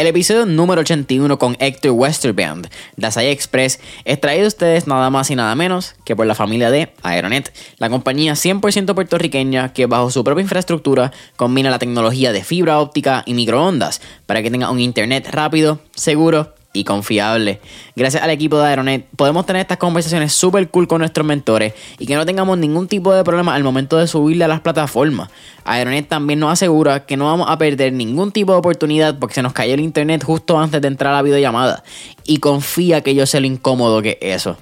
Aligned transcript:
El 0.00 0.06
episodio 0.06 0.46
número 0.46 0.80
81 0.80 1.38
con 1.38 1.58
Hector 1.60 1.90
Westerband 1.90 2.68
de 2.96 3.06
Asai 3.06 3.28
Express 3.28 3.80
es 4.06 4.18
traído 4.18 4.46
a 4.46 4.48
ustedes 4.48 4.86
nada 4.86 5.10
más 5.10 5.30
y 5.30 5.36
nada 5.36 5.54
menos 5.54 5.94
que 6.06 6.16
por 6.16 6.24
la 6.24 6.34
familia 6.34 6.70
de 6.70 6.94
Aeronet, 7.02 7.52
la 7.76 7.90
compañía 7.90 8.32
100% 8.32 8.94
puertorriqueña 8.94 9.74
que 9.74 9.84
bajo 9.84 10.10
su 10.10 10.24
propia 10.24 10.40
infraestructura 10.40 11.12
combina 11.36 11.68
la 11.68 11.78
tecnología 11.78 12.32
de 12.32 12.42
fibra 12.42 12.80
óptica 12.80 13.24
y 13.26 13.34
microondas 13.34 14.00
para 14.24 14.42
que 14.42 14.50
tenga 14.50 14.70
un 14.70 14.80
internet 14.80 15.28
rápido, 15.30 15.80
seguro 15.94 16.54
y 16.72 16.84
confiable. 16.84 17.60
Gracias 17.96 18.22
al 18.22 18.30
equipo 18.30 18.58
de 18.58 18.66
Aeronet 18.66 19.06
podemos 19.16 19.44
tener 19.44 19.60
estas 19.60 19.78
conversaciones 19.78 20.32
super 20.32 20.68
cool 20.68 20.86
con 20.86 21.00
nuestros 21.00 21.26
mentores 21.26 21.74
y 21.98 22.06
que 22.06 22.14
no 22.14 22.24
tengamos 22.24 22.58
ningún 22.58 22.86
tipo 22.86 23.12
de 23.12 23.24
problema 23.24 23.54
al 23.54 23.64
momento 23.64 23.96
de 23.98 24.06
subirle 24.06 24.44
a 24.44 24.48
las 24.48 24.60
plataformas. 24.60 25.30
Aeronet 25.64 26.08
también 26.08 26.38
nos 26.38 26.52
asegura 26.52 27.06
que 27.06 27.16
no 27.16 27.26
vamos 27.26 27.48
a 27.50 27.58
perder 27.58 27.92
ningún 27.92 28.30
tipo 28.30 28.52
de 28.52 28.58
oportunidad 28.58 29.18
porque 29.18 29.34
se 29.34 29.42
nos 29.42 29.52
cayó 29.52 29.74
el 29.74 29.80
internet 29.80 30.22
justo 30.22 30.58
antes 30.58 30.80
de 30.80 30.88
entrar 30.88 31.12
a 31.12 31.16
la 31.16 31.22
videollamada 31.22 31.82
y 32.24 32.38
confía 32.38 33.00
que 33.00 33.14
yo 33.14 33.26
sé 33.26 33.40
lo 33.40 33.46
incómodo 33.46 34.02
que 34.02 34.18
es 34.20 34.36
eso. 34.36 34.56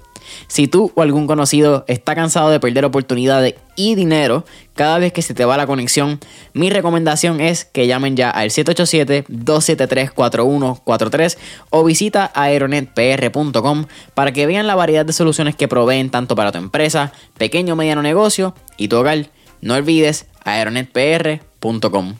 Si 0.47 0.69
tú 0.69 0.93
o 0.95 1.03
algún 1.03 1.27
conocido 1.27 1.85
está 1.89 2.15
cansado 2.15 2.51
de 2.51 2.61
perder 2.61 2.85
oportunidades 2.85 3.55
y 3.77 3.95
dinero 3.95 4.45
cada 4.75 4.99
vez 4.99 5.13
que 5.13 5.23
se 5.23 5.35
te 5.35 5.45
va 5.45 5.57
la 5.57 5.67
conexión, 5.67 6.19
mi 6.53 6.71
recomendación 6.71 7.41
es 7.41 7.65
que 7.65 7.87
llamen 7.87 8.17
ya 8.17 8.31
al 8.31 8.51
787-273-4143 8.51 11.39
o 11.71 11.85
visita 11.85 12.31
aeronetpr.com 12.35 13.87
para 14.15 14.33
que 14.33 14.47
vean 14.47 14.67
la 14.67 14.75
variedad 14.75 15.07
de 15.07 15.13
soluciones 15.13 15.55
que 15.57 15.69
proveen 15.69 16.11
tanto 16.11 16.35
para 16.37 16.53
tu 16.53 16.59
empresa, 16.59 17.13
pequeño 17.37 17.75
o 17.75 17.77
mediano 17.77 18.03
negocio 18.03 18.55
y 18.77 18.89
tu 18.89 18.97
hogar. 18.97 19.31
No 19.61 19.75
olvides 19.75 20.27
aeronetpr.com. 20.45 22.15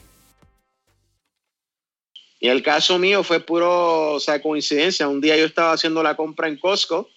Y 2.41 2.47
el 2.47 2.63
caso 2.63 2.97
mío 2.99 3.23
fue 3.23 3.41
puro, 3.41 4.17
coincidencia. 4.41 5.09
Un 5.09 5.19
día 5.19 5.35
yo 5.35 5.45
estaba 5.45 5.73
haciendo 5.73 6.01
la 6.01 6.15
compra 6.15 6.47
en 6.47 6.57
Costco 6.57 7.09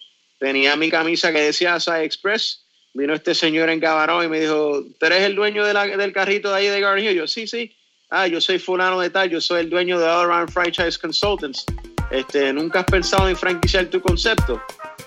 tenía 0.43 0.75
mi 0.75 0.89
camisa 0.89 1.31
que 1.31 1.39
decía 1.39 1.75
Asai 1.75 2.03
Express. 2.03 2.65
Vino 2.93 3.13
este 3.13 3.33
señor 3.33 3.69
en 3.69 3.79
Cabarón 3.79 4.25
y 4.25 4.27
me 4.27 4.41
dijo, 4.41 4.83
¿tú 4.99 5.05
eres 5.05 5.21
el 5.21 5.35
dueño 5.35 5.63
del 5.63 6.11
carrito 6.11 6.49
de 6.49 6.57
ahí 6.57 6.67
de 6.67 6.81
Garden? 6.81 7.15
Yo, 7.15 7.27
sí, 7.27 7.47
sí. 7.47 7.73
Ah, 8.09 8.27
yo 8.27 8.41
soy 8.41 8.59
fulano 8.59 8.99
de 8.99 9.09
tal, 9.09 9.29
yo 9.29 9.39
soy 9.39 9.61
el 9.61 9.69
dueño 9.69 9.97
de 9.97 10.05
All 10.05 10.25
Around 10.25 10.51
Franchise 10.51 10.99
Consultants. 10.99 11.65
Este, 12.11 12.51
¿Nunca 12.51 12.81
has 12.81 12.85
pensado 12.85 13.29
en 13.29 13.37
franquiciar 13.37 13.85
tu 13.85 14.01
concepto? 14.01 14.61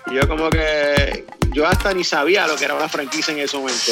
Y 0.07 0.15
yo 0.15 0.27
como 0.27 0.49
que, 0.49 1.23
yo 1.53 1.67
hasta 1.67 1.93
ni 1.93 2.03
sabía 2.03 2.47
lo 2.47 2.55
que 2.55 2.65
era 2.65 2.73
una 2.73 2.89
franquicia 2.89 3.31
en 3.31 3.41
ese 3.41 3.57
momento. 3.57 3.91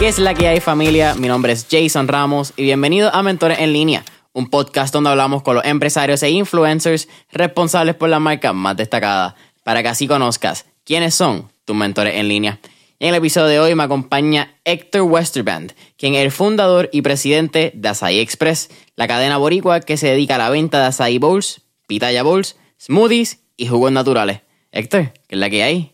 ¿Qué 0.00 0.08
es 0.08 0.18
la 0.18 0.32
que 0.32 0.48
hay 0.48 0.60
familia? 0.60 1.14
Mi 1.14 1.28
nombre 1.28 1.52
es 1.52 1.66
Jason 1.70 2.08
Ramos 2.08 2.54
y 2.56 2.62
bienvenido 2.62 3.14
a 3.14 3.22
Mentores 3.22 3.58
en 3.58 3.74
línea, 3.74 4.02
un 4.32 4.48
podcast 4.48 4.94
donde 4.94 5.10
hablamos 5.10 5.42
con 5.42 5.56
los 5.56 5.64
empresarios 5.66 6.22
e 6.22 6.30
influencers 6.30 7.06
responsables 7.30 7.96
por 7.96 8.08
la 8.08 8.18
marca 8.18 8.54
más 8.54 8.78
destacada, 8.78 9.36
para 9.62 9.82
que 9.82 9.90
así 9.90 10.08
conozcas 10.08 10.64
quiénes 10.84 11.14
son 11.14 11.52
tus 11.66 11.76
mentores 11.76 12.14
en 12.14 12.28
línea. 12.28 12.60
En 12.98 13.10
el 13.10 13.16
episodio 13.16 13.48
de 13.48 13.60
hoy 13.60 13.74
me 13.74 13.82
acompaña 13.82 14.58
Héctor 14.64 15.02
Westerband, 15.02 15.74
quien 15.98 16.14
es 16.14 16.24
el 16.24 16.30
fundador 16.30 16.88
y 16.92 17.02
presidente 17.02 17.70
de 17.74 17.88
Acai 17.90 18.20
Express, 18.20 18.70
la 18.96 19.06
cadena 19.06 19.36
boricua 19.36 19.80
que 19.80 19.98
se 19.98 20.06
dedica 20.08 20.36
a 20.36 20.38
la 20.38 20.48
venta 20.48 20.80
de 20.80 20.86
acai 20.86 21.18
bowls, 21.18 21.60
pitaya 21.86 22.22
bowls, 22.22 22.56
smoothies 22.80 23.40
y 23.58 23.66
jugos 23.66 23.92
naturales. 23.92 24.40
Héctor, 24.72 25.12
¿qué 25.28 25.34
es 25.34 25.38
la 25.38 25.50
que 25.50 25.62
hay? 25.62 25.92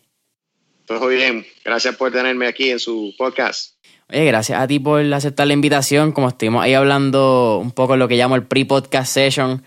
Todo 0.87 0.99
pues 1.01 1.17
bien, 1.17 1.45
gracias 1.65 1.97
por 1.97 2.13
tenerme 2.13 2.47
aquí 2.47 2.71
en 2.71 2.79
su 2.79 3.13
podcast. 3.17 3.76
Oye, 4.09 4.25
gracias 4.25 4.59
a 4.59 4.67
ti 4.67 4.79
por 4.79 5.01
aceptar 5.13 5.47
la 5.47 5.53
invitación. 5.53 6.11
Como 6.11 6.29
estuvimos 6.29 6.63
ahí 6.63 6.73
hablando 6.73 7.59
un 7.61 7.71
poco 7.71 7.93
de 7.93 7.99
lo 7.99 8.07
que 8.07 8.15
llamo 8.15 8.35
el 8.35 8.45
pre-podcast 8.45 9.11
session, 9.11 9.63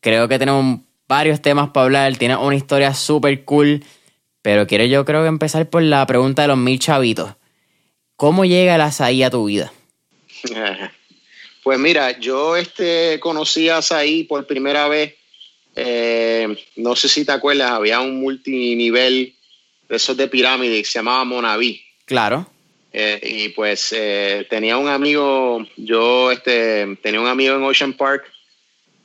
creo 0.00 0.26
que 0.28 0.38
tenemos 0.38 0.80
varios 1.06 1.42
temas 1.42 1.70
para 1.70 1.84
hablar. 1.84 2.16
Tienes 2.16 2.38
una 2.38 2.56
historia 2.56 2.94
súper 2.94 3.44
cool. 3.44 3.84
Pero 4.42 4.66
quiero 4.66 4.84
yo 4.84 5.04
creo 5.04 5.22
que 5.22 5.28
empezar 5.28 5.68
por 5.68 5.82
la 5.82 6.06
pregunta 6.06 6.42
de 6.42 6.48
los 6.48 6.58
mil 6.58 6.78
chavitos. 6.78 7.34
¿Cómo 8.16 8.44
llega 8.44 8.74
el 8.74 8.80
azaí 8.80 9.22
a 9.22 9.30
tu 9.30 9.46
vida? 9.46 9.72
Pues 11.64 11.78
mira, 11.78 12.20
yo 12.20 12.56
este, 12.56 13.18
conocí 13.20 13.70
a 13.70 13.78
azaí 13.78 14.24
por 14.24 14.46
primera 14.46 14.86
vez. 14.86 15.14
Eh, 15.74 16.54
no 16.76 16.94
sé 16.94 17.08
si 17.08 17.24
te 17.24 17.32
acuerdas, 17.32 17.70
había 17.70 18.00
un 18.00 18.20
multinivel 18.20 19.34
de 19.88 19.96
esos 19.96 20.14
de 20.14 20.28
pirámide 20.28 20.76
que 20.76 20.84
se 20.84 20.98
llamaba 20.98 21.24
Monaví. 21.24 21.82
Claro. 22.04 22.50
Eh, 22.96 23.18
y 23.24 23.48
pues 23.48 23.92
eh, 23.92 24.46
tenía 24.48 24.78
un 24.78 24.86
amigo, 24.86 25.66
yo 25.76 26.30
este, 26.30 26.96
tenía 27.02 27.20
un 27.20 27.26
amigo 27.26 27.56
en 27.56 27.64
Ocean 27.64 27.92
Park, 27.94 28.30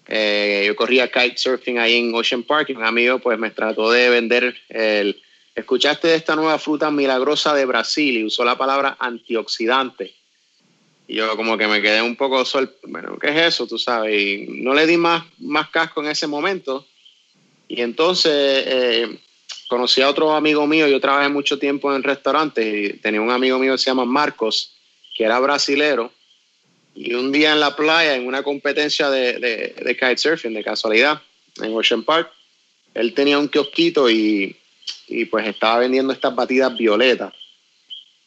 eh, 0.07 0.65
yo 0.67 0.75
corría 0.75 1.11
kitesurfing 1.11 1.79
ahí 1.79 1.95
en 1.95 2.13
Ocean 2.13 2.43
Park 2.43 2.69
y 2.69 2.73
un 2.73 2.85
amigo 2.85 3.17
pues 3.17 3.39
me 3.39 3.49
trató 3.49 3.91
de 3.91 4.09
vender 4.09 4.55
el... 4.69 5.19
¿Escuchaste 5.55 6.07
de 6.07 6.15
esta 6.15 6.35
nueva 6.35 6.59
fruta 6.59 6.91
milagrosa 6.91 7.55
de 7.55 7.65
Brasil? 7.65 8.15
Y 8.15 8.23
usó 8.23 8.45
la 8.45 8.59
palabra 8.59 8.95
antioxidante. 8.99 10.13
Y 11.07 11.15
yo 11.15 11.35
como 11.35 11.57
que 11.57 11.67
me 11.67 11.81
quedé 11.81 12.03
un 12.03 12.15
poco 12.15 12.45
sol, 12.45 12.73
bueno, 12.83 13.17
¿qué 13.19 13.29
es 13.29 13.55
eso? 13.55 13.65
Tú 13.65 13.79
sabes, 13.79 14.21
y 14.21 14.45
no 14.61 14.75
le 14.75 14.85
di 14.85 14.97
más, 14.97 15.25
más 15.39 15.69
casco 15.69 16.01
en 16.01 16.11
ese 16.11 16.27
momento. 16.27 16.85
Y 17.67 17.81
entonces 17.81 19.19
conocí 19.69 20.01
a 20.01 20.09
otro 20.09 20.33
amigo 20.35 20.67
mío, 20.67 20.87
yo 20.87 20.99
trabajé 20.99 21.29
mucho 21.29 21.57
tiempo 21.57 21.95
en 21.95 22.03
restaurantes 22.03 22.65
y 22.65 22.97
tenía 22.97 23.21
un 23.21 23.31
amigo 23.31 23.57
mío 23.59 23.73
que 23.73 23.77
se 23.77 23.85
llama 23.85 24.03
Marcos, 24.03 24.73
que 25.15 25.23
era 25.23 25.39
brasilero, 25.39 26.11
y 26.95 27.13
un 27.13 27.31
día 27.31 27.53
en 27.53 27.61
la 27.61 27.75
playa, 27.75 28.15
en 28.15 28.27
una 28.27 28.43
competencia 28.43 29.09
de, 29.09 29.39
de, 29.39 29.75
de 29.81 29.95
kitesurfing, 29.95 30.53
de 30.53 30.63
casualidad, 30.63 31.21
en 31.61 31.73
Ocean 31.73 32.03
Park, 32.03 32.31
él 32.93 33.13
tenía 33.13 33.37
un 33.37 33.47
kiosquito 33.47 34.09
y, 34.09 34.57
y 35.07 35.25
pues 35.25 35.47
estaba 35.47 35.79
vendiendo 35.79 36.11
estas 36.11 36.35
batidas 36.35 36.75
violetas. 36.75 37.33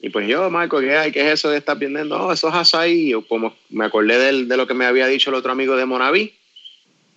Y 0.01 0.11
pues 0.11 0.27
yo, 0.27 0.49
Marco, 0.49 0.81
¿qué 0.81 0.97
hay? 0.97 1.13
¿Qué 1.13 1.21
es 1.21 1.35
eso 1.35 1.51
de 1.51 1.59
estar 1.59 1.79
vendiendo? 1.79 2.17
Oh, 2.17 2.33
eso 2.33 2.49
es 2.49 2.55
azaí. 2.55 3.11
Yo 3.11 3.27
como 3.27 3.55
me 3.69 3.85
acordé 3.85 4.19
de, 4.19 4.45
de 4.47 4.57
lo 4.57 4.67
que 4.67 4.75
me 4.75 4.85
había 4.85 5.07
dicho 5.07 5.31
el 5.31 5.37
otro 5.37 5.53
amigo 5.53 5.77
de 5.77 5.87
Monaví. 5.87 6.35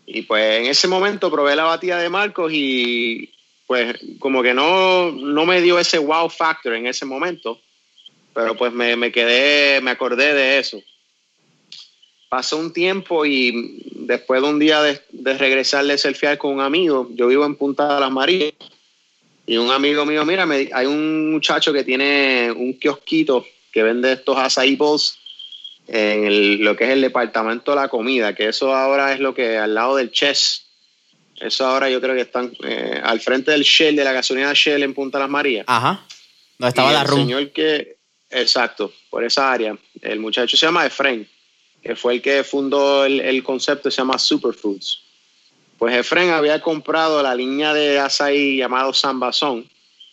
Y 0.05 0.21
pues 0.23 0.59
en 0.59 0.67
ese 0.67 0.87
momento 0.87 1.31
probé 1.31 1.55
la 1.55 1.63
batida 1.63 1.99
de 1.99 2.09
Marcos 2.09 2.51
y 2.53 3.31
pues 3.67 3.97
como 4.19 4.43
que 4.43 4.53
no, 4.53 5.11
no 5.11 5.45
me 5.45 5.61
dio 5.61 5.79
ese 5.79 5.97
wow 5.97 6.29
factor 6.29 6.73
en 6.73 6.87
ese 6.87 7.05
momento, 7.05 7.59
pero 8.33 8.55
pues 8.55 8.71
me, 8.73 8.95
me 8.95 9.11
quedé, 9.11 9.81
me 9.81 9.91
acordé 9.91 10.33
de 10.33 10.59
eso. 10.59 10.81
Pasó 12.29 12.57
un 12.57 12.73
tiempo 12.73 13.25
y 13.25 13.81
después 13.91 14.41
de 14.41 14.49
un 14.49 14.59
día 14.59 14.81
de, 14.81 15.01
de 15.11 15.37
regresar 15.37 15.85
de 15.85 15.97
selfiear 15.97 16.37
con 16.37 16.53
un 16.53 16.61
amigo, 16.61 17.09
yo 17.13 17.27
vivo 17.27 17.45
en 17.45 17.55
Punta 17.55 17.95
de 17.95 17.99
las 18.01 18.11
Marías, 18.11 18.53
y 19.47 19.57
un 19.57 19.69
amigo 19.69 20.05
mío, 20.05 20.25
mira, 20.25 20.47
hay 20.73 20.85
un 20.87 21.31
muchacho 21.31 21.71
que 21.71 21.83
tiene 21.83 22.51
un 22.51 22.73
kiosquito 22.73 23.45
que 23.71 23.83
vende 23.83 24.13
estos 24.13 24.37
acai 24.37 24.75
bowls 24.75 25.19
en 25.87 26.63
lo 26.63 26.75
que 26.75 26.85
es 26.85 26.89
el 26.91 27.01
departamento 27.01 27.71
de 27.71 27.77
la 27.77 27.89
comida, 27.89 28.33
que 28.33 28.47
eso 28.47 28.73
ahora 28.73 29.13
es 29.13 29.19
lo 29.19 29.35
que 29.35 29.57
al 29.57 29.75
lado 29.75 29.97
del 29.97 30.11
chess 30.11 30.64
eso 31.45 31.65
ahora 31.65 31.89
yo 31.89 32.01
creo 32.01 32.15
que 32.15 32.21
están 32.21 32.51
eh, 32.63 32.99
al 33.03 33.19
frente 33.19 33.51
del 33.51 33.63
Shell, 33.63 33.95
de 33.95 34.03
la 34.03 34.13
gasolina 34.13 34.53
Shell 34.53 34.83
en 34.83 34.93
Punta 34.93 35.19
Las 35.19 35.29
Marías. 35.29 35.65
Ajá. 35.67 36.05
Donde 36.57 36.69
estaba 36.69 36.91
la 36.91 37.01
el 37.01 37.07
señor 37.07 37.51
que, 37.51 37.97
exacto, 38.29 38.91
por 39.09 39.23
esa 39.23 39.51
área. 39.51 39.77
El 40.01 40.19
muchacho 40.19 40.55
se 40.57 40.65
llama 40.65 40.85
Efren, 40.85 41.27
que 41.81 41.95
fue 41.95 42.15
el 42.15 42.21
que 42.21 42.43
fundó 42.43 43.05
el, 43.05 43.19
el 43.19 43.43
concepto, 43.43 43.91
se 43.91 43.97
llama 43.97 44.17
Superfoods. 44.17 45.01
Pues 45.77 45.95
Efren 45.95 46.31
había 46.31 46.61
comprado 46.61 47.21
la 47.21 47.35
línea 47.35 47.73
de 47.73 47.99
açaí 47.99 48.57
llamado 48.57 48.93
Sambazón, 48.93 49.69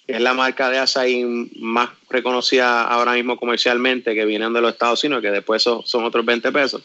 que 0.06 0.14
es 0.14 0.20
la 0.20 0.34
marca 0.34 0.68
de 0.70 0.78
açaí 0.78 1.24
más 1.60 1.90
reconocida 2.10 2.82
ahora 2.82 3.12
mismo 3.12 3.36
comercialmente, 3.36 4.14
que 4.14 4.24
vienen 4.24 4.52
de 4.52 4.60
los 4.60 4.72
Estados 4.72 5.04
Unidos, 5.04 5.22
que 5.22 5.30
después 5.30 5.62
son, 5.62 5.86
son 5.86 6.04
otros 6.04 6.24
20 6.24 6.50
pesos. 6.50 6.82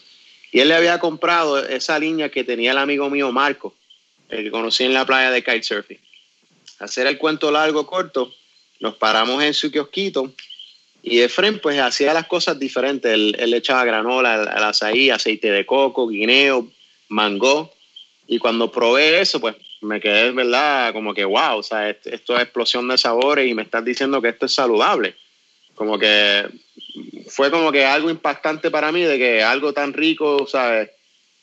Y 0.52 0.60
él 0.60 0.68
le 0.68 0.76
había 0.76 0.98
comprado 0.98 1.58
esa 1.58 1.98
línea 1.98 2.30
que 2.30 2.44
tenía 2.44 2.70
el 2.70 2.78
amigo 2.78 3.10
mío 3.10 3.32
Marco, 3.32 3.74
el 4.28 4.44
que 4.44 4.50
conocí 4.50 4.84
en 4.84 4.94
la 4.94 5.06
playa 5.06 5.30
de 5.30 5.42
kitesurfing. 5.42 6.00
Hacer 6.78 7.06
el 7.06 7.18
cuento 7.18 7.50
largo, 7.50 7.86
corto, 7.86 8.32
nos 8.80 8.94
paramos 8.96 9.42
en 9.42 9.54
su 9.54 9.70
kiosquito 9.70 10.32
y 11.02 11.20
Efren 11.20 11.60
pues 11.60 11.78
hacía 11.78 12.12
las 12.12 12.26
cosas 12.26 12.58
diferentes. 12.58 13.12
Él, 13.12 13.32
le 13.32 13.56
echaba 13.56 13.84
granola, 13.84 14.34
al 14.34 14.64
azaí, 14.64 15.10
aceite 15.10 15.50
de 15.50 15.64
coco, 15.64 16.08
guineo, 16.08 16.68
mango. 17.08 17.72
Y 18.26 18.38
cuando 18.38 18.70
probé 18.70 19.20
eso, 19.20 19.40
pues 19.40 19.56
me 19.80 20.00
quedé, 20.00 20.32
¿verdad? 20.32 20.92
Como 20.92 21.14
que, 21.14 21.24
wow, 21.24 21.58
o 21.58 21.62
sea, 21.62 21.88
esto 21.88 22.36
es 22.36 22.42
explosión 22.42 22.86
de 22.88 22.98
sabores 22.98 23.48
y 23.48 23.54
me 23.54 23.62
estás 23.62 23.84
diciendo 23.84 24.20
que 24.20 24.28
esto 24.28 24.46
es 24.46 24.52
saludable. 24.52 25.14
Como 25.74 25.98
que 25.98 26.46
fue 27.28 27.50
como 27.50 27.70
que 27.70 27.86
algo 27.86 28.10
impactante 28.10 28.70
para 28.70 28.90
mí 28.90 29.02
de 29.02 29.16
que 29.16 29.42
algo 29.42 29.72
tan 29.72 29.92
rico, 29.92 30.46
¿sabes? 30.46 30.90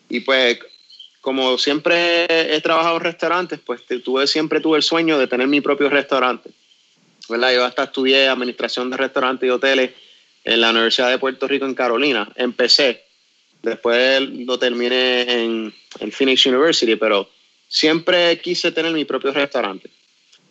Y 0.09 0.19
pues 0.19 0.59
como 1.25 1.57
siempre 1.57 2.55
he 2.55 2.61
trabajado 2.61 2.97
en 2.97 3.03
restaurantes, 3.03 3.59
pues 3.65 3.81
tuve, 4.03 4.27
siempre 4.27 4.59
tuve 4.59 4.77
el 4.77 4.83
sueño 4.83 5.17
de 5.17 5.25
tener 5.25 5.47
mi 5.47 5.59
propio 5.59 5.89
restaurante. 5.89 6.51
¿verdad? 7.27 7.51
Yo 7.51 7.65
hasta 7.65 7.85
estudié 7.85 8.27
administración 8.27 8.91
de 8.91 8.97
restaurantes 8.97 9.47
y 9.47 9.49
hoteles 9.49 9.89
en 10.43 10.61
la 10.61 10.69
Universidad 10.69 11.09
de 11.09 11.17
Puerto 11.17 11.47
Rico 11.47 11.65
en 11.65 11.73
Carolina. 11.73 12.31
Empecé, 12.35 13.05
después 13.63 14.21
lo 14.21 14.59
terminé 14.59 15.21
en, 15.21 15.73
en 15.99 16.11
Phoenix 16.11 16.45
University, 16.45 16.95
pero 16.95 17.27
siempre 17.67 18.39
quise 18.39 18.71
tener 18.71 18.93
mi 18.93 19.03
propio 19.03 19.33
restaurante. 19.33 19.89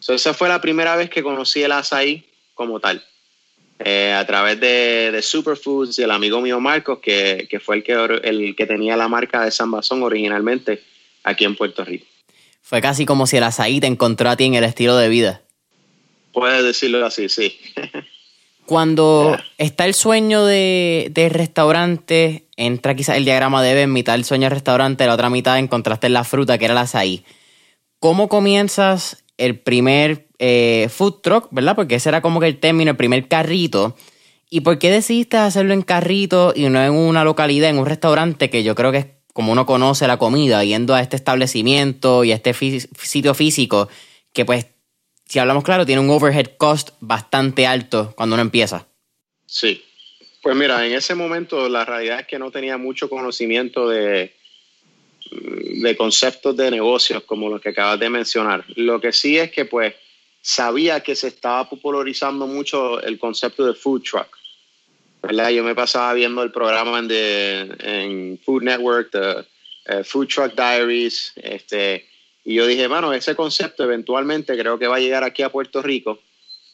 esa 0.08 0.34
fue 0.34 0.48
la 0.48 0.60
primera 0.60 0.96
vez 0.96 1.08
que 1.08 1.22
conocí 1.22 1.62
el 1.62 1.70
açaí 1.70 2.24
como 2.52 2.80
tal. 2.80 3.00
Eh, 3.80 4.12
a 4.12 4.24
través 4.24 4.60
de, 4.60 5.10
de, 5.10 5.20
Superfoods 5.20 5.98
y 5.98 6.02
el 6.02 6.10
amigo 6.12 6.40
mío 6.40 6.60
Marcos, 6.60 7.00
que, 7.00 7.48
que, 7.50 7.58
fue 7.58 7.76
el 7.76 7.82
que, 7.82 7.92
el 8.22 8.54
que 8.54 8.66
tenía 8.66 8.96
la 8.96 9.08
marca 9.08 9.44
de 9.44 9.50
San 9.50 9.70
Basón 9.70 10.02
originalmente 10.02 10.82
aquí 11.24 11.44
en 11.44 11.56
Puerto 11.56 11.84
Rico. 11.84 12.06
Fue 12.62 12.80
casi 12.80 13.04
como 13.04 13.26
si 13.26 13.36
el 13.36 13.42
açaí 13.42 13.80
te 13.80 13.88
encontró 13.88 14.30
a 14.30 14.36
ti 14.36 14.44
en 14.44 14.54
el 14.54 14.64
estilo 14.64 14.96
de 14.96 15.08
vida. 15.08 15.42
Puedes 16.32 16.62
decirlo 16.62 17.04
así, 17.04 17.28
sí. 17.28 17.58
Cuando 18.66 19.36
está 19.58 19.84
el 19.84 19.92
sueño 19.92 20.46
de, 20.46 21.08
de, 21.10 21.28
restaurante, 21.28 22.46
entra 22.56 22.94
quizás 22.94 23.18
el 23.18 23.26
diagrama 23.26 23.62
de 23.62 23.74
Ben, 23.74 23.92
mitad 23.92 24.14
el 24.14 24.24
sueño 24.24 24.44
de 24.44 24.54
restaurante, 24.54 25.06
la 25.06 25.14
otra 25.14 25.28
mitad 25.28 25.58
encontraste 25.58 26.08
la 26.08 26.24
fruta, 26.24 26.56
que 26.56 26.64
era 26.64 26.72
el 26.72 26.78
açaí. 26.78 27.24
¿Cómo 27.98 28.28
comienzas 28.28 29.23
el 29.36 29.58
primer 29.58 30.28
eh, 30.38 30.88
food 30.90 31.20
truck, 31.22 31.48
verdad? 31.50 31.76
Porque 31.76 31.96
ese 31.96 32.08
era 32.08 32.22
como 32.22 32.40
que 32.40 32.46
el 32.46 32.58
término, 32.58 32.92
el 32.92 32.96
primer 32.96 33.28
carrito. 33.28 33.96
¿Y 34.50 34.60
por 34.60 34.78
qué 34.78 34.90
decidiste 34.90 35.36
hacerlo 35.36 35.74
en 35.74 35.82
carrito 35.82 36.52
y 36.54 36.68
no 36.68 36.82
en 36.82 36.92
una 36.92 37.24
localidad, 37.24 37.70
en 37.70 37.78
un 37.78 37.86
restaurante 37.86 38.50
que 38.50 38.62
yo 38.62 38.74
creo 38.74 38.92
que 38.92 38.98
es 38.98 39.06
como 39.32 39.50
uno 39.50 39.66
conoce 39.66 40.06
la 40.06 40.16
comida, 40.16 40.62
yendo 40.62 40.94
a 40.94 41.00
este 41.00 41.16
establecimiento 41.16 42.22
y 42.22 42.30
a 42.30 42.36
este 42.36 42.54
sitio 42.54 43.34
físico, 43.34 43.88
que 44.32 44.44
pues, 44.44 44.68
si 45.26 45.40
hablamos 45.40 45.64
claro, 45.64 45.84
tiene 45.84 46.00
un 46.00 46.10
overhead 46.10 46.52
cost 46.56 46.90
bastante 47.00 47.66
alto 47.66 48.12
cuando 48.16 48.34
uno 48.34 48.42
empieza? 48.42 48.86
Sí. 49.46 49.82
Pues 50.40 50.54
mira, 50.54 50.86
en 50.86 50.92
ese 50.92 51.14
momento 51.14 51.68
la 51.68 51.84
realidad 51.84 52.20
es 52.20 52.26
que 52.26 52.38
no 52.38 52.50
tenía 52.50 52.76
mucho 52.76 53.08
conocimiento 53.08 53.88
de, 53.88 54.34
de 55.34 55.96
conceptos 55.96 56.56
de 56.56 56.70
negocios 56.70 57.22
como 57.24 57.48
los 57.48 57.60
que 57.60 57.70
acabas 57.70 57.98
de 57.98 58.08
mencionar. 58.08 58.64
Lo 58.76 59.00
que 59.00 59.12
sí 59.12 59.38
es 59.38 59.50
que 59.50 59.64
pues 59.64 59.94
sabía 60.40 61.00
que 61.00 61.16
se 61.16 61.28
estaba 61.28 61.68
popularizando 61.68 62.46
mucho 62.46 63.00
el 63.00 63.18
concepto 63.18 63.66
de 63.66 63.74
food 63.74 64.02
truck. 64.02 64.38
¿verdad? 65.22 65.50
Yo 65.50 65.64
me 65.64 65.74
pasaba 65.74 66.12
viendo 66.12 66.42
el 66.42 66.52
programa 66.52 66.98
en, 66.98 67.10
en 67.80 68.38
Food 68.44 68.62
Network, 68.62 69.10
de, 69.10 69.44
eh, 69.86 70.04
Food 70.04 70.28
Truck 70.28 70.54
Diaries, 70.54 71.32
este, 71.36 72.06
y 72.44 72.54
yo 72.54 72.66
dije, 72.66 72.86
bueno, 72.88 73.12
ese 73.14 73.34
concepto 73.34 73.84
eventualmente 73.84 74.56
creo 74.58 74.78
que 74.78 74.86
va 74.86 74.96
a 74.96 75.00
llegar 75.00 75.24
aquí 75.24 75.42
a 75.42 75.50
Puerto 75.50 75.80
Rico. 75.80 76.20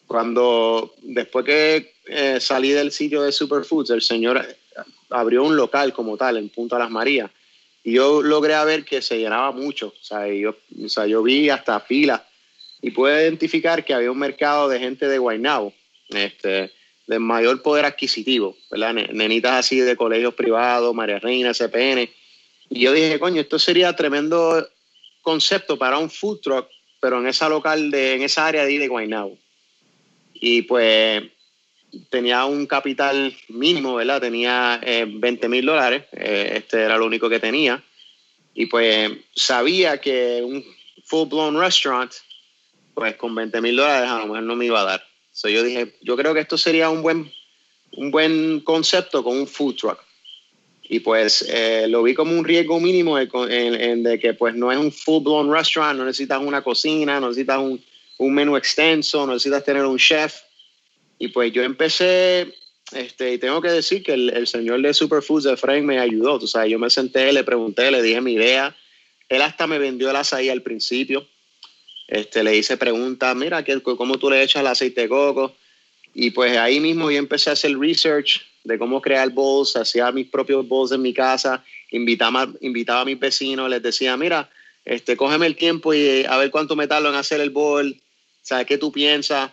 Cuando 0.07 0.95
después 1.03 1.45
que 1.45 1.95
eh, 2.07 2.39
salí 2.41 2.71
del 2.71 2.91
sitio 2.91 3.23
de 3.23 3.31
Superfoods, 3.31 3.91
el 3.91 4.03
señor 4.03 4.45
abrió 5.11 5.45
un 5.45 5.57
local 5.57 5.93
como 5.93 6.17
tal 6.17 6.37
en 6.37 6.49
Punta 6.49 6.77
Las 6.77 6.91
Marías 6.91 7.31
y 7.83 7.93
yo 7.93 8.23
logré 8.23 8.63
ver 8.65 8.85
que 8.85 9.03
se 9.03 9.19
llenaba 9.19 9.53
mucho. 9.53 9.89
O 9.89 10.05
sea, 10.05 10.27
yo, 10.29 10.57
o 10.85 10.89
sea, 10.89 11.07
yo 11.07 11.23
vi 11.23 11.49
hasta 11.49 11.81
filas 11.81 12.23
y 12.83 12.91
pude 12.91 13.23
identificar 13.23 13.85
que 13.85 13.95
había 13.95 14.11
un 14.11 14.19
mercado 14.19 14.69
de 14.69 14.79
gente 14.79 15.09
de 15.09 15.19
Guaynabo, 15.19 15.73
este, 16.09 16.71
de 17.07 17.19
mayor 17.19 17.63
poder 17.63 17.85
adquisitivo, 17.85 18.57
¿verdad? 18.71 18.95
Nenitas 18.95 19.53
así 19.53 19.81
de 19.81 19.97
colegios 19.97 20.35
privados, 20.35 20.95
María 20.95 21.19
Reina, 21.19 21.53
CPN. 21.53 22.09
Y 22.69 22.81
yo 22.81 22.93
dije, 22.93 23.19
coño, 23.19 23.41
esto 23.41 23.59
sería 23.59 23.95
tremendo 23.97 24.67
concepto 25.23 25.79
para 25.79 25.99
un 25.99 26.11
food 26.11 26.41
truck, 26.41 26.69
pero 27.01 27.21
en 27.21 27.27
esa 27.27 27.49
local, 27.49 27.91
de, 27.91 28.15
en 28.15 28.23
esa 28.23 28.47
área 28.47 28.65
de, 28.65 28.79
de 28.79 28.89
Guaynabo. 28.89 29.37
Y 30.35 30.63
pues 30.63 31.23
tenía 32.09 32.45
un 32.45 32.67
capital 32.67 33.35
mínimo, 33.49 33.95
¿verdad? 33.95 34.21
Tenía 34.21 34.81
20 34.83 35.47
eh, 35.47 35.49
mil 35.49 35.67
dólares, 35.67 36.05
eh, 36.13 36.53
este 36.57 36.83
era 36.83 36.97
lo 36.97 37.07
único 37.07 37.29
que 37.29 37.41
tenía. 37.41 37.83
Y 38.55 38.67
pues 38.67 39.11
sabía 39.35 39.99
que 40.01 40.43
un 40.45 40.65
full-blown 41.05 41.59
restaurant, 41.59 42.13
pues 42.95 43.17
con 43.17 43.35
20 43.35 43.61
mil 43.61 43.77
dólares 43.77 44.11
a 44.11 44.19
lo 44.19 44.27
mejor 44.27 44.43
no 44.43 44.57
me 44.57 44.67
iba 44.67 44.81
a 44.81 44.85
dar. 44.85 45.05
So 45.33 45.49
yo 45.49 45.63
dije, 45.63 45.97
yo 46.03 46.17
creo 46.17 46.35
que 46.35 46.41
esto 46.41 46.59
sería 46.59 46.91
un 46.91 47.03
buen, 47.03 47.33
un 47.93 48.11
buen 48.11 48.61
concepto 48.61 49.23
con 49.23 49.37
un 49.37 49.47
food 49.47 49.77
truck. 49.77 49.99
Y 50.83 51.01
pues 51.01 51.43
eh, 51.49 51.87
lo 51.89 52.03
vi 52.03 52.15
como 52.15 52.37
un 52.37 52.45
riesgo 52.45 52.81
mínimo 52.81 53.17
en, 53.19 54.03
de 54.03 54.19
que 54.19 54.35
pues 54.35 54.57
no 54.57 54.73
es 54.73 54.79
un 54.79 54.91
full-blown 54.91 55.53
restaurant, 55.53 55.97
no 55.97 56.05
necesitas 56.05 56.41
una 56.41 56.63
cocina, 56.63 57.21
no 57.21 57.29
necesitas 57.29 57.59
un, 57.59 57.81
un 58.19 58.35
menú 58.35 58.57
extenso, 58.57 59.25
no 59.25 59.35
necesitas 59.35 59.65
tener 59.65 59.85
un 59.85 59.99
chef 59.99 60.35
y 61.21 61.29
pues 61.29 61.53
yo 61.53 61.63
empecé, 61.63 62.55
este, 62.93 63.35
y 63.35 63.39
tengo 63.39 63.61
que 63.61 63.69
decir 63.69 64.03
que 64.03 64.15
el, 64.15 64.47
señor 64.47 64.81
de 64.81 64.95
Superfoods 64.95 65.45
de 65.45 65.57
Frank 65.59 65.83
me 65.83 66.01
ayudó. 66.01 66.39
Tú 66.39 66.47
sabes, 66.47 66.71
yo 66.71 66.79
me 66.79 66.89
senté, 66.89 67.31
le 67.31 67.45
pregunté, 67.45 67.91
le 67.91 68.03
dije 68.03 68.23
mi 68.23 68.33
idea. 68.33 68.75
Él 69.29 69.43
hasta 69.43 69.67
me 69.67 69.79
vendió 69.79 70.09
el 70.09 70.17
azaí 70.17 70.49
al 70.49 70.63
principio. 70.63 71.29
Este, 72.09 72.43
le 72.43 72.57
hice 72.57 72.79
preguntas, 72.79 73.37
mira, 73.37 73.63
¿cómo 73.83 74.19
tú 74.19 74.31
le 74.31 74.43
echas 74.43 74.63
el 74.63 74.67
aceite 74.69 75.03
de 75.03 75.09
coco? 75.11 75.55
Y 76.15 76.31
pues 76.31 76.57
ahí 76.57 76.81
mismo 76.81 77.11
yo 77.11 77.19
empecé 77.19 77.51
a 77.51 77.53
hacer 77.53 77.79
research 77.79 78.41
de 78.65 78.79
cómo 78.79 79.03
crear 79.03 79.29
bowls, 79.29 79.77
hacía 79.77 80.11
mis 80.13 80.27
propios 80.27 80.67
bowls 80.67 80.91
en 80.93 81.03
mi 81.03 81.13
casa, 81.13 81.63
invitaba, 81.91 82.49
invitaba 82.63 83.03
a 83.03 83.05
mis 83.05 83.21
vecinos, 83.21 83.69
les 83.69 83.83
decía, 83.83 84.17
mira, 84.17 84.49
este, 84.87 85.19
cógeme 85.19 85.47
el 85.47 85.57
tiempo 85.57 85.93
y 85.93 86.25
a 86.25 86.39
ver 86.39 86.51
cuánto 86.51 86.77
me 86.77 86.87
tardo 86.87 87.11
en 87.11 87.15
hacer 87.15 87.43
el 87.43 87.51
bowl, 87.51 87.95
¿sabes 88.41 88.67
qué 88.67 88.79
tú 88.79 88.91
piensas? 88.91 89.51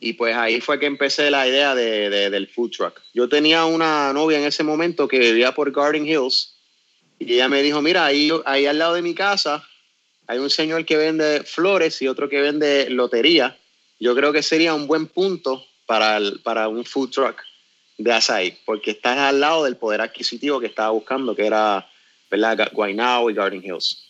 Y 0.00 0.12
pues 0.12 0.36
ahí 0.36 0.60
fue 0.60 0.78
que 0.78 0.86
empecé 0.86 1.30
la 1.30 1.46
idea 1.46 1.74
de, 1.74 2.30
del 2.30 2.46
food 2.48 2.70
truck. 2.70 3.00
Yo 3.14 3.28
tenía 3.28 3.64
una 3.64 4.12
novia 4.12 4.38
en 4.38 4.44
ese 4.44 4.62
momento 4.62 5.08
que 5.08 5.18
vivía 5.18 5.52
por 5.52 5.72
Garden 5.72 6.06
Hills 6.06 6.54
y 7.18 7.34
ella 7.34 7.48
me 7.48 7.62
dijo, 7.62 7.82
mira, 7.82 8.04
ahí, 8.04 8.30
ahí 8.44 8.66
al 8.66 8.78
lado 8.78 8.94
de 8.94 9.02
mi 9.02 9.14
casa 9.14 9.66
hay 10.28 10.38
un 10.38 10.50
señor 10.50 10.84
que 10.84 10.96
vende 10.96 11.42
flores 11.42 12.00
y 12.00 12.06
otro 12.06 12.28
que 12.28 12.40
vende 12.40 12.90
lotería. 12.90 13.58
Yo 13.98 14.14
creo 14.14 14.32
que 14.32 14.42
sería 14.42 14.74
un 14.74 14.86
buen 14.86 15.06
punto 15.06 15.64
para, 15.86 16.20
para 16.44 16.68
un 16.68 16.84
food 16.84 17.10
truck 17.10 17.42
de 17.96 18.12
Asaí, 18.12 18.56
porque 18.64 18.92
estás 18.92 19.18
al 19.18 19.40
lado 19.40 19.64
del 19.64 19.76
poder 19.76 20.00
adquisitivo 20.00 20.60
que 20.60 20.66
estaba 20.66 20.90
buscando, 20.90 21.34
que 21.34 21.46
era 21.46 21.88
¿verdad? 22.30 22.70
Guaynabo 22.72 23.30
y 23.30 23.34
Garden 23.34 23.64
Hills. 23.64 24.04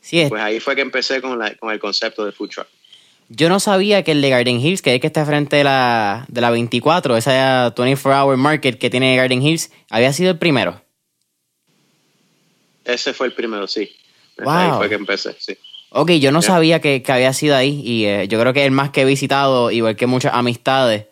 Sí, 0.00 0.24
Pues 0.28 0.42
ahí 0.42 0.60
fue 0.60 0.74
que 0.74 0.80
empecé 0.80 1.20
con, 1.20 1.38
la, 1.38 1.54
con 1.56 1.70
el 1.70 1.78
concepto 1.78 2.24
de 2.24 2.32
food 2.32 2.50
truck. 2.50 2.68
Yo 3.32 3.48
no 3.48 3.60
sabía 3.60 4.02
que 4.02 4.10
el 4.10 4.22
de 4.22 4.28
Garden 4.28 4.60
Hills, 4.60 4.82
que 4.82 4.90
es 4.90 4.94
el 4.94 5.00
que 5.00 5.06
está 5.06 5.24
frente 5.24 5.54
de 5.54 5.64
la, 5.64 6.26
de 6.28 6.40
la 6.40 6.50
24, 6.50 7.16
esa 7.16 7.72
24 7.76 8.24
Hour 8.24 8.36
Market 8.36 8.76
que 8.76 8.90
tiene 8.90 9.16
Garden 9.16 9.40
Hills, 9.40 9.70
había 9.88 10.12
sido 10.12 10.32
el 10.32 10.38
primero. 10.38 10.82
Ese 12.84 13.14
fue 13.14 13.28
el 13.28 13.32
primero, 13.32 13.68
sí. 13.68 13.88
Ahí 14.44 14.70
fue 14.76 14.88
que 14.88 14.96
empecé, 14.96 15.36
sí. 15.38 15.56
Ok, 15.90 16.10
yo 16.12 16.32
no 16.32 16.42
sabía 16.42 16.80
que, 16.80 17.02
había 17.06 17.32
sido 17.32 17.54
ahí 17.54 17.80
y 17.84 18.04
eh, 18.06 18.26
yo 18.26 18.40
creo 18.40 18.52
que 18.52 18.60
es 18.60 18.66
el 18.66 18.72
más 18.72 18.90
que 18.90 19.02
he 19.02 19.04
visitado, 19.04 19.70
igual 19.70 19.94
que 19.94 20.06
muchas 20.06 20.34
amistades. 20.34 21.06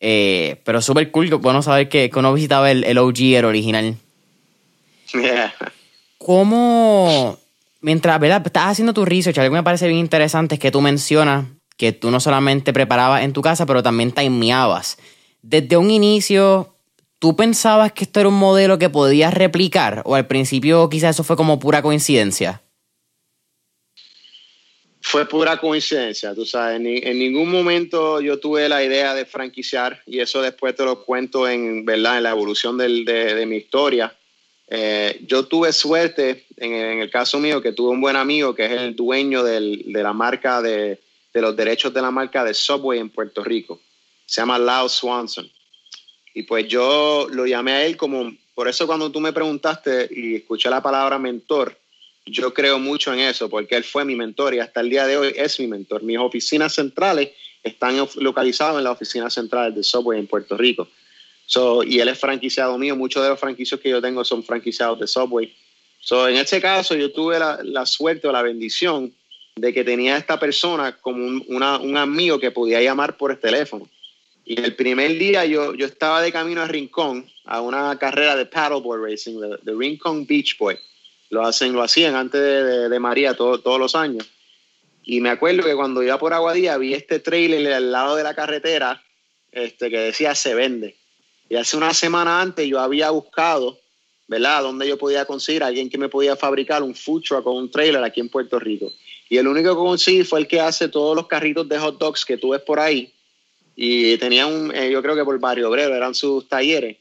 Eh, 0.00 0.62
pero 0.64 0.80
súper 0.80 1.10
cool, 1.10 1.28
bueno 1.36 1.60
saber 1.60 1.90
que, 1.90 2.08
que 2.08 2.18
uno 2.18 2.32
visitaba 2.32 2.70
el, 2.70 2.84
el 2.84 2.96
OG, 2.96 3.20
el 3.36 3.44
original. 3.44 3.96
Yeah. 5.12 5.52
¿Cómo, 6.18 7.36
mientras 7.80 8.18
¿verdad? 8.20 8.42
estás 8.44 8.66
haciendo 8.66 8.94
tu 8.94 9.04
research, 9.04 9.38
algo 9.38 9.52
que 9.52 9.58
me 9.58 9.62
parece 9.62 9.86
bien 9.86 10.00
interesante 10.00 10.54
es 10.56 10.60
que 10.60 10.70
tú 10.70 10.80
mencionas 10.80 11.46
que 11.76 11.92
tú 11.92 12.10
no 12.10 12.20
solamente 12.20 12.74
preparabas 12.74 13.22
en 13.24 13.32
tu 13.32 13.40
casa, 13.40 13.64
pero 13.64 13.82
también 13.82 14.12
timeabas. 14.12 14.98
Desde 15.40 15.78
un 15.78 15.90
inicio, 15.90 16.76
¿tú 17.18 17.34
pensabas 17.36 17.92
que 17.92 18.04
esto 18.04 18.20
era 18.20 18.28
un 18.28 18.38
modelo 18.38 18.78
que 18.78 18.90
podías 18.90 19.32
replicar? 19.32 20.02
¿O 20.04 20.14
al 20.14 20.26
principio 20.26 20.90
quizás 20.90 21.16
eso 21.16 21.24
fue 21.24 21.36
como 21.36 21.58
pura 21.58 21.80
coincidencia? 21.80 22.60
Fue 25.00 25.26
pura 25.26 25.56
coincidencia, 25.56 26.34
tú 26.34 26.44
sabes. 26.44 26.76
En, 26.76 27.18
ningún 27.18 27.50
momento 27.50 28.20
yo 28.20 28.38
tuve 28.38 28.68
la 28.68 28.84
idea 28.84 29.14
de 29.14 29.24
franquiciar 29.24 30.02
y 30.04 30.20
eso 30.20 30.42
después 30.42 30.74
te 30.74 30.84
lo 30.84 31.02
cuento 31.02 31.48
en, 31.48 31.86
¿verdad? 31.86 32.18
en 32.18 32.24
la 32.24 32.30
evolución 32.32 32.76
de 32.76 33.46
mi 33.48 33.56
historia. 33.56 34.14
Eh, 34.72 35.20
yo 35.26 35.46
tuve 35.46 35.72
suerte, 35.72 36.46
en, 36.56 36.72
el 36.72 37.10
caso 37.10 37.40
mío, 37.40 37.60
que 37.60 37.72
tuve 37.72 37.90
un 37.90 38.00
buen 38.00 38.14
amigo 38.14 38.54
que 38.54 38.66
es 38.66 38.70
el 38.70 38.94
dueño 38.94 39.42
de 39.42 39.82
la 39.84 40.12
marca 40.12 40.62
de, 40.62 41.00
los 41.34 41.56
derechos 41.56 41.92
de 41.92 42.00
la 42.00 42.12
marca 42.12 42.44
de 42.44 42.54
Subway 42.54 43.00
en 43.00 43.10
Puerto 43.10 43.42
Rico. 43.42 43.80
Se 44.26 44.40
llama 44.40 44.60
Lau 44.60 44.88
Swanson. 44.88 45.50
Y 46.34 46.44
pues 46.44 46.68
yo 46.68 47.26
lo 47.32 47.46
llamé 47.46 47.72
a 47.72 47.84
él 47.84 47.96
como, 47.96 48.32
por 48.54 48.68
eso 48.68 48.86
cuando 48.86 49.10
tú 49.10 49.20
me 49.20 49.32
preguntaste 49.32 50.08
y 50.08 50.36
escuché 50.36 50.70
la 50.70 50.80
palabra 50.80 51.18
mentor, 51.18 51.76
yo 52.24 52.54
creo 52.54 52.78
mucho 52.78 53.12
en 53.12 53.18
eso, 53.18 53.50
porque 53.50 53.74
él 53.74 53.82
fue 53.82 54.04
mi 54.04 54.14
mentor 54.14 54.54
y 54.54 54.60
hasta 54.60 54.80
el 54.80 54.90
día 54.90 55.04
de 55.04 55.16
hoy 55.16 55.32
es 55.34 55.58
mi 55.58 55.66
mentor. 55.66 56.04
Mis 56.04 56.18
oficinas 56.18 56.74
centrales 56.74 57.30
están 57.64 57.96
localizadas 58.16 58.76
en 58.76 58.84
la 58.84 58.92
oficina 58.92 59.28
central 59.30 59.74
de 59.74 59.82
Subway 59.82 60.20
en 60.20 60.28
Puerto 60.28 60.56
Rico. 60.56 60.86
So, 61.50 61.82
y 61.82 61.98
él 61.98 62.06
es 62.06 62.16
franquiciado 62.16 62.78
mío. 62.78 62.94
Muchos 62.94 63.24
de 63.24 63.28
los 63.28 63.40
franquicios 63.40 63.80
que 63.80 63.90
yo 63.90 64.00
tengo 64.00 64.24
son 64.24 64.44
franquiciados 64.44 65.00
de 65.00 65.08
Subway. 65.08 65.52
So, 65.98 66.28
en 66.28 66.36
este 66.36 66.60
caso, 66.60 66.94
yo 66.94 67.10
tuve 67.10 67.40
la, 67.40 67.86
suerte 67.86 68.28
o 68.28 68.32
la 68.32 68.42
bendición 68.42 69.12
de 69.56 69.74
que 69.74 69.82
tenía 69.82 70.16
esta 70.16 70.38
persona 70.38 70.96
como 70.98 71.26
un, 71.26 71.96
amigo 71.96 72.38
que 72.38 72.52
podía 72.52 72.80
llamar 72.80 73.16
por 73.16 73.32
el 73.32 73.40
teléfono. 73.40 73.88
Y 74.44 74.60
el 74.60 74.76
primer 74.76 75.18
día 75.18 75.44
yo, 75.44 75.74
yo 75.74 75.86
estaba 75.86 76.22
de 76.22 76.30
camino 76.30 76.62
a 76.62 76.68
Rincón 76.68 77.28
a 77.44 77.60
una 77.60 77.98
carrera 77.98 78.36
de 78.36 78.46
paddleboard 78.46 79.02
racing, 79.02 79.40
de, 79.40 79.74
Rincón 79.74 80.26
Beach 80.26 80.56
Boy. 80.56 80.78
Lo, 81.30 81.42
hacen, 81.42 81.72
lo 81.72 81.82
hacían 81.82 82.14
antes 82.14 82.40
de, 82.88 83.00
María 83.00 83.34
todos 83.34 83.80
los 83.80 83.96
años. 83.96 84.30
Y 85.02 85.20
me 85.20 85.30
acuerdo 85.30 85.64
que 85.64 85.74
cuando 85.74 86.00
iba 86.00 86.16
por 86.16 86.32
Aguadilla 86.32 86.78
vi 86.78 86.94
este 86.94 87.18
trailer 87.18 87.72
al 87.72 87.90
lado 87.90 88.14
de 88.14 88.22
la 88.22 88.36
carretera 88.36 89.02
este, 89.50 89.90
que 89.90 89.98
decía 89.98 90.36
se 90.36 90.54
vende. 90.54 90.99
Y 91.50 91.56
hace 91.56 91.76
una 91.76 91.92
semana 91.92 92.40
antes 92.40 92.66
yo 92.66 92.78
había 92.78 93.10
buscado, 93.10 93.76
¿verdad?, 94.28 94.62
dónde 94.62 94.86
yo 94.86 94.96
podía 94.96 95.24
conseguir 95.24 95.64
a 95.64 95.66
alguien 95.66 95.90
que 95.90 95.98
me 95.98 96.08
podía 96.08 96.36
fabricar 96.36 96.84
un 96.84 96.94
food 96.94 97.24
truck 97.24 97.44
o 97.44 97.50
un 97.50 97.68
trailer 97.68 98.04
aquí 98.04 98.20
en 98.20 98.28
Puerto 98.28 98.60
Rico. 98.60 98.92
Y 99.28 99.36
el 99.36 99.48
único 99.48 99.70
que 99.70 99.76
conseguí 99.76 100.22
fue 100.22 100.38
el 100.38 100.46
que 100.46 100.60
hace 100.60 100.88
todos 100.88 101.16
los 101.16 101.26
carritos 101.26 101.68
de 101.68 101.76
hot 101.76 101.98
dogs 101.98 102.24
que 102.24 102.36
tú 102.36 102.50
ves 102.50 102.62
por 102.62 102.78
ahí. 102.78 103.12
Y 103.74 104.16
tenía 104.18 104.46
un, 104.46 104.72
eh, 104.74 104.92
yo 104.92 105.02
creo 105.02 105.16
que 105.16 105.24
por 105.24 105.36
Barrio 105.40 105.68
Obrero, 105.68 105.92
eran 105.92 106.14
sus 106.14 106.48
talleres. 106.48 106.98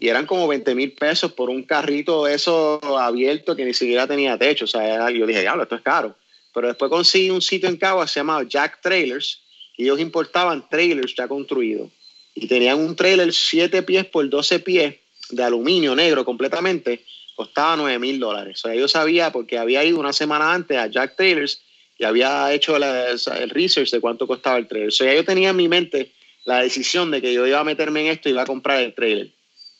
Y 0.00 0.08
eran 0.08 0.26
como 0.26 0.48
20 0.48 0.74
mil 0.74 0.92
pesos 0.92 1.32
por 1.32 1.48
un 1.48 1.62
carrito 1.62 2.26
eso 2.26 2.80
abierto 2.98 3.54
que 3.54 3.64
ni 3.64 3.74
siquiera 3.74 4.08
tenía 4.08 4.36
techo. 4.36 4.64
O 4.64 4.68
sea, 4.68 5.08
yo 5.12 5.24
dije, 5.24 5.40
diablo, 5.40 5.62
esto 5.62 5.76
es 5.76 5.82
caro. 5.82 6.16
Pero 6.52 6.66
después 6.66 6.90
conseguí 6.90 7.30
un 7.30 7.42
sitio 7.42 7.68
en 7.68 7.76
Cabo 7.76 8.04
se 8.08 8.18
llamaba 8.18 8.42
Jack 8.42 8.80
Trailers 8.80 9.40
y 9.76 9.84
ellos 9.84 10.00
importaban 10.00 10.68
trailers 10.68 11.14
ya 11.14 11.28
construidos. 11.28 11.90
Y 12.34 12.46
tenían 12.48 12.80
un 12.80 12.96
trailer 12.96 13.32
7 13.32 13.82
pies 13.82 14.06
por 14.06 14.28
12 14.28 14.60
pies 14.60 14.96
de 15.30 15.42
aluminio 15.42 15.94
negro 15.94 16.24
completamente, 16.24 17.04
costaba 17.36 17.76
9 17.76 17.98
mil 17.98 18.18
dólares. 18.18 18.58
O 18.64 18.68
sea, 18.68 18.74
yo 18.74 18.88
sabía 18.88 19.32
porque 19.32 19.58
había 19.58 19.84
ido 19.84 19.98
una 19.98 20.12
semana 20.12 20.52
antes 20.52 20.76
a 20.76 20.86
Jack 20.88 21.16
Trailers 21.16 21.62
y 21.98 22.04
había 22.04 22.52
hecho 22.52 22.76
el 22.76 23.50
research 23.50 23.90
de 23.90 24.00
cuánto 24.00 24.26
costaba 24.26 24.58
el 24.58 24.66
trailer. 24.66 24.88
O 24.88 24.92
sea, 24.92 25.14
yo 25.14 25.24
tenía 25.24 25.50
en 25.50 25.56
mi 25.56 25.68
mente 25.68 26.12
la 26.44 26.60
decisión 26.60 27.10
de 27.10 27.22
que 27.22 27.32
yo 27.32 27.46
iba 27.46 27.60
a 27.60 27.64
meterme 27.64 28.02
en 28.02 28.06
esto 28.08 28.28
y 28.28 28.32
iba 28.32 28.42
a 28.42 28.46
comprar 28.46 28.80
el 28.82 28.94
trailer. 28.94 29.30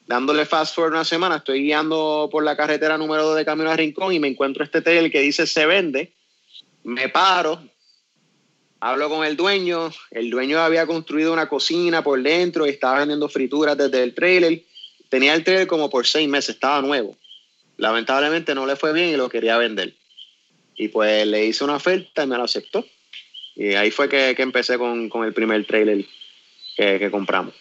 Dándole 0.07 0.45
fast 0.45 0.75
forward 0.75 0.93
una 0.93 1.05
semana, 1.05 1.37
estoy 1.37 1.63
guiando 1.63 2.29
por 2.31 2.45
la 2.45 2.57
carretera 2.57 2.99
número 2.99 3.25
2 3.25 3.37
de 3.37 3.45
Camino 3.45 3.71
a 3.71 3.77
Rincón 3.77 4.13
y 4.13 4.21
me 4.21 4.29
encuentro 4.29 4.63
este 4.63 4.83
trailer 4.83 5.11
que 5.11 5.21
dice 5.21 5.47
se 5.47 5.67
vende. 5.67 6.13
Me 6.83 7.09
paro, 7.09 7.63
Hablo 8.87 9.09
con 9.09 9.25
el 9.25 9.35
dueño, 9.35 9.91
el 10.11 10.29
dueño 10.29 10.59
había 10.59 10.87
construido 10.87 11.33
una 11.33 11.49
cocina 11.49 12.05
por 12.05 12.23
dentro 12.23 12.67
y 12.67 12.69
estaba 12.69 12.99
vendiendo 12.99 13.31
frituras 13.31 13.79
desde 13.79 14.03
el 14.03 14.12
trailer. 14.12 14.61
Tenía 15.09 15.33
el 15.33 15.43
trailer 15.43 15.67
como 15.67 15.88
por 15.88 16.07
seis 16.07 16.29
meses, 16.29 16.57
estaba 16.57 16.83
nuevo. 16.83 17.17
Lamentablemente 17.79 18.55
no 18.55 18.67
le 18.67 18.76
fue 18.76 18.93
bien 18.93 19.09
y 19.09 19.17
lo 19.17 19.31
quería 19.31 19.57
vender. 19.57 19.95
Y 20.76 20.88
pues 20.88 21.26
le 21.26 21.47
hice 21.47 21.64
una 21.64 21.76
oferta 21.76 22.25
y 22.25 22.26
me 22.26 22.37
lo 22.37 22.45
aceptó. 22.45 22.85
Y 23.57 23.73
ahí 23.73 23.91
fue 23.91 24.11
que, 24.11 24.35
empecé 24.37 24.76
con, 24.76 25.11
el 25.25 25.33
primer 25.33 25.64
trailer 25.64 26.05
que, 26.76 27.11
compramos. 27.11 27.55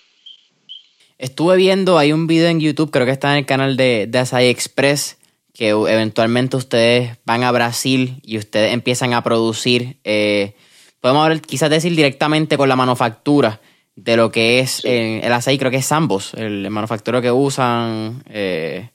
Estuve 1.19 1.55
viendo, 1.55 1.97
hay 1.97 2.11
un 2.11 2.27
video 2.27 2.49
en 2.49 2.59
YouTube, 2.59 2.91
creo 2.91 3.05
que 3.05 3.13
está 3.13 3.31
en 3.31 3.37
el 3.37 3.45
canal 3.45 3.77
de, 3.77 4.07
de 4.09 4.19
Asai 4.19 4.49
Express, 4.49 5.19
que 5.53 5.69
eventualmente 5.69 6.57
ustedes 6.57 7.17
van 7.23 7.43
a 7.43 7.51
Brasil 7.53 8.15
y 8.23 8.37
ustedes 8.37 8.73
empiezan 8.73 9.13
a 9.13 9.23
producir 9.23 9.95
eh, 10.03 10.55
podemos 11.03 11.25
hablar, 11.25 11.41
quizás 11.41 11.69
decir 11.69 11.93
directamente 11.93 12.55
con 12.55 12.69
la 12.69 12.77
manufactura 12.77 13.59
de 13.93 14.15
lo 14.15 14.31
que 14.31 14.59
es 14.59 14.85
eh, 14.85 15.19
el 15.21 15.33
aceite, 15.33 15.59
creo 15.59 15.71
que 15.71 15.77
es 15.77 15.91
ambos, 15.91 16.33
el, 16.33 16.69
manufacturero 16.69 17.21
que 17.21 17.29
usan. 17.29 18.23
Eh, 18.29 18.89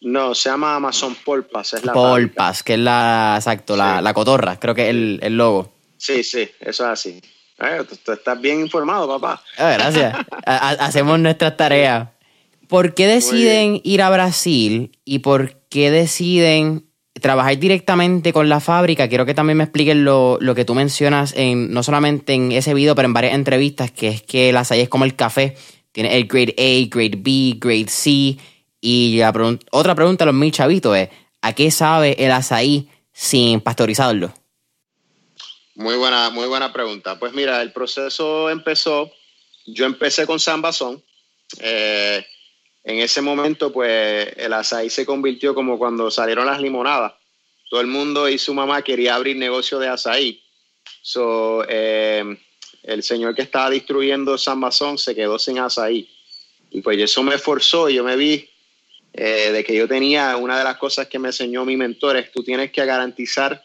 no, 0.00 0.34
se 0.34 0.48
llama 0.50 0.74
Amazon 0.74 1.16
Polpas, 1.24 1.74
es 1.74 1.84
la 1.84 1.92
Polpas, 1.92 2.64
que 2.64 2.74
es 2.74 2.80
la, 2.80 3.34
exacto, 3.36 3.76
la, 3.76 4.12
cotorra, 4.12 4.58
creo 4.58 4.74
que 4.74 4.90
es 4.90 4.90
el, 4.90 5.36
logo. 5.36 5.72
Sí, 5.96 6.24
sí, 6.24 6.50
eso 6.58 6.82
es 6.84 6.90
así. 6.90 7.20
Eh, 7.60 7.84
tú, 8.04 8.10
estás 8.10 8.40
bien 8.40 8.58
informado, 8.58 9.06
papá. 9.06 9.40
Ah, 9.56 9.70
gracias. 9.70 10.16
hacemos 10.44 11.20
nuestras 11.20 11.56
tareas. 11.56 12.08
¿Por 12.66 12.94
qué 12.94 13.06
deciden 13.06 13.80
ir 13.84 14.02
a 14.02 14.10
Brasil 14.10 14.98
y 15.04 15.20
por 15.20 15.60
qué 15.68 15.92
deciden 15.92 16.90
trabajar 17.20 17.58
directamente 17.58 18.32
con 18.32 18.48
la 18.48 18.60
fábrica, 18.60 19.08
quiero 19.08 19.26
que 19.26 19.34
también 19.34 19.58
me 19.58 19.64
expliquen 19.64 20.04
lo, 20.04 20.38
que 20.54 20.64
tú 20.64 20.74
mencionas, 20.74 21.32
en, 21.36 21.72
no 21.72 21.82
solamente 21.82 22.34
en 22.34 22.52
ese 22.52 22.74
video, 22.74 22.94
pero 22.94 23.06
en 23.06 23.14
varias 23.14 23.34
entrevistas, 23.34 23.90
que 23.90 24.08
es 24.08 24.22
que 24.22 24.50
el 24.50 24.56
açaí 24.56 24.80
es 24.80 24.88
como 24.88 25.04
el 25.04 25.16
café. 25.16 25.56
Tiene 25.92 26.16
el 26.16 26.26
grade 26.26 26.54
A, 26.58 26.88
grade 26.94 27.16
B, 27.16 27.54
grade 27.58 27.88
C. 27.88 28.36
Y 28.80 29.20
otra 29.70 29.94
pregunta 29.94 30.24
a 30.24 30.26
los 30.26 30.34
mil 30.34 30.52
chavitos 30.52 30.96
es, 30.96 31.08
¿a 31.40 31.54
qué 31.54 31.70
sabe 31.70 32.16
el 32.18 32.30
azaí 32.30 32.88
sin 33.12 33.60
pasteurizarlo? 33.60 34.32
Muy 35.74 35.96
buena, 35.96 36.30
muy 36.30 36.46
buena 36.46 36.72
pregunta. 36.72 37.18
Pues 37.18 37.32
mira, 37.32 37.62
el 37.62 37.72
proceso 37.72 38.50
empezó, 38.50 39.10
yo 39.66 39.86
empecé 39.86 40.26
con 40.26 40.40
Sambazón. 40.40 41.02
Eh, 41.60 42.24
en 42.86 43.00
ese 43.00 43.20
momento, 43.20 43.72
pues 43.72 44.32
el 44.36 44.52
azaí 44.52 44.90
se 44.90 45.04
convirtió 45.04 45.56
como 45.56 45.76
cuando 45.76 46.08
salieron 46.08 46.46
las 46.46 46.60
limonadas. 46.60 47.14
Todo 47.68 47.80
el 47.80 47.88
mundo 47.88 48.28
y 48.28 48.38
su 48.38 48.54
mamá 48.54 48.82
quería 48.82 49.16
abrir 49.16 49.36
negocio 49.36 49.80
de 49.80 49.88
azaí. 49.88 50.40
So, 51.02 51.64
eh, 51.68 52.38
el 52.84 53.02
señor 53.02 53.34
que 53.34 53.42
estaba 53.42 53.70
destruyendo 53.70 54.38
San 54.38 54.60
Basón 54.60 54.98
se 54.98 55.16
quedó 55.16 55.36
sin 55.36 55.58
azaí. 55.58 56.08
Y 56.70 56.80
pues 56.80 56.96
eso 57.00 57.24
me 57.24 57.38
forzó, 57.38 57.88
yo 57.88 58.04
me 58.04 58.14
vi 58.14 58.48
eh, 59.12 59.50
de 59.50 59.64
que 59.64 59.74
yo 59.74 59.88
tenía, 59.88 60.36
una 60.36 60.56
de 60.56 60.62
las 60.62 60.76
cosas 60.76 61.08
que 61.08 61.18
me 61.18 61.30
enseñó 61.30 61.64
mi 61.64 61.76
mentor 61.76 62.16
es 62.16 62.30
tú 62.30 62.44
tienes 62.44 62.70
que 62.70 62.84
garantizar 62.84 63.64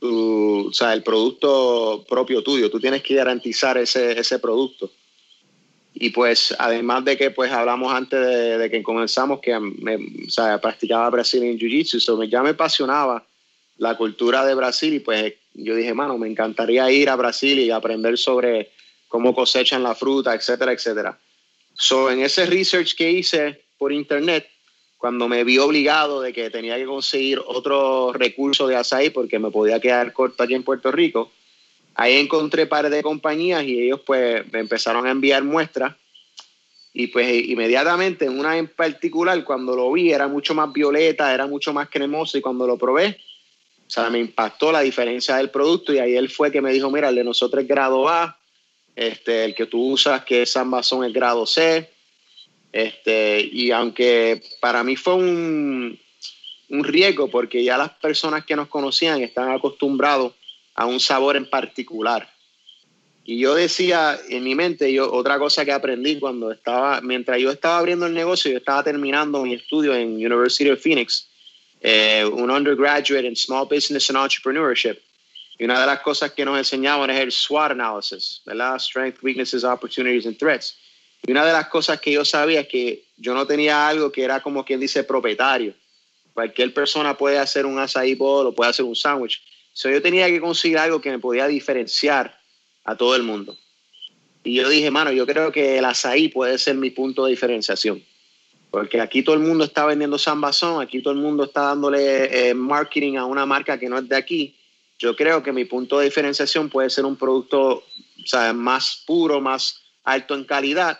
el 0.00 1.02
producto 1.04 2.04
propio 2.08 2.42
tuyo, 2.42 2.68
tú 2.68 2.80
tienes 2.80 3.04
que 3.04 3.14
garantizar 3.14 3.78
ese, 3.78 4.18
ese 4.18 4.40
producto. 4.40 4.90
Y 5.98 6.10
pues 6.10 6.54
además 6.58 7.04
de 7.06 7.16
que 7.16 7.30
pues 7.30 7.50
hablamos 7.50 7.92
antes 7.92 8.20
de, 8.20 8.68
que 8.70 8.82
comenzamos 8.82 9.40
que 9.40 9.58
me, 9.58 9.96
o 9.96 10.30
sea, 10.30 10.60
practicaba 10.60 11.08
Brasil 11.08 11.42
en 11.42 11.58
Jiu-Jitsu, 11.58 12.28
ya 12.28 12.42
me 12.42 12.50
apasionaba 12.50 13.24
la 13.78 13.96
cultura 13.96 14.44
de 14.44 14.54
Brasil 14.54 14.92
y 14.92 15.00
pues 15.00 15.32
yo 15.54 15.74
dije, 15.74 15.94
mano, 15.94 16.18
me 16.18 16.28
encantaría 16.28 16.90
ir 16.90 17.08
a 17.08 17.16
Brasil 17.16 17.58
y 17.58 17.70
aprender 17.70 18.18
sobre 18.18 18.72
cómo 19.08 19.34
cosechan 19.34 19.82
la 19.82 19.94
fruta, 19.94 20.34
etcétera, 20.34 20.72
etcétera. 20.72 21.18
So, 21.74 22.10
en 22.10 22.20
ese 22.20 22.44
research 22.44 22.94
que 22.94 23.10
hice 23.10 23.64
por 23.78 23.90
internet, 23.90 24.48
cuando 24.98 25.28
me 25.28 25.44
vi 25.44 25.56
obligado 25.58 26.20
de 26.20 26.34
que 26.34 26.50
tenía 26.50 26.76
que 26.76 26.84
conseguir 26.84 27.40
otro 27.46 28.12
recurso 28.12 28.66
de 28.66 28.76
açaí 28.76 29.10
porque 29.10 29.38
me 29.38 29.50
podía 29.50 29.80
quedar 29.80 30.12
corto 30.12 30.42
aquí 30.42 30.54
en 30.54 30.62
Puerto 30.62 30.92
Rico, 30.92 31.32
Ahí 31.98 32.16
encontré 32.16 32.66
par 32.66 32.90
de 32.90 33.02
compañías 33.02 33.64
y 33.64 33.84
ellos 33.84 34.00
pues 34.04 34.44
me 34.52 34.60
empezaron 34.60 35.06
a 35.06 35.10
enviar 35.10 35.42
muestras. 35.42 35.94
Y 36.92 37.08
pues 37.08 37.30
inmediatamente 37.48 38.28
una 38.28 38.56
en 38.58 38.68
particular 38.68 39.42
cuando 39.44 39.74
lo 39.74 39.90
vi 39.92 40.12
era 40.12 40.28
mucho 40.28 40.54
más 40.54 40.72
violeta, 40.72 41.32
era 41.32 41.46
mucho 41.46 41.72
más 41.72 41.88
cremoso 41.88 42.36
y 42.36 42.40
cuando 42.40 42.66
lo 42.66 42.78
probé, 42.78 43.18
o 43.86 43.90
sea, 43.90 44.10
me 44.10 44.18
impactó 44.18 44.72
la 44.72 44.80
diferencia 44.80 45.36
del 45.36 45.50
producto 45.50 45.92
y 45.92 45.98
ahí 45.98 46.16
él 46.16 46.28
fue 46.28 46.50
que 46.50 46.60
me 46.60 46.72
dijo, 46.72 46.90
mira, 46.90 47.10
el 47.10 47.14
de 47.14 47.24
nosotros 47.24 47.62
es 47.62 47.68
grado 47.68 48.08
A, 48.08 48.38
este, 48.94 49.44
el 49.44 49.54
que 49.54 49.66
tú 49.66 49.92
usas 49.92 50.24
que 50.24 50.42
es 50.42 50.56
Amazon 50.56 51.04
es 51.04 51.12
grado 51.12 51.46
C, 51.46 51.90
este, 52.72 53.40
y 53.40 53.70
aunque 53.70 54.42
para 54.60 54.82
mí 54.82 54.96
fue 54.96 55.14
un, 55.14 55.98
un 56.70 56.84
riesgo 56.84 57.28
porque 57.30 57.62
ya 57.62 57.78
las 57.78 57.90
personas 57.90 58.44
que 58.44 58.56
nos 58.56 58.68
conocían 58.68 59.22
están 59.22 59.50
acostumbrados 59.50 60.32
a 60.76 60.86
un 60.86 61.00
sabor 61.00 61.36
en 61.36 61.48
particular. 61.48 62.30
Y 63.24 63.40
yo 63.40 63.56
decía 63.56 64.20
en 64.28 64.44
mi 64.44 64.54
mente, 64.54 64.92
yo, 64.92 65.12
otra 65.12 65.38
cosa 65.38 65.64
que 65.64 65.72
aprendí 65.72 66.20
cuando 66.20 66.52
estaba, 66.52 67.00
mientras 67.00 67.40
yo 67.40 67.50
estaba 67.50 67.78
abriendo 67.78 68.06
el 68.06 68.14
negocio, 68.14 68.52
yo 68.52 68.58
estaba 68.58 68.84
terminando 68.84 69.42
mi 69.42 69.54
estudio 69.54 69.96
en 69.96 70.14
University 70.14 70.70
of 70.70 70.80
Phoenix, 70.80 71.28
eh, 71.80 72.24
un 72.24 72.50
undergraduate 72.50 73.26
en 73.26 73.34
Small 73.34 73.66
Business 73.68 74.10
and 74.10 74.18
Entrepreneurship. 74.18 74.98
Y 75.58 75.64
una 75.64 75.80
de 75.80 75.86
las 75.86 76.00
cosas 76.00 76.32
que 76.32 76.44
nos 76.44 76.58
enseñaban 76.58 77.10
es 77.10 77.18
el 77.18 77.32
SWOT 77.32 77.72
analysis, 77.72 78.42
¿verdad? 78.44 78.78
Strength, 78.78 79.22
Weaknesses, 79.22 79.64
Opportunities 79.64 80.26
and 80.26 80.36
Threats. 80.38 80.76
Y 81.26 81.32
una 81.32 81.44
de 81.44 81.52
las 81.52 81.68
cosas 81.68 81.98
que 81.98 82.12
yo 82.12 82.24
sabía 82.24 82.60
es 82.60 82.68
que 82.68 83.04
yo 83.16 83.32
no 83.34 83.46
tenía 83.46 83.88
algo 83.88 84.12
que 84.12 84.22
era 84.22 84.40
como 84.40 84.64
quien 84.64 84.78
dice 84.78 85.02
propietario. 85.02 85.74
Cualquier 86.34 86.74
persona 86.74 87.16
puede 87.16 87.38
hacer 87.38 87.64
un 87.64 87.78
açaí 87.78 88.14
bowl 88.14 88.46
o 88.46 88.54
puede 88.54 88.70
hacer 88.70 88.84
un 88.84 88.94
sándwich 88.94 89.40
So, 89.76 89.90
yo 89.90 90.00
tenía 90.00 90.26
que 90.28 90.40
conseguir 90.40 90.78
algo 90.78 91.02
que 91.02 91.10
me 91.10 91.18
podía 91.18 91.46
diferenciar 91.46 92.40
a 92.82 92.96
todo 92.96 93.14
el 93.14 93.22
mundo. 93.22 93.58
Y 94.42 94.54
yo 94.54 94.70
dije, 94.70 94.90
mano, 94.90 95.12
yo 95.12 95.26
creo 95.26 95.52
que 95.52 95.76
el 95.76 95.84
azaí 95.84 96.28
puede 96.28 96.56
ser 96.56 96.76
mi 96.76 96.88
punto 96.88 97.26
de 97.26 97.32
diferenciación. 97.32 98.02
Porque 98.70 99.02
aquí 99.02 99.22
todo 99.22 99.34
el 99.34 99.42
mundo 99.42 99.64
está 99.64 99.84
vendiendo 99.84 100.16
Sambazón, 100.16 100.80
aquí 100.80 101.02
todo 101.02 101.12
el 101.12 101.20
mundo 101.20 101.44
está 101.44 101.60
dándole 101.64 102.48
eh, 102.48 102.54
marketing 102.54 103.16
a 103.18 103.26
una 103.26 103.44
marca 103.44 103.78
que 103.78 103.90
no 103.90 103.98
es 103.98 104.08
de 104.08 104.16
aquí. 104.16 104.56
Yo 104.98 105.14
creo 105.14 105.42
que 105.42 105.52
mi 105.52 105.66
punto 105.66 105.98
de 105.98 106.06
diferenciación 106.06 106.70
puede 106.70 106.88
ser 106.88 107.04
un 107.04 107.16
producto 107.16 107.84
más 108.54 109.02
puro, 109.06 109.42
más 109.42 109.82
alto 110.04 110.34
en 110.34 110.44
calidad, 110.44 110.98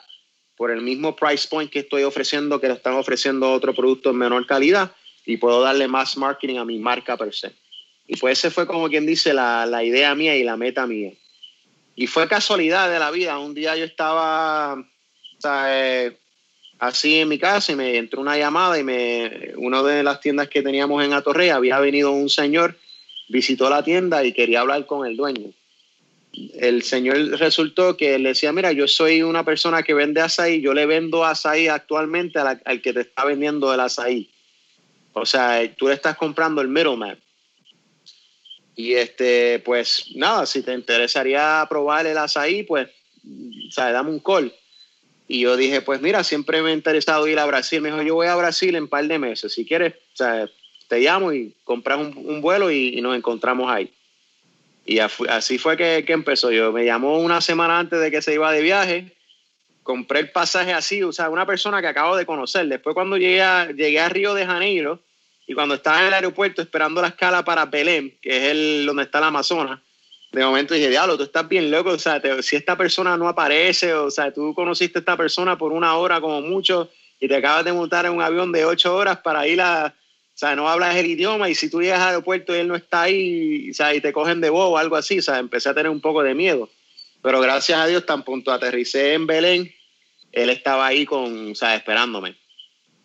por 0.54 0.70
el 0.70 0.82
mismo 0.82 1.16
price 1.16 1.48
point 1.48 1.70
que 1.70 1.78
estoy 1.78 2.02
ofreciendo, 2.02 2.60
que 2.60 2.68
lo 2.68 2.74
están 2.74 2.92
ofreciendo 2.92 3.50
otro 3.50 3.74
producto 3.74 4.10
en 4.10 4.16
menor 4.16 4.46
calidad 4.46 4.92
y 5.24 5.38
puedo 5.38 5.62
darle 5.62 5.88
más 5.88 6.18
marketing 6.18 6.58
a 6.58 6.66
mi 6.66 6.78
marca 6.78 7.16
per 7.16 7.32
se. 7.32 7.54
Y 8.08 8.16
pues 8.16 8.38
ese 8.38 8.50
fue 8.50 8.66
como 8.66 8.88
quien 8.88 9.06
dice 9.06 9.34
la, 9.34 9.66
la 9.66 9.82
idea 9.82 10.14
mía 10.14 10.36
y 10.36 10.44
la 10.44 10.56
meta 10.56 10.86
mía. 10.86 11.12
Y 11.96 12.06
fue 12.06 12.28
casualidad 12.28 12.90
de 12.90 12.98
la 12.98 13.10
vida. 13.10 13.38
Un 13.38 13.54
día 13.54 13.74
yo 13.76 13.84
estaba 13.84 14.84
así 16.78 17.20
en 17.20 17.28
mi 17.28 17.38
casa 17.38 17.72
y 17.72 17.76
me 17.76 17.96
entró 17.96 18.20
una 18.20 18.36
llamada 18.36 18.78
y 18.78 18.84
me 18.84 19.52
una 19.56 19.82
de 19.82 20.02
las 20.02 20.20
tiendas 20.20 20.48
que 20.48 20.62
teníamos 20.62 21.04
en 21.04 21.12
Atorrey 21.12 21.50
había 21.50 21.78
venido 21.78 22.12
un 22.12 22.28
señor, 22.28 22.76
visitó 23.28 23.70
la 23.70 23.82
tienda 23.82 24.24
y 24.24 24.32
quería 24.32 24.60
hablar 24.60 24.86
con 24.86 25.06
el 25.06 25.16
dueño. 25.16 25.52
El 26.58 26.82
señor 26.82 27.16
resultó 27.38 27.96
que 27.96 28.18
le 28.18 28.30
decía, 28.30 28.52
mira, 28.52 28.72
yo 28.72 28.86
soy 28.88 29.22
una 29.22 29.42
persona 29.42 29.82
que 29.82 29.94
vende 29.94 30.20
azaí, 30.20 30.60
yo 30.60 30.74
le 30.74 30.84
vendo 30.84 31.24
azaí 31.24 31.68
actualmente 31.68 32.38
al 32.38 32.82
que 32.82 32.92
te 32.92 33.00
está 33.00 33.24
vendiendo 33.24 33.72
el 33.72 33.80
azaí. 33.80 34.28
O 35.14 35.24
sea, 35.24 35.62
tú 35.76 35.88
le 35.88 35.94
estás 35.94 36.16
comprando 36.16 36.60
el 36.60 36.68
middleman. 36.68 37.18
Y 38.76 38.92
este, 38.92 39.58
pues 39.60 40.12
nada, 40.14 40.44
si 40.44 40.62
te 40.62 40.74
interesaría 40.74 41.66
probar 41.68 42.06
el 42.06 42.18
azaí, 42.18 42.62
pues, 42.62 42.88
o 42.88 43.70
sea, 43.72 43.90
dame 43.90 44.10
un 44.10 44.20
call. 44.20 44.52
Y 45.26 45.40
yo 45.40 45.56
dije, 45.56 45.80
pues 45.80 46.02
mira, 46.02 46.22
siempre 46.22 46.62
me 46.62 46.70
ha 46.70 46.74
interesado 46.74 47.26
ir 47.26 47.38
a 47.38 47.46
Brasil. 47.46 47.80
Me 47.80 47.90
dijo, 47.90 48.02
yo 48.02 48.14
voy 48.14 48.26
a 48.28 48.36
Brasil 48.36 48.76
en 48.76 48.84
un 48.84 48.88
par 48.88 49.06
de 49.06 49.18
meses. 49.18 49.54
Si 49.54 49.64
quieres, 49.64 49.94
o 49.94 50.16
sea, 50.16 50.48
te 50.88 51.00
llamo 51.00 51.32
y 51.32 51.54
compras 51.64 51.98
un, 51.98 52.40
vuelo 52.42 52.70
y, 52.70 53.00
nos 53.00 53.16
encontramos 53.16 53.70
ahí. 53.70 53.90
Y 54.84 54.98
así 54.98 55.58
fue 55.58 55.76
que, 55.76 56.04
que, 56.06 56.12
empezó. 56.12 56.52
Yo 56.52 56.70
me 56.70 56.84
llamó 56.84 57.18
una 57.18 57.40
semana 57.40 57.78
antes 57.78 57.98
de 57.98 58.10
que 58.10 58.22
se 58.22 58.34
iba 58.34 58.52
de 58.52 58.62
viaje. 58.62 59.16
Compré 59.82 60.20
el 60.20 60.30
pasaje 60.30 60.72
así, 60.72 61.02
o 61.02 61.12
sea, 61.12 61.30
una 61.30 61.46
persona 61.46 61.80
que 61.80 61.88
acabo 61.88 62.14
de 62.14 62.26
conocer. 62.26 62.68
Después 62.68 62.94
cuando 62.94 63.16
llegué 63.16 63.42
a, 63.42 63.72
llegué 63.72 64.00
a 64.00 64.08
Río 64.08 64.34
de 64.34 64.46
Janeiro, 64.46 65.00
y 65.46 65.54
cuando 65.54 65.76
estaba 65.76 66.00
en 66.00 66.08
el 66.08 66.14
aeropuerto 66.14 66.60
esperando 66.60 67.00
la 67.00 67.08
escala 67.08 67.44
para 67.44 67.66
Belén, 67.66 68.18
que 68.20 68.36
es 68.36 68.42
el 68.50 68.86
donde 68.86 69.04
está 69.04 69.18
el 69.18 69.24
Amazonas, 69.24 69.80
de 70.32 70.44
momento 70.44 70.74
dije, 70.74 70.90
diablo, 70.90 71.16
tú 71.16 71.22
estás 71.22 71.48
bien 71.48 71.70
loco, 71.70 71.90
o 71.90 71.98
sea, 71.98 72.20
si 72.42 72.56
esta 72.56 72.76
persona 72.76 73.16
no 73.16 73.28
aparece, 73.28 73.94
o 73.94 74.10
sea, 74.10 74.32
tú 74.32 74.52
conociste 74.54 74.98
a 74.98 75.00
esta 75.00 75.16
persona 75.16 75.56
por 75.56 75.72
una 75.72 75.96
hora 75.96 76.20
como 76.20 76.40
mucho 76.40 76.90
y 77.20 77.28
te 77.28 77.36
acabas 77.36 77.64
de 77.64 77.72
montar 77.72 78.06
en 78.06 78.12
un 78.12 78.22
avión 78.22 78.50
de 78.50 78.64
ocho 78.64 78.94
horas 78.94 79.18
para 79.18 79.46
ir 79.46 79.60
a, 79.60 79.86
o 79.86 80.38
sea, 80.38 80.56
no 80.56 80.68
hablas 80.68 80.96
el 80.96 81.06
idioma 81.06 81.48
y 81.48 81.54
si 81.54 81.70
tú 81.70 81.80
llegas 81.80 82.00
al 82.00 82.08
aeropuerto 82.08 82.54
y 82.54 82.58
él 82.58 82.68
no 82.68 82.74
está 82.74 83.02
ahí, 83.02 83.70
o 83.70 83.74
sea, 83.74 83.94
y 83.94 84.00
te 84.00 84.12
cogen 84.12 84.40
de 84.40 84.50
bobo 84.50 84.70
o 84.70 84.78
algo 84.78 84.96
así, 84.96 85.20
o 85.20 85.22
sea, 85.22 85.38
empecé 85.38 85.68
a 85.68 85.74
tener 85.74 85.90
un 85.90 86.00
poco 86.00 86.22
de 86.22 86.34
miedo. 86.34 86.68
Pero 87.22 87.40
gracias 87.40 87.78
a 87.78 87.86
Dios, 87.86 88.04
tan 88.04 88.24
pronto 88.24 88.52
aterricé 88.52 89.14
en 89.14 89.26
Belén, 89.26 89.72
él 90.32 90.50
estaba 90.50 90.86
ahí 90.86 91.06
con, 91.06 91.52
o 91.52 91.54
sea, 91.54 91.76
esperándome 91.76 92.36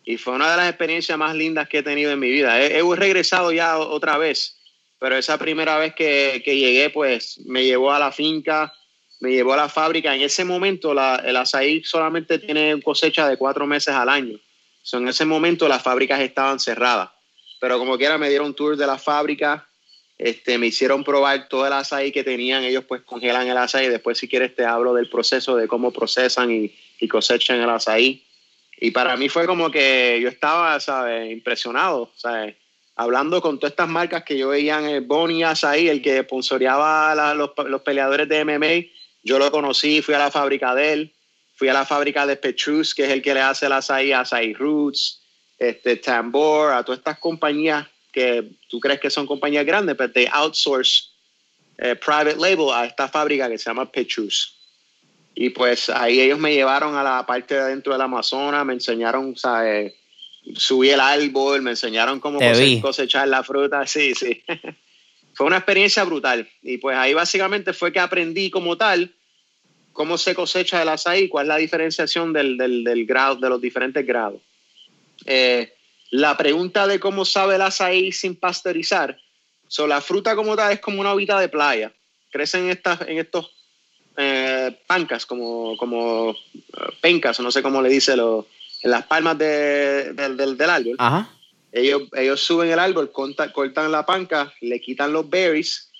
y 0.04 0.16
fue 0.16 0.34
una 0.34 0.50
de 0.50 0.56
las 0.56 0.68
experiencias 0.68 1.16
más 1.16 1.34
lindas 1.34 1.68
que 1.68 1.78
he 1.78 1.82
tenido 1.82 2.10
en 2.10 2.18
mi 2.18 2.30
vida. 2.30 2.60
He, 2.60 2.82
regresado 2.96 3.52
ya 3.52 3.78
otra 3.78 4.18
vez, 4.18 4.58
pero 4.98 5.16
esa 5.16 5.38
primera 5.38 5.78
vez 5.78 5.94
que, 5.94 6.42
que, 6.44 6.56
llegué, 6.56 6.90
pues 6.90 7.40
me 7.46 7.64
llevó 7.64 7.92
a 7.92 7.98
la 7.98 8.10
finca, 8.10 8.72
me 9.20 9.30
llevó 9.30 9.52
a 9.52 9.58
la 9.58 9.68
fábrica. 9.68 10.14
En 10.14 10.22
ese 10.22 10.44
momento 10.44 10.92
la, 10.92 11.22
el 11.24 11.36
azaí 11.36 11.82
solamente 11.84 12.38
tiene 12.38 12.80
cosecha 12.82 13.28
de 13.28 13.36
cuatro 13.36 13.66
meses 13.66 13.94
al 13.94 14.08
año. 14.08 14.38
en 14.92 15.08
ese 15.08 15.24
momento 15.24 15.68
las 15.68 15.82
fábricas 15.82 16.20
estaban 16.20 16.58
cerradas, 16.58 17.10
pero 17.60 17.78
como 17.78 17.96
quiera 17.96 18.18
me 18.18 18.28
dieron 18.28 18.54
tour 18.54 18.76
de 18.76 18.86
la 18.86 18.98
fábrica, 18.98 19.68
este, 20.18 20.58
me 20.58 20.68
hicieron 20.68 21.04
probar 21.04 21.48
todo 21.48 21.66
el 21.66 21.72
azaí 21.72 22.12
que 22.12 22.22
tenían, 22.24 22.64
ellos 22.64 22.84
pues 22.86 23.02
congelan 23.02 23.48
el 23.48 23.56
azaí, 23.56 23.88
después 23.88 24.18
si 24.18 24.28
quieres 24.28 24.54
te 24.54 24.64
hablo 24.64 24.94
del 24.94 25.08
proceso 25.08 25.56
de 25.56 25.68
cómo 25.68 25.92
procesan 25.92 26.50
y, 26.50 26.74
y 26.98 27.08
cosechan 27.08 27.60
el 27.60 27.70
azaí 27.70 28.24
y 28.84 28.90
para 28.90 29.16
mí 29.16 29.28
fue 29.28 29.46
como 29.46 29.70
que 29.70 30.18
yo 30.20 30.28
estaba, 30.28 30.80
¿sabes? 30.80 31.30
Impresionado, 31.30 32.10
¿sabes? 32.16 32.56
Hablando 32.96 33.40
con 33.40 33.60
todas 33.60 33.70
estas 33.70 33.88
marcas 33.88 34.24
que 34.24 34.36
yo 34.36 34.48
veía 34.48 34.80
en 34.80 34.86
el 34.86 35.02
Bonnie 35.02 35.44
ahí, 35.44 35.88
el 35.88 36.02
que 36.02 36.22
sponsoreaba 36.24 37.12
a 37.12 37.34
los, 37.34 37.52
peleadores 37.84 38.28
de 38.28 38.44
MMA, 38.44 38.90
yo 39.22 39.38
lo 39.38 39.52
conocí, 39.52 40.02
fui 40.02 40.14
a 40.14 40.18
la 40.18 40.32
fábrica 40.32 40.74
de 40.74 40.92
él, 40.94 41.14
fui 41.54 41.68
a 41.68 41.74
la 41.74 41.86
fábrica 41.86 42.26
de 42.26 42.34
Petrus, 42.34 42.92
que 42.92 43.04
es 43.04 43.10
el 43.10 43.22
que 43.22 43.34
le 43.34 43.40
hace 43.40 43.66
el 43.66 43.72
azaí, 43.72 44.10
azaí 44.10 44.52
Roots, 44.52 45.22
este, 45.60 45.94
Tambor, 45.98 46.72
a 46.72 46.82
todas 46.82 46.98
estas 46.98 47.20
compañías 47.20 47.86
que 48.10 48.50
tú 48.68 48.80
crees 48.80 48.98
que 48.98 49.10
son 49.10 49.28
compañías 49.28 49.64
grandes, 49.64 49.94
pero 49.94 50.10
te 50.10 50.28
outsource 50.28 51.04
eh, 51.78 51.94
private 51.94 52.34
label 52.34 52.72
a 52.72 52.84
esta 52.84 53.06
fábrica 53.06 53.48
que 53.48 53.58
se 53.58 53.70
llama 53.70 53.88
Petrus. 53.92 54.58
Y 55.34 55.50
pues 55.50 55.88
ahí 55.88 56.20
ellos 56.20 56.38
me 56.38 56.54
llevaron 56.54 56.94
a 56.94 57.02
la 57.02 57.24
parte 57.26 57.54
de 57.54 57.60
adentro 57.60 57.92
del 57.92 58.02
Amazonas, 58.02 58.64
me 58.66 58.74
enseñaron, 58.74 59.36
¿sabes? 59.36 59.94
Subí 60.54 60.90
el 60.90 61.00
árbol, 61.00 61.62
me 61.62 61.70
enseñaron 61.70 62.20
cómo 62.20 62.38
cosechar 62.80 63.28
la 63.28 63.42
fruta, 63.42 63.86
sí, 63.86 64.14
sí. 64.14 64.42
fue 65.34 65.46
una 65.46 65.56
experiencia 65.56 66.04
brutal. 66.04 66.48
Y 66.62 66.78
pues 66.78 66.96
ahí 66.96 67.14
básicamente 67.14 67.72
fue 67.72 67.92
que 67.92 68.00
aprendí 68.00 68.50
como 68.50 68.76
tal 68.76 69.14
cómo 69.92 70.18
se 70.18 70.34
cosecha 70.34 70.82
el 70.82 70.88
azaí, 70.88 71.28
cuál 71.28 71.46
es 71.46 71.48
la 71.48 71.56
diferenciación 71.56 72.32
del, 72.32 72.56
del, 72.56 73.06
grado, 73.06 73.36
de 73.36 73.48
los 73.48 73.60
diferentes 73.60 74.06
grados. 74.06 74.40
Eh, 75.26 75.74
la 76.10 76.36
pregunta 76.36 76.86
de 76.86 76.98
cómo 76.98 77.24
sabe 77.24 77.56
el 77.56 77.62
azaí 77.62 78.12
sin 78.12 78.36
pasteurizar, 78.36 79.18
so, 79.68 79.86
la 79.86 80.00
fruta 80.00 80.34
como 80.34 80.56
tal 80.56 80.72
es 80.72 80.80
como 80.80 81.00
una 81.00 81.12
ovita 81.12 81.40
de 81.40 81.48
playa. 81.48 81.92
Crecen 82.30 82.68
estas, 82.68 83.02
en 83.02 83.18
estos 83.18 83.50
eh, 84.16 84.76
pancas, 84.86 85.26
como, 85.26 85.76
como 85.76 86.30
eh, 86.32 86.36
pencas, 87.00 87.40
no 87.40 87.50
sé 87.50 87.62
cómo 87.62 87.80
le 87.80 87.88
dice, 87.88 88.16
lo, 88.16 88.46
en 88.82 88.90
las 88.90 89.06
palmas 89.06 89.38
de, 89.38 90.12
del, 90.12 90.56
del 90.56 90.70
árbol. 90.70 90.96
Ellos, 91.72 92.02
ellos 92.14 92.40
suben 92.40 92.70
el 92.70 92.78
árbol, 92.78 93.10
cortan, 93.12 93.90
la 93.90 94.04
panca, 94.04 94.52
le 94.60 94.80
quitan 94.80 95.12
los 95.12 95.28
berries 95.28 95.90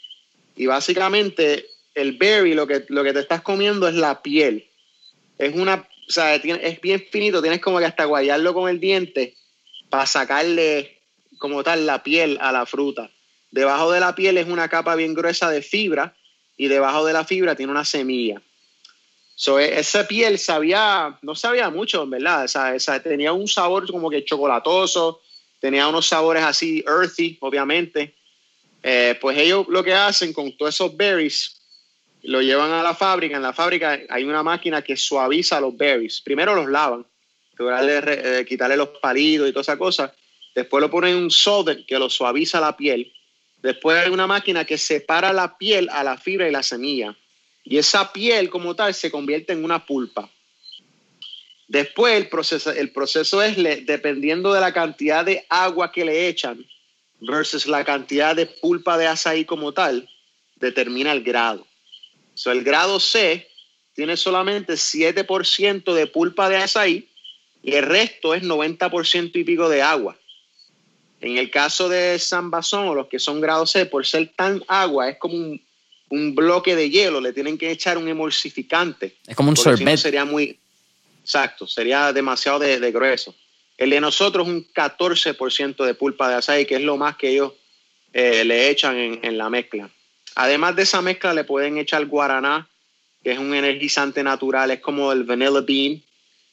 y 0.54 0.66
básicamente 0.66 1.66
el 1.94 2.12
berry 2.18 2.54
lo 2.54 2.66
que, 2.66 2.84
lo 2.88 3.02
que 3.02 3.14
te 3.14 3.20
estás 3.20 3.40
comiendo 3.40 3.88
es 3.88 3.94
la 3.94 4.20
piel. 4.20 4.66
Es 5.38 5.54
una, 5.54 5.88
o 6.08 6.12
sea, 6.12 6.34
es 6.34 6.80
bien 6.80 7.06
finito, 7.10 7.40
tienes 7.40 7.60
como 7.60 7.78
que 7.78 7.86
hasta 7.86 8.04
guayarlo 8.04 8.52
con 8.52 8.68
el 8.68 8.80
diente 8.80 9.34
para 9.88 10.06
sacarle 10.06 10.98
como 11.38 11.62
tal 11.62 11.86
la 11.86 12.02
piel 12.02 12.38
a 12.40 12.52
la 12.52 12.66
fruta. 12.66 13.10
Debajo 13.50 13.92
de 13.92 14.00
la 14.00 14.14
piel 14.14 14.36
es 14.38 14.46
una 14.46 14.68
capa 14.68 14.94
bien 14.94 15.14
gruesa 15.14 15.50
de 15.50 15.62
fibra 15.62 16.14
y 16.62 16.68
debajo 16.68 17.04
de 17.04 17.12
la 17.12 17.24
fibra 17.24 17.56
tiene 17.56 17.72
una 17.72 17.84
semilla. 17.84 18.40
So, 19.34 19.58
e, 19.58 19.80
esa 19.80 20.06
piel 20.06 20.38
sabía, 20.38 21.18
no 21.22 21.34
sabía 21.34 21.70
mucho, 21.70 22.06
¿verdad? 22.06 22.48
tenía 23.02 23.32
un 23.32 23.48
sabor 23.48 23.90
como 23.90 24.08
que 24.08 24.24
chocolatoso, 24.24 25.20
tenía 25.58 25.88
unos 25.88 26.06
sabores 26.06 26.44
así 26.44 26.84
earthy, 26.86 27.36
obviamente. 27.40 28.14
Eh, 28.80 29.18
pues 29.20 29.36
ellos 29.38 29.66
lo 29.70 29.82
que 29.82 29.92
hacen 29.92 30.32
con 30.32 30.56
todos 30.56 30.72
esos 30.72 30.96
berries, 30.96 31.60
lo 32.22 32.40
llevan 32.40 32.70
a 32.70 32.80
la 32.84 32.94
fábrica. 32.94 33.34
En 33.34 33.42
la 33.42 33.52
fábrica 33.52 33.98
hay 34.08 34.22
una 34.22 34.44
máquina 34.44 34.82
que 34.82 34.96
suaviza 34.96 35.60
los 35.60 35.76
berries. 35.76 36.20
Primero 36.20 36.54
los 36.54 36.68
lavan, 36.68 37.04
eh, 37.58 38.44
quitarle 38.48 38.76
los 38.76 38.90
palitos 39.00 39.48
y 39.48 39.50
toda 39.50 39.62
esa 39.62 39.76
cosa. 39.76 40.14
Después 40.54 40.80
lo 40.80 40.88
ponen 40.88 41.16
en 41.16 41.24
un 41.24 41.30
solder 41.32 41.84
que 41.86 41.98
lo 41.98 42.08
suaviza 42.08 42.60
la 42.60 42.76
piel 42.76 43.12
Después 43.62 43.96
hay 43.96 44.10
una 44.10 44.26
máquina 44.26 44.64
que 44.64 44.76
separa 44.76 45.32
la 45.32 45.56
piel 45.56 45.88
a 45.90 46.02
la 46.02 46.18
fibra 46.18 46.48
y 46.48 46.52
la 46.52 46.62
semilla. 46.62 47.16
Y 47.64 47.78
esa 47.78 48.12
piel 48.12 48.50
como 48.50 48.74
tal 48.74 48.92
se 48.92 49.10
convierte 49.10 49.52
en 49.52 49.64
una 49.64 49.86
pulpa. 49.86 50.28
Después 51.68 52.16
el 52.16 52.28
proceso, 52.28 52.72
el 52.72 52.90
proceso 52.90 53.40
es 53.40 53.56
dependiendo 53.86 54.52
de 54.52 54.60
la 54.60 54.72
cantidad 54.72 55.24
de 55.24 55.46
agua 55.48 55.92
que 55.92 56.04
le 56.04 56.28
echan 56.28 56.66
versus 57.20 57.66
la 57.66 57.84
cantidad 57.84 58.34
de 58.34 58.46
pulpa 58.46 58.98
de 58.98 59.06
azaí 59.06 59.44
como 59.44 59.72
tal, 59.72 60.08
determina 60.56 61.12
el 61.12 61.22
grado. 61.22 61.66
So, 62.34 62.50
el 62.50 62.64
grado 62.64 62.98
C 62.98 63.48
tiene 63.94 64.16
solamente 64.16 64.74
7% 64.74 65.94
de 65.94 66.06
pulpa 66.08 66.48
de 66.48 66.56
azaí 66.56 67.08
y 67.62 67.74
el 67.74 67.84
resto 67.84 68.34
es 68.34 68.42
90% 68.42 69.30
y 69.34 69.44
pico 69.44 69.68
de 69.68 69.82
agua. 69.82 70.18
En 71.22 71.38
el 71.38 71.50
caso 71.50 71.88
de 71.88 72.18
San 72.18 72.50
Basón 72.50 72.88
o 72.88 72.94
los 72.94 73.06
que 73.06 73.20
son 73.20 73.40
grado 73.40 73.64
C, 73.64 73.86
por 73.86 74.04
ser 74.04 74.32
tan 74.36 74.62
agua, 74.66 75.08
es 75.08 75.18
como 75.18 75.36
un, 75.36 75.62
un 76.12 76.34
bloque 76.34 76.74
de 76.74 76.90
hielo, 76.90 77.20
le 77.20 77.32
tienen 77.32 77.56
que 77.56 77.70
echar 77.70 77.96
un 77.96 78.08
emulsificante. 78.08 79.16
Es 79.26 79.36
como 79.36 79.48
un 79.48 79.56
sorbet. 79.56 79.96
sería 79.96 80.24
muy, 80.24 80.58
exacto, 81.22 81.66
sería 81.66 82.12
demasiado 82.12 82.58
de, 82.58 82.92
grueso. 82.92 83.34
El 83.78 83.90
de 83.90 84.00
nosotros 84.00 84.46
es 84.46 84.52
un 84.52 84.66
14% 84.74 85.84
de 85.84 85.94
pulpa 85.94 86.28
de 86.28 86.34
açaí, 86.34 86.66
que 86.66 86.74
es 86.74 86.82
lo 86.82 86.96
más 86.96 87.16
que 87.16 87.30
ellos 87.30 87.52
eh, 88.12 88.44
le 88.44 88.68
echan 88.68 88.96
en, 88.96 89.20
en, 89.22 89.38
la 89.38 89.48
mezcla. 89.48 89.88
Además 90.34 90.74
de 90.74 90.82
esa 90.82 91.00
mezcla, 91.00 91.32
le 91.32 91.44
pueden 91.44 91.78
echar 91.78 92.04
guaraná, 92.06 92.68
que 93.22 93.30
es 93.30 93.38
un 93.38 93.54
energizante 93.54 94.24
natural, 94.24 94.72
es 94.72 94.80
como 94.80 95.12
el 95.12 95.22
vanilla 95.22 95.60
bean, 95.60 96.02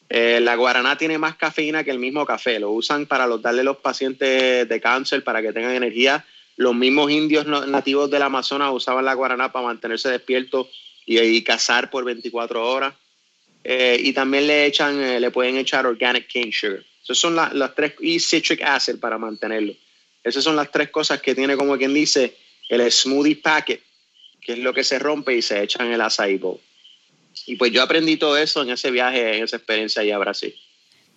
eh, 0.09 0.39
la 0.41 0.55
guaraná 0.55 0.97
tiene 0.97 1.19
más 1.19 1.35
cafeína 1.35 1.83
que 1.83 1.91
el 1.91 1.99
mismo 1.99 2.25
café. 2.25 2.59
Lo 2.59 2.71
usan 2.71 3.05
para 3.05 3.27
darle 3.37 3.61
a 3.61 3.63
los 3.63 3.77
pacientes 3.77 4.67
de 4.67 4.81
cáncer 4.81 5.23
para 5.23 5.41
que 5.41 5.53
tengan 5.53 5.75
energía. 5.75 6.25
Los 6.57 6.75
mismos 6.75 7.11
indios 7.11 7.45
nativos 7.45 8.09
del 8.09 8.23
Amazonas 8.23 8.73
usaban 8.73 9.05
la 9.05 9.13
guaraná 9.13 9.51
para 9.51 9.67
mantenerse 9.67 10.09
despiertos 10.09 10.67
y, 11.05 11.41
cazar 11.43 11.89
por 11.89 12.03
24 12.03 12.67
horas. 12.67 12.93
eh, 13.63 13.97
y 13.99 14.13
también 14.13 14.47
le 14.47 14.65
echan, 14.65 15.01
eh, 15.03 15.19
le 15.19 15.31
pueden 15.31 15.57
echar 15.57 15.85
organic 15.85 16.31
cane 16.31 16.51
sugar. 16.51 16.83
Esas 17.03 17.17
son 17.17 17.35
las 17.35 17.75
tres, 17.75 17.93
y 17.99 18.19
citric 18.19 18.61
acid 18.61 18.99
para 18.99 19.17
mantenerlo. 19.17 19.73
Esas 20.23 20.43
son 20.43 20.55
las 20.55 20.71
tres 20.71 20.89
cosas 20.89 21.21
que 21.21 21.35
tiene, 21.35 21.57
como 21.57 21.77
quien 21.77 21.93
dice, 21.93 22.35
el 22.69 22.89
smoothie 22.91 23.35
packet, 23.35 23.81
que 24.41 24.53
es 24.53 24.59
lo 24.59 24.73
que 24.73 24.83
se 24.83 24.97
rompe 24.97 25.35
y 25.35 25.41
se 25.41 25.61
echa 25.61 25.83
en 25.83 25.91
el 25.91 26.01
acai 26.01 26.37
bowl. 26.37 26.59
Y 27.49 27.55
pues 27.55 27.71
yo 27.71 27.81
aprendí 27.81 28.15
todo 28.15 28.37
eso 28.37 28.61
en 28.61 28.69
ese 28.69 28.91
viaje, 28.91 29.37
en 29.37 29.43
esa 29.43 29.55
experiencia 29.55 30.03
allá 30.03 30.17
a 30.17 30.19
Brasil. 30.19 30.53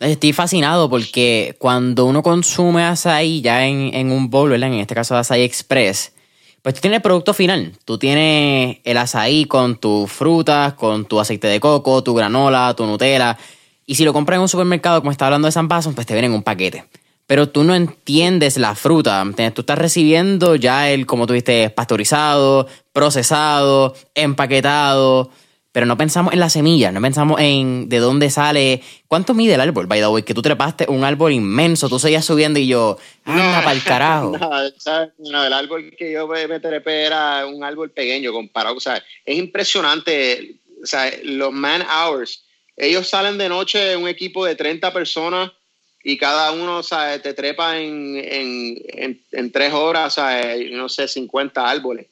Estoy 0.00 0.32
fascinado 0.32 0.88
porque 0.88 1.54
cuando 1.58 2.06
uno 2.06 2.22
consume 2.22 2.84
açaí 2.84 3.42
ya 3.42 3.66
en, 3.66 3.94
en 3.94 4.10
un 4.10 4.30
bowl, 4.30 4.48
¿verdad? 4.48 4.72
en 4.72 4.80
este 4.80 4.94
caso 4.94 5.12
de 5.12 5.20
açaí 5.20 5.42
express, 5.42 6.14
pues 6.62 6.74
tú 6.74 6.80
tienes 6.80 6.96
el 6.96 7.02
producto 7.02 7.34
final. 7.34 7.72
Tú 7.84 7.98
tienes 7.98 8.78
el 8.82 8.96
açaí 8.96 9.44
con 9.44 9.76
tus 9.76 10.10
frutas, 10.10 10.72
con 10.72 11.04
tu 11.04 11.20
aceite 11.20 11.48
de 11.48 11.60
coco, 11.60 12.02
tu 12.02 12.14
granola, 12.14 12.72
tu 12.74 12.86
Nutella. 12.86 13.36
Y 13.84 13.96
si 13.96 14.06
lo 14.06 14.14
compras 14.14 14.36
en 14.36 14.42
un 14.42 14.48
supermercado, 14.48 15.00
como 15.00 15.12
está 15.12 15.26
hablando 15.26 15.46
de 15.46 15.52
San 15.52 15.68
Paso, 15.68 15.92
pues 15.92 16.06
te 16.06 16.14
viene 16.14 16.28
en 16.28 16.32
un 16.32 16.42
paquete. 16.42 16.86
Pero 17.26 17.50
tú 17.50 17.62
no 17.62 17.74
entiendes 17.74 18.56
la 18.56 18.74
fruta. 18.74 19.22
Tú 19.54 19.60
estás 19.60 19.78
recibiendo 19.78 20.56
ya 20.56 20.90
el, 20.90 21.04
como 21.04 21.26
tú 21.26 21.34
dijiste, 21.34 21.68
pasteurizado, 21.68 22.66
procesado, 22.94 23.94
empaquetado 24.14 25.30
pero 25.72 25.86
no 25.86 25.96
pensamos 25.96 26.34
en 26.34 26.40
la 26.40 26.50
semilla, 26.50 26.92
no 26.92 27.00
pensamos 27.00 27.40
en 27.40 27.88
de 27.88 27.98
dónde 27.98 28.28
sale. 28.28 28.82
¿Cuánto 29.08 29.32
mide 29.32 29.54
el 29.54 29.60
árbol, 29.60 29.86
by 29.86 30.00
the 30.00 30.06
way? 30.06 30.22
Que 30.22 30.34
tú 30.34 30.42
trepaste 30.42 30.86
un 30.88 31.02
árbol 31.02 31.32
inmenso, 31.32 31.88
tú 31.88 31.98
seguías 31.98 32.26
subiendo 32.26 32.58
y 32.58 32.66
yo, 32.66 32.98
anda 33.24 33.62
para 33.62 33.72
el 33.72 33.82
carajo. 33.84 34.36
No, 35.18 35.44
el 35.44 35.52
árbol 35.52 35.94
que 35.96 36.12
yo 36.12 36.28
me 36.28 36.60
trepé 36.60 37.04
era 37.04 37.46
un 37.46 37.64
árbol 37.64 37.90
pequeño 37.90 38.32
comparado, 38.32 38.76
o 38.76 38.80
sea, 38.80 39.02
es 39.24 39.38
impresionante, 39.38 40.56
o 40.82 40.86
sea, 40.86 41.10
los 41.24 41.52
man 41.52 41.82
hours. 41.82 42.44
Ellos 42.76 43.08
salen 43.08 43.38
de 43.38 43.48
noche 43.48 43.96
un 43.96 44.08
equipo 44.08 44.44
de 44.44 44.54
30 44.54 44.92
personas 44.92 45.52
y 46.04 46.18
cada 46.18 46.52
uno, 46.52 46.78
o 46.78 46.82
sea, 46.82 47.20
te 47.22 47.32
trepa 47.32 47.78
en, 47.78 48.16
en, 48.16 49.22
en, 49.30 49.52
tres 49.52 49.72
horas, 49.72 50.12
o 50.12 50.14
sea, 50.20 50.54
no 50.70 50.88
sé, 50.88 51.08
50 51.08 51.66
árboles 51.66 52.11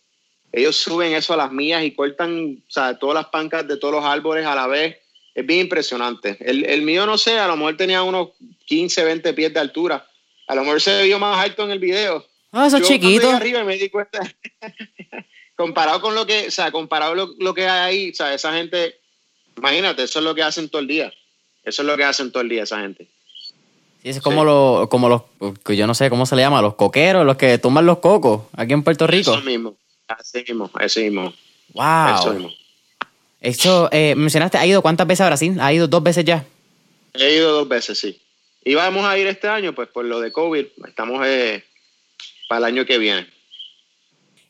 ellos 0.52 0.76
suben 0.76 1.12
eso 1.12 1.34
a 1.34 1.36
las 1.36 1.52
mías 1.52 1.84
y 1.84 1.92
cortan 1.92 2.62
o 2.66 2.70
sea, 2.70 2.98
todas 2.98 3.14
las 3.14 3.26
pancas 3.26 3.66
de 3.66 3.76
todos 3.76 3.94
los 3.94 4.04
árboles 4.04 4.46
a 4.46 4.54
la 4.54 4.66
vez. 4.66 4.98
Es 5.34 5.46
bien 5.46 5.60
impresionante. 5.60 6.36
El, 6.40 6.64
el, 6.64 6.82
mío, 6.82 7.06
no 7.06 7.16
sé, 7.16 7.38
a 7.38 7.46
lo 7.46 7.56
mejor 7.56 7.76
tenía 7.76 8.02
unos 8.02 8.30
15, 8.66 9.04
20 9.04 9.32
pies 9.32 9.54
de 9.54 9.60
altura. 9.60 10.06
A 10.48 10.54
lo 10.56 10.62
mejor 10.62 10.80
se 10.80 11.04
vio 11.04 11.20
más 11.20 11.38
alto 11.38 11.64
en 11.64 11.70
el 11.70 11.78
video. 11.78 12.26
Ah, 12.50 12.66
eso 12.66 12.78
es 12.78 12.88
chiquito. 12.88 13.30
arriba 13.30 13.62
me 13.62 13.76
di 13.76 13.88
cuenta. 13.88 14.20
comparado 15.60 16.00
con 16.00 16.14
lo 16.14 16.26
que, 16.26 16.48
o 16.48 16.50
sea, 16.50 16.72
comparado 16.72 17.14
lo, 17.14 17.34
lo 17.38 17.52
que 17.52 17.68
hay 17.68 17.80
ahí, 17.80 18.10
o 18.10 18.14
sea, 18.14 18.32
esa 18.32 18.54
gente, 18.54 18.98
imagínate, 19.58 20.02
eso 20.02 20.18
es 20.18 20.24
lo 20.24 20.34
que 20.34 20.42
hacen 20.42 20.70
todo 20.70 20.80
el 20.80 20.88
día. 20.88 21.12
Eso 21.62 21.82
es 21.82 21.86
lo 21.86 21.96
que 21.98 22.04
hacen 22.04 22.32
todo 22.32 22.42
el 22.42 22.48
día 22.48 22.62
esa 22.62 22.80
gente. 22.80 23.06
Sí, 24.02 24.08
es 24.08 24.20
como, 24.22 24.44
Lo, 24.44 24.88
como 24.90 25.10
los, 25.10 25.22
yo 25.68 25.86
no 25.86 25.94
sé 25.94 26.08
cómo 26.08 26.24
se 26.24 26.34
le 26.34 26.42
llama, 26.42 26.62
los 26.62 26.76
coqueros, 26.76 27.26
los 27.26 27.36
que 27.36 27.58
tumban 27.58 27.84
los 27.84 27.98
cocos 27.98 28.42
aquí 28.56 28.72
en 28.72 28.82
Puerto 28.82 29.06
Rico. 29.06 29.34
Eso 29.34 29.42
mismo. 29.42 29.76
Así 30.18 30.38
mismo, 30.48 30.70
así 30.74 31.04
mismo. 31.04 31.32
Wow. 31.72 32.18
Eso 32.18 32.32
mismo. 32.32 32.50
Eso, 33.40 33.88
eh, 33.92 34.14
mencionaste, 34.16 34.58
¿ha 34.58 34.66
ido 34.66 34.82
cuántas 34.82 35.06
veces 35.06 35.22
a 35.22 35.26
Brasil? 35.26 35.58
¿Ha 35.60 35.72
ido 35.72 35.88
dos 35.88 36.02
veces 36.02 36.24
ya? 36.24 36.44
He 37.14 37.36
ido 37.36 37.52
dos 37.52 37.68
veces, 37.68 37.98
sí. 37.98 38.20
Y 38.64 38.74
vamos 38.74 39.04
a 39.06 39.16
ir 39.16 39.26
este 39.26 39.48
año, 39.48 39.74
pues 39.74 39.88
por 39.88 40.04
lo 40.04 40.20
de 40.20 40.32
COVID, 40.32 40.66
estamos 40.86 41.26
eh, 41.26 41.64
para 42.48 42.58
el 42.58 42.64
año 42.64 42.84
que 42.84 42.98
viene. 42.98 43.26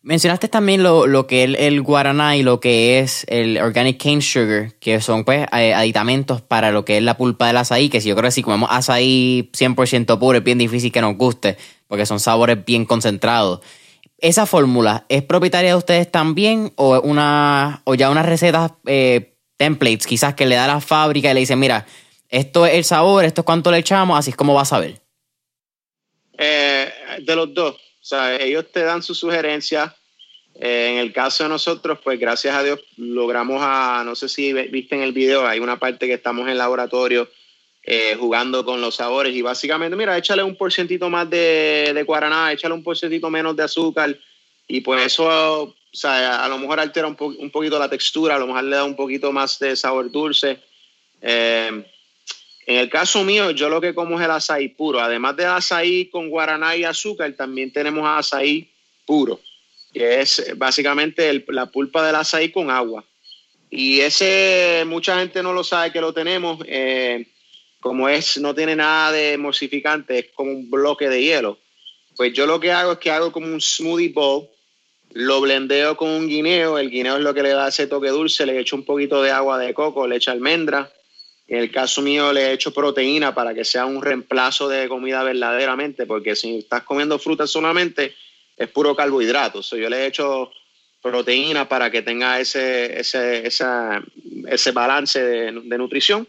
Mencionaste 0.02 0.48
también 0.48 0.82
lo, 0.82 1.06
lo 1.06 1.26
que 1.26 1.44
es 1.44 1.54
el, 1.58 1.82
guaraná 1.82 2.34
y 2.36 2.42
lo 2.42 2.58
que 2.58 3.00
es 3.00 3.26
el 3.28 3.58
organic 3.58 4.02
cane 4.02 4.22
sugar, 4.22 4.72
que 4.80 5.00
son 5.02 5.24
pues 5.24 5.46
eh, 5.52 5.74
aditamentos 5.74 6.40
para 6.40 6.72
lo 6.72 6.86
que 6.86 6.96
es 6.96 7.02
la 7.02 7.18
pulpa 7.18 7.46
del 7.46 7.58
azaí, 7.58 7.90
que 7.90 8.00
si 8.00 8.08
yo 8.08 8.16
creo 8.16 8.28
que 8.28 8.32
si 8.32 8.42
comemos 8.42 8.70
azaí 8.72 9.50
100% 9.52 10.18
puro 10.18 10.38
es 10.38 10.44
bien 10.44 10.56
difícil 10.56 10.90
que 10.90 11.02
nos 11.02 11.16
guste, 11.16 11.58
porque 11.86 12.06
son 12.06 12.18
sabores 12.18 12.64
bien 12.64 12.86
concentrados. 12.86 13.60
¿Esa 14.22 14.46
fórmula 14.46 15.06
es 15.08 15.22
propietaria 15.22 15.70
de 15.70 15.76
ustedes 15.76 16.10
también 16.10 16.72
o, 16.76 17.00
una, 17.00 17.82
o 17.84 17.94
ya 17.94 18.10
unas 18.10 18.26
recetas 18.26 18.72
eh, 18.86 19.34
templates 19.56 20.06
quizás 20.06 20.34
que 20.34 20.46
le 20.46 20.56
da 20.56 20.66
la 20.66 20.80
fábrica 20.80 21.30
y 21.30 21.34
le 21.34 21.40
dicen, 21.40 21.58
mira, 21.58 21.86
esto 22.28 22.66
es 22.66 22.74
el 22.74 22.84
sabor, 22.84 23.24
esto 23.24 23.40
es 23.40 23.44
cuánto 23.44 23.70
le 23.70 23.78
echamos, 23.78 24.18
así 24.18 24.30
es 24.30 24.36
como 24.36 24.54
vas 24.54 24.72
a 24.72 24.80
ver? 24.80 25.00
Eh, 26.38 26.90
de 27.20 27.36
los 27.36 27.52
dos. 27.52 27.74
O 27.74 28.04
sea, 28.04 28.36
ellos 28.36 28.66
te 28.72 28.82
dan 28.82 29.02
sus 29.02 29.18
sugerencias. 29.18 29.92
Eh, 30.54 30.90
en 30.92 30.98
el 30.98 31.12
caso 31.12 31.44
de 31.44 31.50
nosotros, 31.50 31.98
pues 32.02 32.18
gracias 32.18 32.54
a 32.54 32.62
Dios 32.62 32.80
logramos 32.96 33.60
a, 33.62 34.02
no 34.04 34.14
sé 34.14 34.28
si 34.28 34.52
viste 34.52 34.94
en 34.94 35.02
el 35.02 35.12
video, 35.12 35.46
hay 35.46 35.60
una 35.60 35.78
parte 35.78 36.06
que 36.06 36.14
estamos 36.14 36.44
en 36.44 36.50
el 36.50 36.58
laboratorio 36.58 37.28
eh, 37.82 38.16
jugando 38.18 38.64
con 38.64 38.80
los 38.80 38.96
sabores 38.96 39.34
y 39.34 39.42
básicamente, 39.42 39.96
mira, 39.96 40.16
échale 40.16 40.42
un 40.42 40.56
porcentito 40.56 41.08
más 41.08 41.28
de, 41.30 41.92
de 41.94 42.02
guaraná, 42.02 42.52
échale 42.52 42.74
un 42.74 42.82
porcentito 42.82 43.30
menos 43.30 43.56
de 43.56 43.62
azúcar 43.62 44.18
y 44.68 44.80
pues 44.82 45.06
eso, 45.06 45.62
o 45.62 45.76
sea, 45.92 46.44
a 46.44 46.48
lo 46.48 46.58
mejor 46.58 46.78
altera 46.78 47.08
un, 47.08 47.16
un 47.18 47.50
poquito 47.50 47.78
la 47.78 47.90
textura, 47.90 48.36
a 48.36 48.38
lo 48.38 48.46
mejor 48.46 48.64
le 48.64 48.76
da 48.76 48.84
un 48.84 48.96
poquito 48.96 49.32
más 49.32 49.58
de 49.58 49.74
sabor 49.74 50.10
dulce. 50.10 50.60
Eh, 51.20 51.84
en 52.66 52.76
el 52.76 52.88
caso 52.88 53.24
mío, 53.24 53.50
yo 53.50 53.68
lo 53.68 53.80
que 53.80 53.94
como 53.94 54.18
es 54.18 54.24
el 54.24 54.30
azaí 54.30 54.68
puro. 54.68 55.00
Además 55.00 55.36
del 55.36 55.48
azaí 55.48 56.06
con 56.06 56.28
guaraná 56.28 56.76
y 56.76 56.84
azúcar, 56.84 57.32
también 57.32 57.72
tenemos 57.72 58.06
azaí 58.06 58.70
puro, 59.04 59.40
que 59.92 60.20
es 60.20 60.52
básicamente 60.56 61.44
la 61.48 61.66
pulpa 61.66 62.06
del 62.06 62.14
azaí 62.14 62.52
con 62.52 62.70
agua. 62.70 63.04
Y 63.70 64.00
ese, 64.00 64.84
mucha 64.86 65.18
gente 65.18 65.42
no 65.42 65.52
lo 65.52 65.64
sabe 65.64 65.90
que 65.90 66.00
lo 66.00 66.12
tenemos. 66.12 66.60
Eh, 66.66 67.26
como 67.80 68.08
es, 68.08 68.38
no 68.38 68.54
tiene 68.54 68.76
nada 68.76 69.12
de 69.12 69.32
emulsificante, 69.32 70.18
es 70.18 70.26
como 70.34 70.52
un 70.52 70.70
bloque 70.70 71.08
de 71.08 71.22
hielo. 71.22 71.58
Pues 72.16 72.32
yo 72.32 72.46
lo 72.46 72.60
que 72.60 72.72
hago 72.72 72.92
es 72.92 72.98
que 72.98 73.10
hago 73.10 73.32
como 73.32 73.46
un 73.46 73.60
smoothie 73.60 74.12
bowl, 74.12 74.48
lo 75.12 75.40
blendeo 75.40 75.96
con 75.96 76.10
un 76.10 76.28
guineo, 76.28 76.78
el 76.78 76.90
guineo 76.90 77.16
es 77.16 77.22
lo 77.22 77.34
que 77.34 77.42
le 77.42 77.50
da 77.50 77.68
ese 77.68 77.86
toque 77.86 78.10
dulce, 78.10 78.46
le 78.46 78.60
echo 78.60 78.76
un 78.76 78.84
poquito 78.84 79.22
de 79.22 79.30
agua 79.30 79.58
de 79.58 79.74
coco, 79.74 80.06
le 80.06 80.16
echo 80.16 80.30
almendra. 80.30 80.92
En 81.48 81.58
el 81.58 81.72
caso 81.72 82.00
mío 82.00 82.32
le 82.32 82.52
echo 82.52 82.72
proteína 82.72 83.34
para 83.34 83.54
que 83.54 83.64
sea 83.64 83.86
un 83.86 84.02
reemplazo 84.02 84.68
de 84.68 84.88
comida 84.88 85.24
verdaderamente, 85.24 86.06
porque 86.06 86.36
si 86.36 86.58
estás 86.58 86.84
comiendo 86.84 87.18
fruta 87.18 87.46
solamente 87.46 88.14
es 88.56 88.68
puro 88.68 88.94
carbohidrato. 88.94 89.62
So, 89.62 89.76
yo 89.76 89.88
le 89.88 90.06
echo 90.06 90.52
proteína 91.02 91.68
para 91.68 91.90
que 91.90 92.02
tenga 92.02 92.38
ese, 92.38 93.00
ese, 93.00 93.48
ese 93.48 94.70
balance 94.70 95.20
de 95.20 95.78
nutrición 95.78 96.28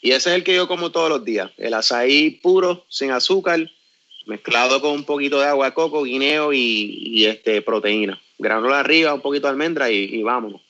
y 0.00 0.10
ese 0.10 0.30
es 0.30 0.36
el 0.36 0.44
que 0.44 0.54
yo 0.54 0.68
como 0.68 0.90
todos 0.90 1.08
los 1.08 1.24
días. 1.24 1.50
El 1.56 1.74
azaí 1.74 2.30
puro, 2.30 2.84
sin 2.88 3.10
azúcar, 3.10 3.70
mezclado 4.26 4.80
con 4.80 4.92
un 4.92 5.04
poquito 5.04 5.40
de 5.40 5.46
agua 5.46 5.72
coco, 5.72 6.04
guineo 6.04 6.52
y, 6.52 7.24
este, 7.24 7.62
proteína. 7.62 8.20
Granola 8.38 8.80
arriba, 8.80 9.14
un 9.14 9.20
poquito 9.20 9.46
de 9.46 9.52
almendra 9.52 9.90
y, 9.90 10.22
vámonos. 10.22 10.60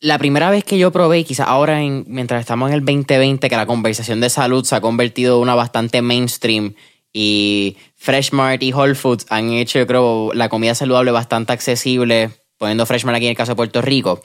La 0.00 0.18
primera 0.18 0.50
vez 0.50 0.62
que 0.64 0.76
yo 0.76 0.92
probé, 0.92 1.24
quizás 1.24 1.48
ahora 1.48 1.82
en, 1.82 2.04
mientras 2.06 2.40
estamos 2.40 2.68
en 2.68 2.74
el 2.74 2.84
2020, 2.84 3.48
que 3.48 3.56
la 3.56 3.66
conversación 3.66 4.20
de 4.20 4.28
salud 4.28 4.64
se 4.64 4.74
ha 4.74 4.80
convertido 4.82 5.36
en 5.36 5.42
una 5.42 5.54
bastante 5.54 6.02
mainstream 6.02 6.74
y 7.14 7.78
Freshmart 7.96 8.62
y 8.62 8.74
Whole 8.74 8.94
Foods 8.94 9.24
han 9.30 9.50
hecho, 9.52 9.78
yo 9.78 9.86
creo, 9.86 10.32
la 10.34 10.50
comida 10.50 10.74
saludable 10.74 11.12
bastante 11.12 11.54
accesible, 11.54 12.30
poniendo 12.58 12.84
Freshmart 12.84 13.16
aquí 13.16 13.24
en 13.24 13.30
el 13.30 13.36
caso 13.36 13.52
de 13.52 13.56
Puerto 13.56 13.80
Rico. 13.80 14.22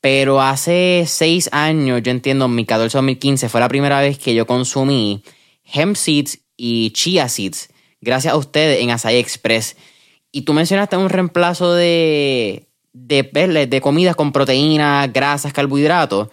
Pero 0.00 0.40
hace 0.40 1.04
seis 1.06 1.48
años, 1.52 2.02
yo 2.02 2.10
entiendo, 2.10 2.44
en 2.44 2.54
mi 2.54 2.64
2015 2.64 3.48
fue 3.48 3.60
la 3.60 3.68
primera 3.68 4.00
vez 4.00 4.18
que 4.18 4.34
yo 4.34 4.46
consumí 4.46 5.24
hemp 5.64 5.96
seeds 5.96 6.38
y 6.56 6.90
chia 6.90 7.28
seeds, 7.28 7.68
gracias 8.00 8.34
a 8.34 8.36
ustedes 8.36 8.80
en 8.80 8.90
Acai 8.90 9.16
Express. 9.16 9.76
Y 10.30 10.42
tú 10.42 10.52
mencionaste 10.52 10.96
un 10.96 11.08
reemplazo 11.08 11.74
de, 11.74 12.68
de, 12.92 13.66
de 13.68 13.80
comidas 13.80 14.14
con 14.14 14.32
proteínas, 14.32 15.12
grasas, 15.12 15.52
carbohidratos. 15.52 16.28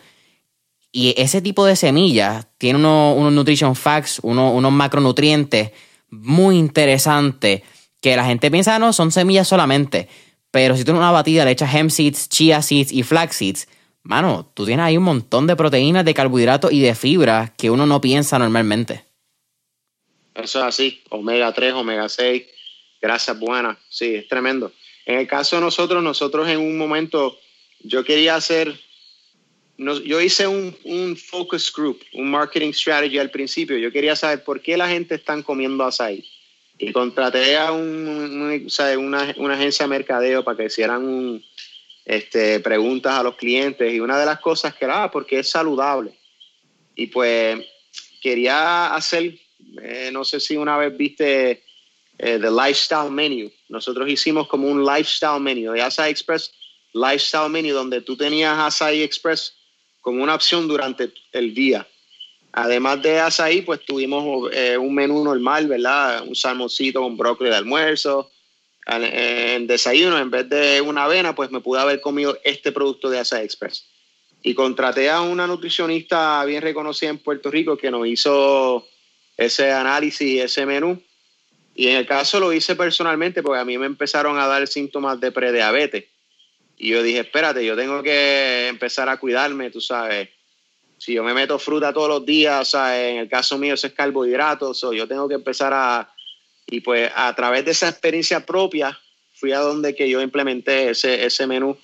Y 0.91 1.13
ese 1.17 1.41
tipo 1.41 1.65
de 1.65 1.75
semillas 1.75 2.47
tiene 2.57 2.79
unos, 2.79 3.33
nutrition 3.33 3.75
facts, 3.75 4.19
unos, 4.23 4.71
macronutrientes 4.71 5.71
muy 6.09 6.57
interesantes 6.57 7.63
que 8.01 8.15
la 8.15 8.25
gente 8.25 8.49
piensa, 8.49 8.79
no, 8.79 8.93
son 8.93 9.11
semillas 9.11 9.47
solamente. 9.47 10.07
Pero 10.55 10.77
si 10.77 10.85
tú 10.85 10.91
en 10.91 10.97
una 10.99 11.11
batida 11.11 11.43
le 11.43 11.51
echas 11.51 11.75
hemp 11.75 11.91
seeds, 11.91 12.29
chia 12.29 12.61
seeds 12.61 12.93
y 12.93 13.03
flax 13.03 13.35
seeds, 13.35 13.67
mano, 14.03 14.49
tú 14.53 14.65
tienes 14.65 14.85
ahí 14.85 14.95
un 14.95 15.03
montón 15.03 15.47
de 15.47 15.57
proteínas, 15.57 16.05
de 16.05 16.13
carbohidratos 16.13 16.71
y 16.71 16.79
de 16.79 16.95
fibra 16.95 17.53
que 17.57 17.69
uno 17.69 17.85
no 17.85 17.99
piensa 17.99 18.39
normalmente. 18.39 19.03
Eso 20.33 20.59
es 20.59 20.65
así, 20.65 21.03
omega 21.09 21.51
3, 21.51 21.73
omega 21.73 22.07
6, 22.07 22.43
grasas 23.01 23.37
buenas, 23.37 23.77
sí, 23.89 24.15
es 24.15 24.29
tremendo. 24.29 24.71
En 25.05 25.19
el 25.19 25.27
caso 25.27 25.57
de 25.57 25.61
nosotros, 25.61 26.01
nosotros 26.01 26.47
en 26.47 26.59
un 26.59 26.77
momento, 26.77 27.37
yo 27.81 28.05
quería 28.05 28.35
hacer, 28.35 28.79
yo 29.77 30.21
hice 30.21 30.47
un, 30.47 31.17
focus 31.17 31.69
group, 31.75 31.99
un 32.13 32.31
marketing 32.31 32.71
strategy 32.71 33.19
al 33.19 33.29
principio, 33.29 33.77
yo 33.77 33.91
quería 33.91 34.15
saber 34.15 34.45
por 34.45 34.61
qué 34.61 34.77
la 34.77 34.87
gente 34.87 35.15
está 35.15 35.43
comiendo 35.43 35.83
açaí 35.83 36.23
y 36.77 36.91
contraté 36.91 37.57
a 37.57 37.71
un, 37.71 38.07
una, 38.07 39.33
una, 39.37 39.53
agencia 39.53 39.85
de 39.85 39.89
mercadeo 39.89 40.43
para 40.43 40.57
que 40.57 40.65
hicieran 40.65 41.41
este, 42.03 42.59
preguntas 42.59 43.13
a 43.13 43.23
los 43.23 43.35
clientes 43.35 43.93
y 43.93 43.99
una 43.99 44.19
de 44.19 44.25
las 44.25 44.39
cosas 44.39 44.75
que 44.75 44.85
era, 44.85 45.03
ah, 45.03 45.11
porque 45.11 45.39
es 45.39 45.49
saludable. 45.49 46.11
Y 46.95 47.07
pues 47.07 47.65
quería 48.21 48.93
hacer, 48.93 49.37
eh, 49.81 50.09
no 50.11 50.23
sé 50.25 50.39
si 50.39 50.57
una 50.57 50.77
vez 50.77 50.95
viste 50.97 51.63
eh, 52.17 52.39
The 52.39 52.51
Lifestyle 52.51 53.11
Menu. 53.11 53.51
Nosotros 53.69 54.09
hicimos 54.09 54.47
como 54.47 54.67
un 54.67 54.85
Lifestyle 54.85 55.39
Menu 55.39 55.71
de 55.71 55.81
Asai 55.81 56.11
Express, 56.11 56.51
Lifestyle 56.93 57.49
Menu, 57.49 57.73
donde 57.73 58.01
tú 58.01 58.15
tenías 58.15 58.57
Asai 58.57 59.01
Express 59.01 59.53
como 60.01 60.23
una 60.23 60.35
opción 60.35 60.67
durante 60.67 61.11
el 61.31 61.53
día. 61.53 61.87
Además 62.57 63.01
de 63.01 63.19
Asai, 63.19 63.61
pues 63.61 63.83
tuvimos 63.83 64.49
eh, 64.53 64.77
un 64.77 64.95
menú 64.95 65.23
normal, 65.23 65.67
¿verdad? 65.67 66.23
Un 66.25 66.35
salmoncito 66.35 67.01
con 67.01 67.17
brócoli 67.17 67.49
de 67.49 67.57
almuerzo. 67.57 68.31
En, 68.87 69.67
desayuno, 69.67 70.17
en 70.17 70.29
vez 70.29 70.47
de 70.47 70.79
una 70.79 71.05
avena, 71.05 71.35
pues 71.35 71.51
me 71.51 71.59
pude 71.59 71.81
haber 71.81 72.01
comido 72.01 72.37
este 72.43 72.71
producto 72.71 73.09
de 73.09 73.19
Asai 73.19 73.43
Express. 73.43 73.85
Y 74.41 74.53
contraté 74.53 75.09
a 75.09 75.21
una 75.21 75.47
nutricionista 75.47 76.45
bien 76.45 76.61
reconocida 76.61 77.09
en 77.09 77.17
Puerto 77.17 77.51
Rico 77.51 77.77
que 77.77 77.91
nos 77.91 78.07
hizo 78.07 78.87
ese 79.37 79.71
análisis, 79.71 80.43
ese 80.43 80.65
menú 80.65 81.01
y 81.75 81.89
en 81.89 81.97
el 81.97 82.07
caso 82.07 82.39
lo 82.39 82.53
hice 82.53 82.75
personalmente 82.75 83.43
porque 83.43 83.59
a 83.59 83.65
mí 83.65 83.77
me 83.77 83.85
empezaron 83.85 84.39
a 84.39 84.47
dar 84.47 84.65
síntomas 84.65 85.19
de 85.19 85.33
prediabetes. 85.33 86.05
Y 86.77 86.89
yo 86.89 87.03
dije, 87.03 87.19
espérate, 87.19 87.65
yo 87.65 87.75
tengo 87.75 88.01
que 88.01 88.69
empezar 88.69 89.09
a 89.09 89.17
cuidarme, 89.17 89.69
tú 89.69 89.81
sabes. 89.81 90.29
Si 91.05 91.13
yo 91.13 91.23
me 91.23 91.35
meto 91.35 91.59
fruta 91.59 91.93
todos 91.93 92.09
los 92.09 92.25
días, 92.25 92.61
o 92.61 92.65
sea, 92.65 93.07
en 93.07 93.17
el 93.17 93.29
caso 93.29 93.59
mío 93.59 93.75
eso 93.75 93.85
es 93.85 93.93
carbohidratos, 93.93 94.83
o 94.83 94.91
yo 94.91 95.07
tengo 95.07 95.27
que 95.27 95.35
empezar 95.35 95.71
a... 95.71 96.11
Y 96.65 96.79
pues 96.79 97.11
a 97.15 97.35
través 97.35 97.63
de 97.63 97.71
esa 97.71 97.89
experiencia 97.89 98.43
propia 98.43 98.99
fui 99.35 99.51
a 99.51 99.59
donde 99.59 99.93
que 99.93 100.09
yo 100.09 100.19
implementé 100.19 100.89
ese, 100.89 101.23
ese 101.23 101.45
menú. 101.45 101.77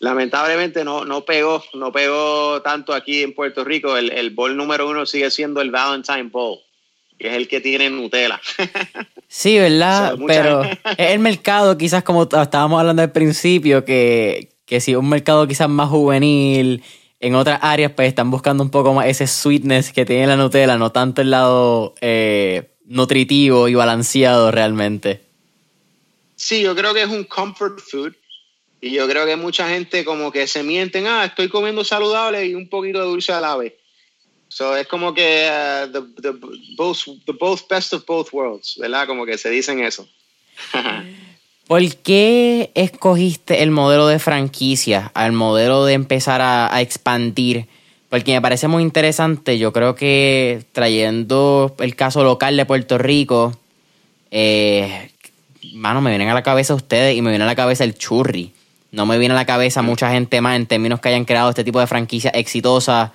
Lamentablemente 0.00 0.82
no, 0.82 1.04
no 1.04 1.24
pegó, 1.24 1.62
no 1.74 1.92
pegó 1.92 2.62
tanto 2.62 2.92
aquí 2.94 3.22
en 3.22 3.32
Puerto 3.32 3.62
Rico. 3.62 3.96
El, 3.96 4.10
el 4.10 4.30
bowl 4.30 4.56
número 4.56 4.88
uno 4.88 5.06
sigue 5.06 5.30
siendo 5.30 5.60
el 5.60 5.70
Valentine 5.70 6.24
Bowl 6.24 6.58
que 7.16 7.28
es 7.28 7.34
el 7.34 7.46
que 7.46 7.60
tiene 7.60 7.90
Nutella. 7.90 8.40
Sí, 9.26 9.58
¿verdad? 9.58 10.16
Pero 10.28 10.62
es 10.96 11.10
el 11.10 11.18
mercado, 11.18 11.76
quizás 11.76 12.04
como 12.04 12.22
estábamos 12.22 12.78
hablando 12.78 13.02
al 13.02 13.10
principio, 13.10 13.84
que, 13.84 14.50
que 14.64 14.80
si 14.80 14.94
un 14.94 15.08
mercado 15.08 15.48
quizás 15.48 15.68
más 15.68 15.88
juvenil, 15.88 16.84
en 17.20 17.34
otras 17.34 17.58
áreas 17.62 17.92
pues 17.92 18.08
están 18.08 18.30
buscando 18.30 18.62
un 18.62 18.70
poco 18.70 18.92
más 18.94 19.06
ese 19.06 19.26
sweetness 19.26 19.92
que 19.92 20.04
tiene 20.04 20.26
la 20.26 20.36
Nutella, 20.36 20.76
no 20.76 20.92
tanto 20.92 21.22
el 21.22 21.30
lado 21.30 21.94
eh, 22.00 22.70
nutritivo 22.86 23.68
y 23.68 23.74
balanceado 23.74 24.50
realmente. 24.50 25.22
Sí, 26.36 26.62
yo 26.62 26.74
creo 26.74 26.92
que 26.92 27.02
es 27.02 27.08
un 27.08 27.24
comfort 27.24 27.80
food. 27.80 28.14
Y 28.80 28.90
yo 28.90 29.08
creo 29.08 29.24
que 29.24 29.36
mucha 29.36 29.66
gente 29.66 30.04
como 30.04 30.30
que 30.30 30.46
se 30.46 30.62
mienten, 30.62 31.06
ah, 31.06 31.24
estoy 31.24 31.48
comiendo 31.48 31.84
saludable 31.84 32.44
y 32.44 32.54
un 32.54 32.68
poquito 32.68 33.00
de 33.00 33.06
dulce 33.06 33.32
a 33.32 33.40
la 33.40 33.56
vez. 33.56 33.72
So, 34.48 34.76
es 34.76 34.86
como 34.86 35.14
que 35.14 35.48
uh, 35.50 35.90
the, 35.90 36.02
the, 36.20 36.38
both, 36.76 36.98
the 37.24 37.32
both 37.32 37.66
best 37.68 37.94
of 37.94 38.04
both 38.04 38.28
worlds, 38.32 38.76
¿verdad? 38.78 39.06
Como 39.06 39.24
que 39.24 39.38
se 39.38 39.48
dicen 39.48 39.80
eso. 39.80 40.06
¿Por 41.66 41.96
qué 41.96 42.70
escogiste 42.74 43.62
el 43.62 43.70
modelo 43.70 44.06
de 44.06 44.18
franquicia 44.18 45.10
al 45.14 45.32
modelo 45.32 45.86
de 45.86 45.94
empezar 45.94 46.42
a, 46.42 46.80
expandir? 46.82 47.66
Porque 48.10 48.32
me 48.32 48.42
parece 48.42 48.68
muy 48.68 48.82
interesante. 48.82 49.58
Yo 49.58 49.72
creo 49.72 49.94
que 49.94 50.64
trayendo 50.72 51.74
el 51.78 51.96
caso 51.96 52.22
local 52.22 52.56
de 52.56 52.66
Puerto 52.66 52.98
Rico, 52.98 53.56
eh, 54.30 55.10
mano, 55.72 56.02
me 56.02 56.10
vienen 56.10 56.28
a 56.28 56.34
la 56.34 56.42
cabeza 56.42 56.74
ustedes 56.74 57.16
y 57.16 57.22
me 57.22 57.30
viene 57.30 57.44
a 57.44 57.48
la 57.48 57.56
cabeza 57.56 57.84
el 57.84 57.94
churri. 57.94 58.52
No 58.92 59.06
me 59.06 59.18
viene 59.18 59.32
a 59.32 59.36
la 59.36 59.46
cabeza 59.46 59.80
mucha 59.80 60.10
gente 60.12 60.40
más 60.40 60.56
en 60.56 60.66
términos 60.66 61.00
que 61.00 61.08
hayan 61.08 61.24
creado 61.24 61.48
este 61.48 61.64
tipo 61.64 61.80
de 61.80 61.86
franquicia 61.86 62.30
exitosa 62.30 63.12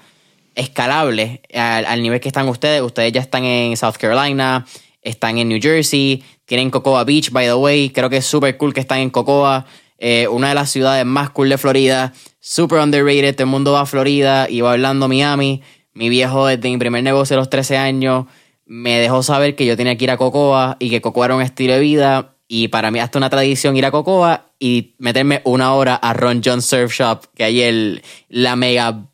escalable 0.56 1.42
al, 1.54 2.02
nivel 2.02 2.20
que 2.20 2.28
están 2.28 2.50
ustedes. 2.50 2.82
Ustedes 2.82 3.14
ya 3.14 3.22
están 3.22 3.46
en 3.46 3.78
South 3.78 3.96
Carolina, 3.98 4.66
están 5.02 5.38
en 5.38 5.48
New 5.48 5.60
Jersey, 5.62 6.24
tienen 6.50 6.72
Cocoa 6.72 7.04
Beach, 7.04 7.30
by 7.30 7.46
the 7.46 7.54
way. 7.54 7.92
Creo 7.92 8.10
que 8.10 8.18
es 8.18 8.26
súper 8.26 8.58
cool 8.58 8.74
que 8.74 8.80
están 8.80 8.98
en 9.00 9.12
Cocoa, 9.12 9.68
eh, 10.00 10.28
una 10.28 10.50
de 10.50 10.56
las 10.56 10.72
ciudades 10.72 11.06
más 11.06 11.30
cool 11.30 11.48
de 11.48 11.60
Florida. 11.60 12.12
Super 12.40 12.80
underrated, 12.80 13.36
todo 13.36 13.44
el 13.44 13.52
mundo 13.52 13.74
va 13.74 13.82
a 13.82 13.86
Florida 13.86 14.50
y 14.50 14.62
va 14.62 14.72
hablando 14.72 15.08
Miami. 15.08 15.62
Mi 15.94 16.10
viejo 16.10 16.48
desde 16.48 16.68
mi 16.70 16.78
primer 16.78 17.04
negocio 17.04 17.36
a 17.36 17.40
los 17.40 17.52
13 17.52 17.78
años 17.78 18.26
me 18.66 18.98
dejó 18.98 19.22
saber 19.22 19.56
que 19.56 19.68
yo 19.68 19.78
tenía 19.78 19.96
que 19.96 20.06
ir 20.06 20.12
a 20.12 20.18
Cocoa 20.18 20.76
y 20.80 20.90
que 20.90 21.02
Cocoa 21.02 21.26
era 21.26 21.36
un 21.36 21.44
estilo 21.44 21.74
de 21.74 21.80
vida. 21.80 22.36
Y 22.48 22.70
para 22.70 22.90
mí 22.90 23.00
hasta 23.00 23.20
una 23.20 23.30
tradición 23.30 23.78
ir 23.78 23.86
a 23.86 23.92
Cocoa 23.92 24.46
y 24.58 24.96
meterme 24.98 25.42
una 25.44 25.76
hora 25.76 25.94
a 25.94 26.14
Ron 26.14 26.42
John 26.44 26.64
Surf 26.64 26.92
Shop, 26.92 27.26
que 27.36 27.44
hay 27.44 27.62
el, 27.62 28.02
la 28.28 28.56
mega 28.56 29.06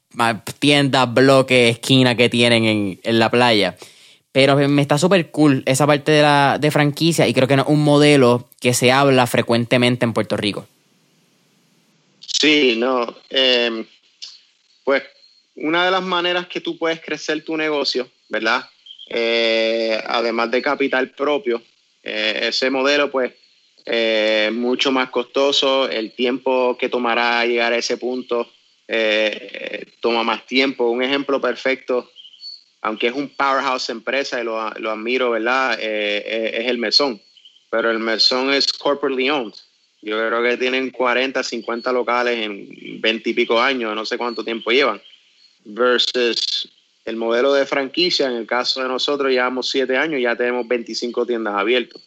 tiendas, 0.60 1.13
bloques, 1.13 1.71
esquina 1.71 2.15
que 2.15 2.30
tienen 2.30 2.63
en, 2.63 3.00
en 3.04 3.19
la 3.19 3.30
playa. 3.30 3.76
Pero 4.36 4.58
me 4.58 4.82
está 4.82 4.98
súper 4.98 5.32
cool 5.32 5.63
esa 5.65 5.88
parte 5.88 6.12
de, 6.12 6.21
la, 6.21 6.58
de 6.60 6.69
franquicia 6.69 7.26
y 7.26 7.34
creo 7.34 7.48
que 7.48 7.54
es 7.54 7.62
un 7.67 7.82
modelo 7.82 8.50
que 8.60 8.74
se 8.74 8.91
habla 8.91 9.28
frecuentemente 9.28 10.04
en 10.04 10.12
Puerto 10.12 10.36
Rico. 10.36 10.67
Sí, 12.19 12.76
no. 12.78 13.15
Em, 13.30 13.86
pues 14.84 15.04
una 15.56 15.86
de 15.86 15.91
las 15.91 16.04
maneras 16.04 16.48
que 16.48 16.60
tú 16.60 16.78
puedes 16.78 17.00
crecer 17.00 17.45
tu 17.45 17.56
negocio, 17.56 18.10
¿verdad? 18.28 18.69
Eh, 19.08 19.98
además 20.06 20.52
de 20.52 20.62
capital 20.62 21.12
propio, 21.12 21.62
eh, 22.04 22.48
ese 22.50 22.69
modelo 22.69 23.10
pues 23.10 23.32
eh, 23.86 24.52
mucho 24.52 24.91
más 24.91 25.12
costoso, 25.12 25.88
el 25.88 26.12
tiempo 26.12 26.76
que 26.78 26.89
tomará 26.89 27.45
llegar 27.45 27.71
a 27.71 27.78
ese 27.78 27.95
punto 27.95 28.52
toma 30.02 30.24
más 30.24 30.45
tiempo. 30.45 30.89
Un 30.89 31.02
ejemplo 31.02 31.39
perfecto, 31.39 32.12
aunque 32.86 33.08
es 33.08 33.13
un 33.13 33.30
powerhouse 33.30 33.89
empresa 33.89 34.39
y 34.39 34.43
lo, 34.43 34.60
admiro, 34.62 35.32
¿verdad? 35.32 35.74
Eh, 35.82 36.24
eh, 36.24 36.52
es 36.62 36.67
el 36.67 36.78
Mesón, 36.78 37.19
pero 37.71 37.89
el 37.89 37.98
Mesón 37.98 38.54
es 38.54 38.71
corporately 38.74 39.28
owned. 39.32 39.56
Yo 40.04 40.15
creo 40.19 40.43
que 40.43 40.56
tienen 40.56 40.91
40, 40.91 41.41
50 41.41 41.91
locales 41.91 42.45
en 42.45 43.02
20 43.02 43.28
y 43.28 43.34
pico 43.34 43.60
años, 43.60 43.95
no 43.95 44.06
sé 44.06 44.19
cuánto 44.19 44.43
tiempo 44.43 44.69
llevan, 44.69 45.02
versus 45.63 46.69
el 47.06 47.15
modelo 47.15 47.54
de 47.54 47.65
franquicia, 47.65 48.28
en 48.28 48.36
el 48.36 48.45
caso 48.45 48.84
de 48.84 48.88
nosotros 48.88 49.32
llevamos 49.32 49.67
7 49.67 49.98
años, 49.98 50.21
ya 50.21 50.36
tenemos 50.36 50.67
25 50.67 51.26
tiendas 51.26 51.56
abiertas. 51.56 52.04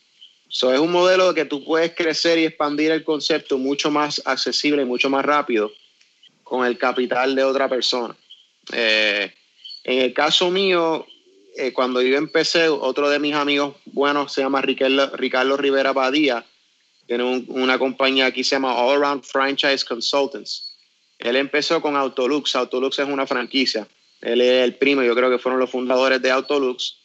So, 0.46 0.72
es 0.72 0.78
un 0.78 0.92
modelo 0.92 1.34
que 1.34 1.44
tú 1.44 1.64
puedes 1.64 1.92
crecer 1.96 2.38
y 2.38 2.44
expandir 2.44 2.92
el 2.92 3.02
concepto 3.02 3.58
mucho 3.58 3.90
más 3.90 4.22
accesible 4.24 4.82
y 4.82 4.84
mucho 4.84 5.10
más 5.10 5.24
rápido 5.24 5.72
con 6.44 6.64
el 6.64 6.78
capital 6.78 7.34
de 7.34 7.42
otra 7.42 7.68
persona. 7.68 8.14
Eh, 8.72 9.32
en 9.88 10.02
el 10.02 10.12
caso 10.12 10.50
mío, 10.50 11.06
eh, 11.56 11.72
cuando 11.72 12.02
yo 12.02 12.18
empecé, 12.18 12.68
otro 12.68 13.08
de 13.08 13.18
mis 13.18 13.34
amigos 13.34 13.74
buenos 13.86 14.34
se 14.34 14.42
llama 14.42 14.60
Ricardo, 14.60 15.16
Ricardo 15.16 15.56
Rivera 15.56 15.94
Padilla, 15.94 16.44
tiene 17.06 17.24
una 17.48 17.78
compañía 17.78 18.26
aquí 18.26 18.44
se 18.44 18.56
llama 18.56 18.74
All 18.74 19.02
Around 19.02 19.24
Franchise 19.24 19.86
Consultants. 19.86 20.76
Él 21.18 21.36
empezó 21.36 21.80
con 21.80 21.96
Autolux, 21.96 22.54
Autolux 22.54 22.98
es 22.98 23.08
una 23.08 23.26
franquicia. 23.26 23.88
Él 24.20 24.42
es 24.42 24.62
el 24.62 24.74
primo, 24.74 25.02
yo 25.02 25.14
creo 25.14 25.30
que 25.30 25.38
fueron 25.38 25.58
los 25.58 25.70
fundadores 25.70 26.20
de 26.20 26.32
Autolux. 26.32 26.98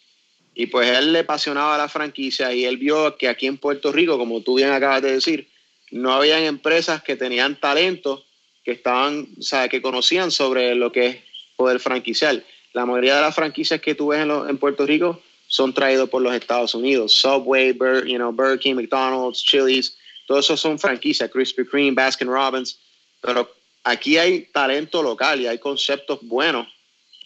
Y 0.54 0.66
pues 0.66 0.90
él 0.90 1.14
le 1.14 1.20
apasionaba 1.20 1.78
la 1.78 1.88
franquicia 1.88 2.54
y 2.54 2.66
él 2.66 2.76
vio 2.76 3.16
que 3.16 3.30
aquí 3.30 3.48
en 3.48 3.58
Puerto 3.58 3.94
Rico, 3.94 4.18
como 4.18 4.42
tú 4.42 4.56
bien 4.56 4.72
acabas 4.72 5.02
de 5.02 5.14
decir, 5.14 5.48
no 5.92 6.12
habían 6.12 6.44
empresas 6.44 7.02
que 7.02 7.16
tenían 7.16 7.58
talento 7.62 8.26
que 8.66 8.72
estaban, 8.72 9.30
o 9.40 9.42
sea, 9.42 9.70
que 9.70 9.82
conocían 9.82 10.32
sobre 10.32 10.76
lo 10.76 10.92
que 10.92 11.08
es 11.08 11.18
poder 11.56 11.80
franquiciar. 11.80 12.44
La 12.74 12.86
mayoría 12.86 13.16
de 13.16 13.22
las 13.22 13.36
franquicias 13.36 13.80
que 13.80 13.96
tú 13.96 14.08
ves 14.08 14.22
en, 14.22 14.58
Puerto 14.58 14.86
Rico 14.86 15.22
son 15.48 15.74
traídos 15.74 16.10
por 16.10 16.22
los 16.22 16.34
Estados 16.34 16.74
Unidos. 16.74 17.14
Subway, 17.14 17.78
you 18.06 18.18
know, 18.18 18.32
Burger 18.32 18.60
King, 18.60 18.76
McDonald's, 18.76 19.44
Chili's, 19.44 19.96
todos 20.28 20.46
esos 20.46 20.60
son 20.60 20.80
franquicias, 20.80 21.30
Krispy 21.30 21.66
Kreme, 21.66 21.92
Baskin 21.92 22.28
Robbins, 22.28 22.80
pero 23.22 23.50
aquí 23.84 24.18
hay 24.18 24.46
talento 24.52 25.04
local 25.04 25.42
y 25.42 25.48
hay 25.48 25.60
conceptos 25.60 26.20
buenos 26.22 26.68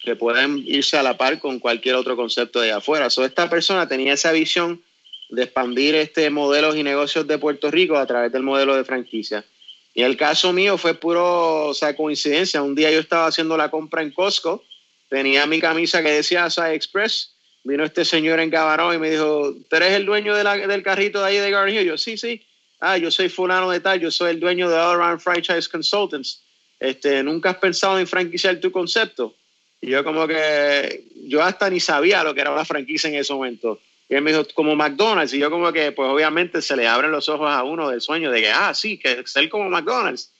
que 0.02 0.16
pueden 0.16 0.58
irse 0.58 0.96
a 0.96 1.02
la 1.02 1.16
par 1.16 1.38
con 1.38 1.58
cualquier 1.58 1.94
otro 1.94 2.16
concepto 2.16 2.60
de 2.60 2.72
afuera. 2.72 3.10
So, 3.10 3.24
esta 3.24 3.48
persona 3.48 3.88
tenía 3.88 4.12
esa 4.12 4.32
visión 4.32 4.82
de 5.30 5.44
expandir 5.44 5.94
este 5.94 6.30
modelos 6.30 6.76
y 6.76 6.82
negocios 6.82 7.26
de 7.26 7.38
Puerto 7.38 7.70
Rico 7.70 7.96
a 7.96 8.06
través 8.06 8.32
del 8.32 8.42
modelo 8.42 8.76
de 8.76 8.84
franquicia. 8.84 9.44
Y 9.94 10.02
el 10.02 10.16
caso 10.16 10.52
mío 10.52 10.78
fue 10.78 10.94
puro, 10.94 11.66
o 11.66 11.74
sea, 11.74 11.96
coincidencia. 11.96 12.62
Un 12.62 12.74
día 12.74 12.90
yo 12.90 13.00
estaba 13.00 13.26
haciendo 13.26 13.56
la 13.56 13.70
compra 13.70 14.02
en 14.02 14.12
Costco, 14.12 14.64
tenía 15.08 15.46
mi 15.46 15.60
camisa 15.60 16.02
que 16.02 16.10
decía 16.10 16.44
Asai 16.44 16.74
Express, 16.74 17.34
vino 17.64 17.84
este 17.84 18.04
señor 18.04 18.40
en 18.40 18.50
Cabarón 18.50 18.94
y 18.94 18.98
me 18.98 19.10
dijo, 19.10 19.54
¿tú 19.68 19.76
eres 19.76 19.92
el 19.92 20.06
dueño 20.06 20.34
del 20.34 20.82
carrito 20.82 21.20
de 21.20 21.26
ahí 21.26 21.36
de 21.36 21.50
Garden 21.50 21.74
Hill? 21.74 21.86
Yo, 21.86 21.98
sí, 21.98 22.16
sí. 22.16 22.44
Ah, 22.80 22.96
yo 22.96 23.10
soy 23.10 23.28
fulano 23.28 23.70
de 23.70 23.80
tal, 23.80 24.00
yo 24.00 24.10
soy 24.10 24.30
el 24.30 24.40
dueño 24.40 24.68
de 24.68 24.76
All 24.76 25.00
Around 25.00 25.20
Franchise 25.20 25.68
Consultants. 25.68 26.42
Este, 26.78 27.22
¿Nunca 27.22 27.50
has 27.50 27.56
pensado 27.56 27.98
en 27.98 28.06
franquiciar 28.06 28.60
tu 28.60 28.70
concepto? 28.70 29.34
Y 29.80 29.90
yo 29.90 30.04
como 30.04 30.26
que, 30.26 31.04
yo 31.26 31.42
hasta 31.42 31.68
ni 31.70 31.80
sabía 31.80 32.22
lo 32.22 32.34
que 32.34 32.40
era 32.40 32.52
una 32.52 32.64
franquicia 32.64 33.08
en 33.08 33.16
ese 33.16 33.32
momento. 33.32 33.80
Y 34.08 34.14
él 34.14 34.22
me 34.22 34.32
dijo, 34.32 34.46
como 34.54 34.74
McDonald's. 34.74 35.34
Y 35.34 35.38
yo 35.38 35.50
como 35.50 35.72
que, 35.72 35.92
pues 35.92 36.08
obviamente 36.08 36.62
se 36.62 36.76
le 36.76 36.86
abren 36.86 37.10
los 37.10 37.28
ojos 37.28 37.50
a 37.50 37.62
uno 37.64 37.90
del 37.90 38.00
sueño 38.00 38.30
de 38.30 38.40
que, 38.40 38.50
ah, 38.50 38.72
sí, 38.74 38.98
que 38.98 39.26
ser 39.26 39.48
como 39.48 39.68
McDonald's. 39.68 40.32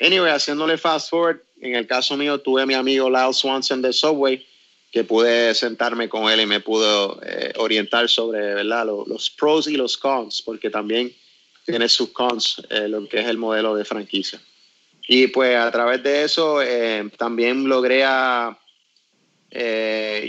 anyway, 0.00 0.30
haciéndole 0.30 0.78
fast 0.78 1.10
forward, 1.10 1.40
en 1.60 1.74
el 1.74 1.86
caso 1.86 2.16
mío 2.16 2.40
tuve 2.40 2.62
a 2.62 2.66
mi 2.66 2.74
amigo 2.74 3.10
Lyle 3.10 3.34
Swanson 3.34 3.82
de 3.82 3.92
Subway, 3.92 4.46
que 4.90 5.04
pude 5.04 5.54
sentarme 5.54 6.08
con 6.08 6.30
él 6.30 6.40
y 6.40 6.46
me 6.46 6.60
pudo 6.60 7.20
eh, 7.22 7.52
orientar 7.56 8.08
sobre 8.08 8.54
¿verdad? 8.54 8.86
Los, 8.86 9.30
pros 9.30 9.68
y 9.68 9.76
los 9.76 9.96
cons, 9.96 10.42
porque 10.42 10.70
también 10.70 11.14
tiene 11.64 11.88
sus 11.88 12.10
cons, 12.10 12.62
eh, 12.70 12.88
lo 12.88 13.06
que 13.08 13.20
es 13.20 13.26
el 13.26 13.38
modelo 13.38 13.74
de 13.74 13.84
franquicia. 13.84 14.40
Y 15.06 15.28
pues 15.28 15.56
a 15.56 15.70
través 15.70 16.02
de 16.02 16.24
eso 16.24 16.62
eh, 16.62 17.08
también 17.16 17.68
logré 17.68 18.04
a... 18.04 18.56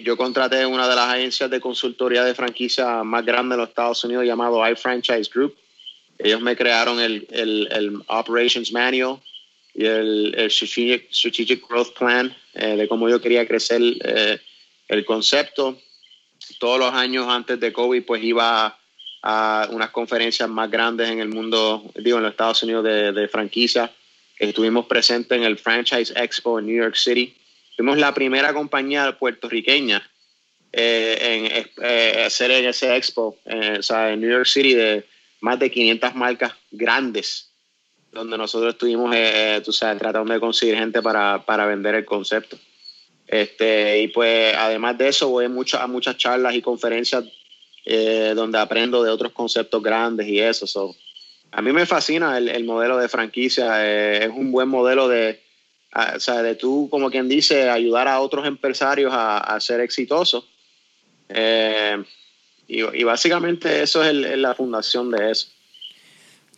yo 0.03 0.17
contraté 0.17 0.65
una 0.65 0.87
de 0.87 0.95
las 0.95 1.09
agencias 1.09 1.49
de 1.49 1.59
consultoría 1.59 2.23
de 2.23 2.35
franquicia 2.35 3.03
más 3.03 3.25
grandes 3.25 3.55
de 3.55 3.61
los 3.61 3.69
Estados 3.69 4.03
Unidos 4.03 4.25
llamado 4.25 4.67
iFranchise 4.67 5.29
Group. 5.33 5.55
Ellos 6.19 6.41
me 6.41 6.55
crearon 6.55 6.99
el, 6.99 7.27
el, 7.31 7.67
el 7.71 8.01
Operations 8.07 8.71
Manual 8.71 9.19
y 9.73 9.85
el, 9.85 10.33
el 10.37 10.51
strategic, 10.51 11.67
Growth 11.67 11.97
Plan 11.97 12.35
de 12.53 12.87
cómo 12.87 13.09
yo 13.09 13.21
quería 13.21 13.47
crecer 13.47 13.81
el 14.87 15.05
concepto. 15.05 15.79
Todos 16.59 16.79
los 16.79 16.93
años 16.93 17.27
antes 17.29 17.59
de 17.59 17.71
COVID, 17.71 18.03
pues 18.03 18.23
iba 18.23 18.77
a, 19.21 19.67
unas 19.71 19.89
conferencias 19.91 20.49
más 20.49 20.69
grandes 20.69 21.09
en 21.09 21.19
el 21.19 21.29
mundo, 21.29 21.91
digo, 21.95 22.17
en 22.17 22.23
los 22.23 22.31
Estados 22.31 22.63
Unidos 22.63 22.83
de, 22.83 23.27
franquicia. 23.27 23.91
Estuvimos 24.37 24.85
presentes 24.87 25.37
en 25.37 25.43
el 25.43 25.57
Franchise 25.57 26.13
Expo 26.15 26.59
en 26.59 26.65
New 26.65 26.75
York 26.75 26.95
City. 26.95 27.35
Fuimos 27.75 27.97
la 27.97 28.13
primera 28.13 28.53
compañía 28.53 29.17
puertorriqueña 29.17 30.01
eh, 30.73 31.65
en 31.75 31.85
eh, 31.85 32.23
hacer 32.25 32.51
en 32.51 32.65
ese 32.65 32.95
expo, 32.95 33.37
eh, 33.45 33.77
o 33.79 33.83
sea, 33.83 34.11
en 34.11 34.21
New 34.21 34.29
York 34.29 34.45
City, 34.45 34.73
de 34.73 35.05
más 35.41 35.59
de 35.59 35.69
500 35.69 36.15
marcas 36.15 36.53
grandes, 36.71 37.50
donde 38.11 38.37
nosotros 38.37 38.73
estuvimos, 38.73 39.15
tú 39.63 39.71
sabes, 39.71 39.99
tratando 39.99 40.33
de 40.33 40.39
conseguir 40.39 40.75
gente 40.75 41.01
para, 41.01 41.43
para 41.45 41.65
vender 41.65 41.95
el 41.95 42.05
concepto. 42.05 42.57
Este, 43.31 44.01
y 44.01 44.07
pues 44.09 44.53
además 44.57 44.97
de 44.97 45.07
eso 45.07 45.29
voy 45.29 45.45
a 45.45 45.87
muchas 45.87 46.17
charlas 46.17 46.53
y 46.53 46.61
conferencias 46.61 47.23
eh, 47.85 48.33
donde 48.35 48.59
aprendo 48.59 49.01
de 49.01 49.09
otros 49.09 49.31
conceptos 49.31 49.81
grandes 49.81 50.27
y 50.27 50.39
eso. 50.39 50.95
a 51.51 51.61
mí 51.61 51.71
me 51.71 51.85
fascina 51.85 52.37
el, 52.37 52.63
modelo 52.65 52.97
de 52.97 53.07
franquicia, 53.07 53.85
eh, 53.85 54.25
es 54.25 54.29
un 54.29 54.51
buen 54.51 54.67
modelo 54.67 55.07
de, 55.07 55.41
o 55.95 56.19
sea, 56.19 56.43
de 56.43 56.55
tú, 56.55 56.89
como 56.91 57.09
quien 57.09 57.29
dice, 57.29 57.69
ayudar 57.69 58.09
a 58.09 58.19
otros 58.19 58.45
empresarios 58.45 59.13
a, 59.15 59.57
ser 59.61 59.79
exitosos. 59.79 60.43
Eh, 61.29 62.03
y, 62.67 63.03
básicamente 63.03 63.81
eso 63.81 64.03
es 64.03 64.13
la 64.13 64.53
fundación 64.55 65.09
de 65.09 65.31
eso. 65.31 65.47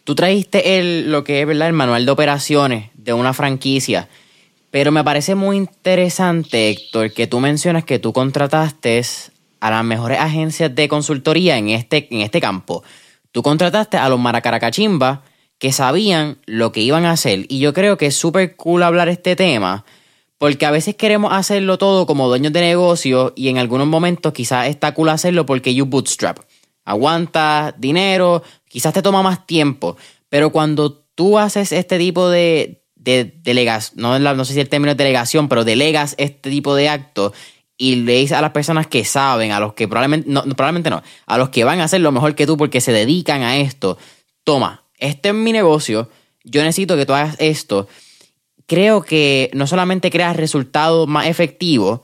Tú 0.03 0.15
trajiste 0.15 0.79
el, 0.79 1.11
lo 1.11 1.23
que 1.23 1.41
es 1.41 1.47
¿verdad? 1.47 1.67
el 1.67 1.73
manual 1.73 2.05
de 2.05 2.11
operaciones 2.11 2.89
de 2.95 3.13
una 3.13 3.33
franquicia. 3.33 4.09
Pero 4.69 4.91
me 4.91 5.03
parece 5.03 5.35
muy 5.35 5.55
interesante, 5.55 6.69
Héctor, 6.69 7.13
que 7.13 7.27
tú 7.27 7.39
mencionas 7.39 7.85
que 7.85 7.99
tú 7.99 8.11
contrataste 8.11 9.01
a 9.59 9.69
las 9.69 9.83
mejores 9.85 10.19
agencias 10.19 10.73
de 10.75 10.87
consultoría 10.89 11.57
en 11.57 11.69
este, 11.69 12.07
en 12.11 12.21
este 12.21 12.41
campo. 12.41 12.83
Tú 13.31 13.43
contrataste 13.43 13.97
a 13.97 14.09
los 14.09 14.19
maracaracachimba 14.19 15.23
que 15.57 15.71
sabían 15.71 16.37
lo 16.45 16.73
que 16.73 16.81
iban 16.81 17.05
a 17.05 17.11
hacer. 17.11 17.45
Y 17.47 17.59
yo 17.59 17.73
creo 17.73 17.97
que 17.97 18.07
es 18.07 18.15
súper 18.15 18.57
cool 18.57 18.83
hablar 18.83 19.07
este 19.07 19.37
tema, 19.37 19.85
porque 20.37 20.65
a 20.65 20.71
veces 20.71 20.95
queremos 20.95 21.31
hacerlo 21.31 21.77
todo 21.77 22.05
como 22.05 22.27
dueños 22.27 22.51
de 22.51 22.59
negocio 22.59 23.31
y 23.37 23.47
en 23.47 23.59
algunos 23.59 23.87
momentos 23.87 24.33
quizás 24.33 24.67
está 24.67 24.93
cool 24.93 25.07
hacerlo 25.07 25.45
porque 25.45 25.73
you 25.73 25.85
bootstrap. 25.85 26.39
Aguanta 26.85 27.73
dinero, 27.77 28.43
quizás 28.67 28.93
te 28.93 29.01
toma 29.01 29.21
más 29.21 29.45
tiempo, 29.45 29.97
pero 30.29 30.51
cuando 30.51 31.05
tú 31.15 31.37
haces 31.37 31.71
este 31.71 31.97
tipo 31.97 32.29
de, 32.29 32.83
de 32.95 33.33
delegas, 33.43 33.93
no, 33.95 34.17
no 34.19 34.45
sé 34.45 34.53
si 34.53 34.59
el 34.59 34.69
término 34.69 34.91
es 34.91 34.97
delegación, 34.97 35.47
pero 35.47 35.63
delegas 35.63 36.15
este 36.17 36.49
tipo 36.49 36.75
de 36.75 36.89
actos 36.89 37.33
y 37.77 37.95
le 37.97 38.13
dices 38.13 38.37
a 38.37 38.41
las 38.41 38.51
personas 38.51 38.87
que 38.87 39.05
saben, 39.05 39.51
a 39.51 39.59
los 39.59 39.73
que 39.73 39.87
probablemente 39.87 40.29
no, 40.29 40.43
probablemente 40.43 40.89
no, 40.89 41.01
a 41.25 41.37
los 41.37 41.49
que 41.49 41.63
van 41.63 41.79
a 41.79 41.85
hacer 41.85 42.01
lo 42.01 42.11
mejor 42.11 42.35
que 42.35 42.45
tú 42.45 42.57
porque 42.57 42.81
se 42.81 42.91
dedican 42.91 43.41
a 43.41 43.57
esto, 43.57 43.97
toma, 44.43 44.83
este 44.97 45.29
es 45.29 45.35
mi 45.35 45.51
negocio, 45.51 46.09
yo 46.43 46.61
necesito 46.61 46.95
que 46.95 47.05
tú 47.05 47.13
hagas 47.13 47.35
esto. 47.39 47.87
Creo 48.67 49.01
que 49.01 49.49
no 49.53 49.67
solamente 49.67 50.09
creas 50.09 50.37
resultados 50.37 51.07
más 51.07 51.27
efectivos, 51.27 52.01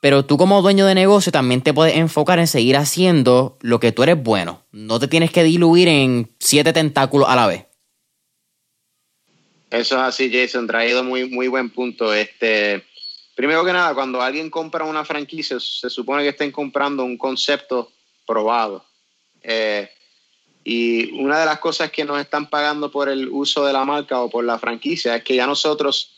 pero 0.00 0.24
tú 0.24 0.38
como 0.38 0.62
dueño 0.62 0.86
de 0.86 0.94
negocio 0.94 1.30
también 1.30 1.60
te 1.60 1.74
puedes 1.74 1.96
enfocar 1.96 2.38
en 2.38 2.46
seguir 2.46 2.76
haciendo 2.76 3.58
lo 3.60 3.78
que 3.80 3.92
tú 3.92 4.02
eres 4.02 4.20
bueno. 4.22 4.64
No 4.72 4.98
te 4.98 5.08
tienes 5.08 5.30
que 5.30 5.44
diluir 5.44 5.88
en 5.88 6.34
siete 6.38 6.72
tentáculos 6.72 7.28
a 7.28 7.36
la 7.36 7.46
vez. 7.46 7.66
Eso 9.70 9.96
es 9.96 10.02
así, 10.02 10.32
Jason, 10.32 10.66
traído 10.66 11.04
muy, 11.04 11.28
muy 11.28 11.48
buen 11.48 11.70
punto. 11.70 12.12
Este, 12.12 12.82
primero 13.36 13.64
que 13.64 13.72
nada, 13.72 13.94
cuando 13.94 14.20
alguien 14.20 14.50
compra 14.50 14.84
una 14.84 15.04
franquicia, 15.04 15.58
se 15.60 15.90
supone 15.90 16.22
que 16.22 16.30
estén 16.30 16.50
comprando 16.50 17.04
un 17.04 17.16
concepto 17.16 17.92
probado. 18.26 18.84
Eh, 19.42 19.88
y 20.64 21.12
una 21.20 21.38
de 21.38 21.46
las 21.46 21.58
cosas 21.60 21.90
que 21.90 22.04
nos 22.04 22.20
están 22.20 22.48
pagando 22.50 22.90
por 22.90 23.08
el 23.08 23.28
uso 23.28 23.64
de 23.64 23.72
la 23.72 23.84
marca 23.84 24.20
o 24.20 24.30
por 24.30 24.44
la 24.44 24.58
franquicia 24.58 25.16
es 25.16 25.24
que 25.24 25.36
ya 25.36 25.46
nosotros 25.46 26.16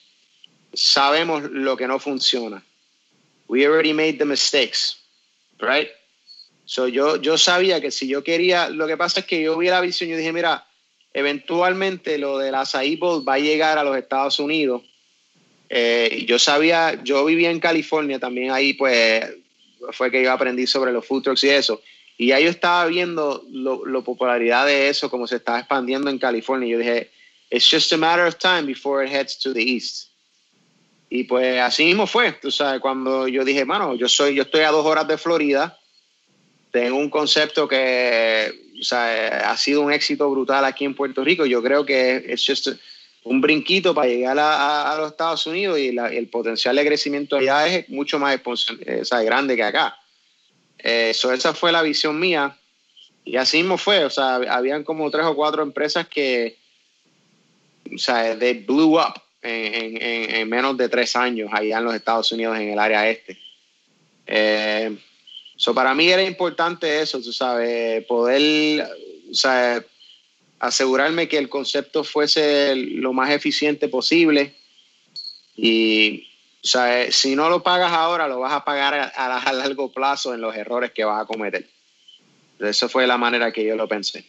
sabemos 0.73 1.43
lo 1.43 1.77
que 1.77 1.87
no 1.87 1.99
funciona. 1.99 2.65
We 3.53 3.67
already 3.67 3.93
made 3.93 4.19
the 4.19 4.25
mistakes, 4.25 4.97
right? 5.61 5.91
So 6.65 6.89
yo, 6.89 7.17
yo 7.17 7.37
sabía 7.37 7.83
que 7.83 7.91
si 7.91 8.09
yo 8.09 8.25
quería, 8.25 8.71
lo 8.71 8.87
que 8.87 8.97
pasa 8.97 9.21
es 9.21 9.27
que 9.27 9.43
yo 9.43 9.59
vi 9.59 9.69
la 9.69 9.83
visión 9.83 10.09
y 10.09 10.15
dije, 10.15 10.33
mira, 10.33 10.67
eventualmente 11.13 12.17
lo 12.17 12.39
de 12.39 12.51
la 12.51 12.67
Bowl 12.99 13.29
va 13.29 13.35
a 13.35 13.39
llegar 13.39 13.77
a 13.77 13.85
los 13.85 13.95
Estados 13.99 14.39
Unidos. 14.39 14.81
Eh, 15.69 16.25
yo 16.27 16.39
sabía, 16.39 16.99
yo 17.05 17.27
vivía 17.27 17.51
en 17.51 17.61
California 17.61 18.19
también 18.19 18.53
ahí, 18.53 18.73
pues 18.73 19.23
fue 19.91 20.11
que 20.11 20.23
yo 20.23 20.33
aprendí 20.33 20.67
sobre 20.67 20.91
los 20.91 21.05
food 21.05 21.25
trucks 21.25 21.45
y 21.45 21.51
eso. 21.51 21.83
Y 22.17 22.33
ahí 22.33 22.45
yo 22.45 22.51
estaba 22.51 22.87
viendo 22.87 23.45
la 23.53 24.01
popularidad 24.01 24.65
de 24.65 24.89
eso, 24.89 25.11
como 25.11 25.27
se 25.27 25.37
estaba 25.37 25.59
expandiendo 25.59 26.09
en 26.09 26.19
California. 26.19 26.71
Yo 26.71 26.79
dije, 26.79 27.11
it's 27.51 27.71
just 27.71 27.93
a 27.93 27.99
matter 27.99 28.27
of 28.27 28.39
time 28.39 28.63
before 28.63 29.05
it 29.05 29.13
heads 29.13 29.37
to 29.37 29.53
the 29.53 29.61
east. 29.61 30.12
Y 31.15 31.25
pues 31.25 31.61
así 31.61 31.85
mismo 31.85 32.07
fue, 32.07 32.33
tú 32.33 32.51
sabes, 32.51 32.81
cuando 32.81 33.29
yo 33.29 33.45
dije, 33.45 33.67
mano, 33.67 33.95
yo 33.95 34.09
soy, 34.09 34.35
yo 34.35 34.45
estoy 34.45 34.63
a 34.63 34.71
dos 34.71 34.87
horas 34.87 35.07
de 35.07 35.19
Florida, 35.19 35.79
tengo 36.71 36.97
un 36.97 37.11
concepto 37.11 37.69
que 37.69 38.51
o 38.81 38.83
sea, 38.83 39.51
ha 39.51 39.57
sido 39.59 39.83
un 39.83 39.93
éxito 39.93 40.31
brutal 40.31 40.65
aquí 40.65 40.87
en 40.87 40.95
Puerto 40.95 41.23
Rico. 41.23 41.45
Yo 41.45 41.63
creo 41.63 41.85
que 41.85 42.25
es 42.29 42.43
just 42.47 42.69
un 43.25 43.43
brinquito 43.43 43.95
para 43.95 44.09
llegar 44.09 44.39
a, 44.41 44.95
los 44.97 45.11
Estados 45.11 45.47
Unidos 45.47 45.79
y 45.79 45.89
el 45.89 46.29
potencial 46.29 46.77
de 46.77 46.87
crecimiento 46.87 47.37
allá 47.37 47.67
es 47.67 47.91
mucho 47.91 48.19
más 48.19 48.41
eh, 48.81 49.03
grande 49.23 49.55
que 49.55 49.65
acá. 49.65 49.95
Eh, 50.79 51.11
esa 51.11 51.53
fue 51.53 51.73
la 51.73 51.83
visión 51.83 52.19
mía. 52.19 52.57
Y 53.23 53.37
así 53.37 53.59
mismo 53.59 53.77
fue, 53.77 54.03
o 54.07 54.11
sea, 54.11 54.37
habían 54.37 54.83
como 54.83 55.11
tres 55.11 55.27
o 55.27 55.37
cuatro 55.37 55.63
empresas 55.63 56.09
que, 56.09 56.57
o 57.95 57.99
sea, 57.99 58.35
they 58.39 58.55
blew 58.55 58.99
up 58.99 59.22
en, 59.43 60.49
menos 60.49 60.77
de 60.77 60.89
tres 60.89 61.17
años 61.17 61.51
allá 61.53 61.79
en 61.79 61.85
los 61.85 61.95
Estados 61.95 62.31
Unidos, 62.33 62.59
en 62.59 62.71
el 62.71 62.79
área 62.79 63.09
este. 63.09 63.39
Eh, 64.27 64.97
So, 65.63 65.75
para 65.75 65.95
mí 65.95 66.09
era 66.09 66.25
importante 66.25 67.03
eso, 67.03 67.21
tú 67.21 67.33
sabes, 67.33 68.05
poder, 68.07 68.85
o 69.31 69.35
sea, 69.35 69.81
asegurarme 70.59 71.29
que 71.29 71.39
el 71.39 71.49
concepto 71.49 72.03
fuese 72.03 72.75
lo 72.75 73.13
más 73.13 73.31
eficiente 73.31 73.87
posible 73.87 74.57
y, 75.55 76.27
o 76.65 76.67
sea, 76.67 77.13
si 77.13 77.37
no 77.37 77.49
lo 77.49 77.63
pagas 77.63 77.93
ahora, 77.93 78.27
lo 78.27 78.41
vas 78.41 78.55
a 78.55 78.65
pagar 78.65 79.13
a, 79.15 79.39
a 79.39 79.53
largo 79.53 79.93
plazo 79.93 80.35
en 80.35 80.41
los 80.41 80.57
errores 80.57 80.91
que 80.91 81.05
vas 81.05 81.23
a 81.23 81.27
cometer. 81.27 81.69
Esa 82.59 82.89
fue 82.89 83.07
la 83.07 83.17
manera 83.17 83.53
que 83.53 83.65
yo 83.65 83.77
lo 83.77 83.87
pensé. 83.87 84.25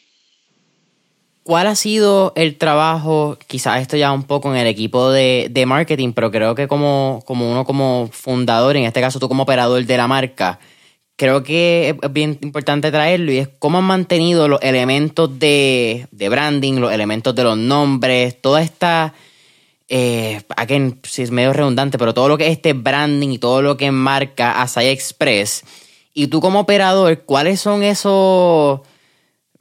¿Cuál 1.43 1.67
ha 1.67 1.75
sido 1.75 2.31
el 2.35 2.57
trabajo, 2.57 3.37
quizás 3.47 3.81
esto 3.81 3.97
ya 3.97 4.13
un 4.13 4.23
poco 4.23 4.49
en 4.51 4.61
el 4.61 4.67
equipo 4.67 5.11
de, 5.11 5.47
de, 5.51 5.65
marketing, 5.65 6.13
pero 6.13 6.31
creo 6.31 6.55
que 6.55 6.69
como, 6.69 7.21
como 7.25 7.51
uno 7.51 7.65
como 7.65 8.09
fundador, 8.13 8.77
en 8.77 8.85
este 8.85 9.01
caso 9.01 9.19
tú 9.19 9.27
como 9.27 9.43
operador 9.43 9.85
de 9.85 9.97
la 9.97 10.07
marca, 10.07 10.59
creo 11.15 11.43
que 11.43 11.97
es 12.01 12.13
bien 12.13 12.37
importante 12.41 12.91
traerlo 12.91 13.31
y 13.31 13.37
es 13.37 13.49
cómo 13.59 13.77
han 13.77 13.83
mantenido 13.83 14.47
los 14.47 14.61
elementos 14.61 15.39
de, 15.39 16.07
branding, 16.11 16.75
los 16.75 16.91
elementos 16.91 17.35
de 17.35 17.43
los 17.43 17.57
nombres, 17.57 18.41
toda 18.41 18.61
esta, 18.61 19.13
eh, 19.89 20.41
aquí 20.55 20.95
si 21.03 21.21
es 21.21 21.31
medio 21.31 21.53
redundante, 21.53 21.97
pero 21.97 22.13
todo 22.13 22.29
lo 22.29 22.37
que 22.37 22.47
es 22.47 22.53
este 22.53 22.73
branding 22.73 23.29
y 23.29 23.37
todo 23.37 23.61
lo 23.61 23.77
que 23.77 23.91
marca 23.91 24.61
Asai 24.61 24.89
Express. 24.89 25.63
Y 26.13 26.27
tú 26.27 26.41
como 26.41 26.61
operador, 26.61 27.23
¿cuáles 27.23 27.59
son 27.59 27.83
esos, 27.83 28.81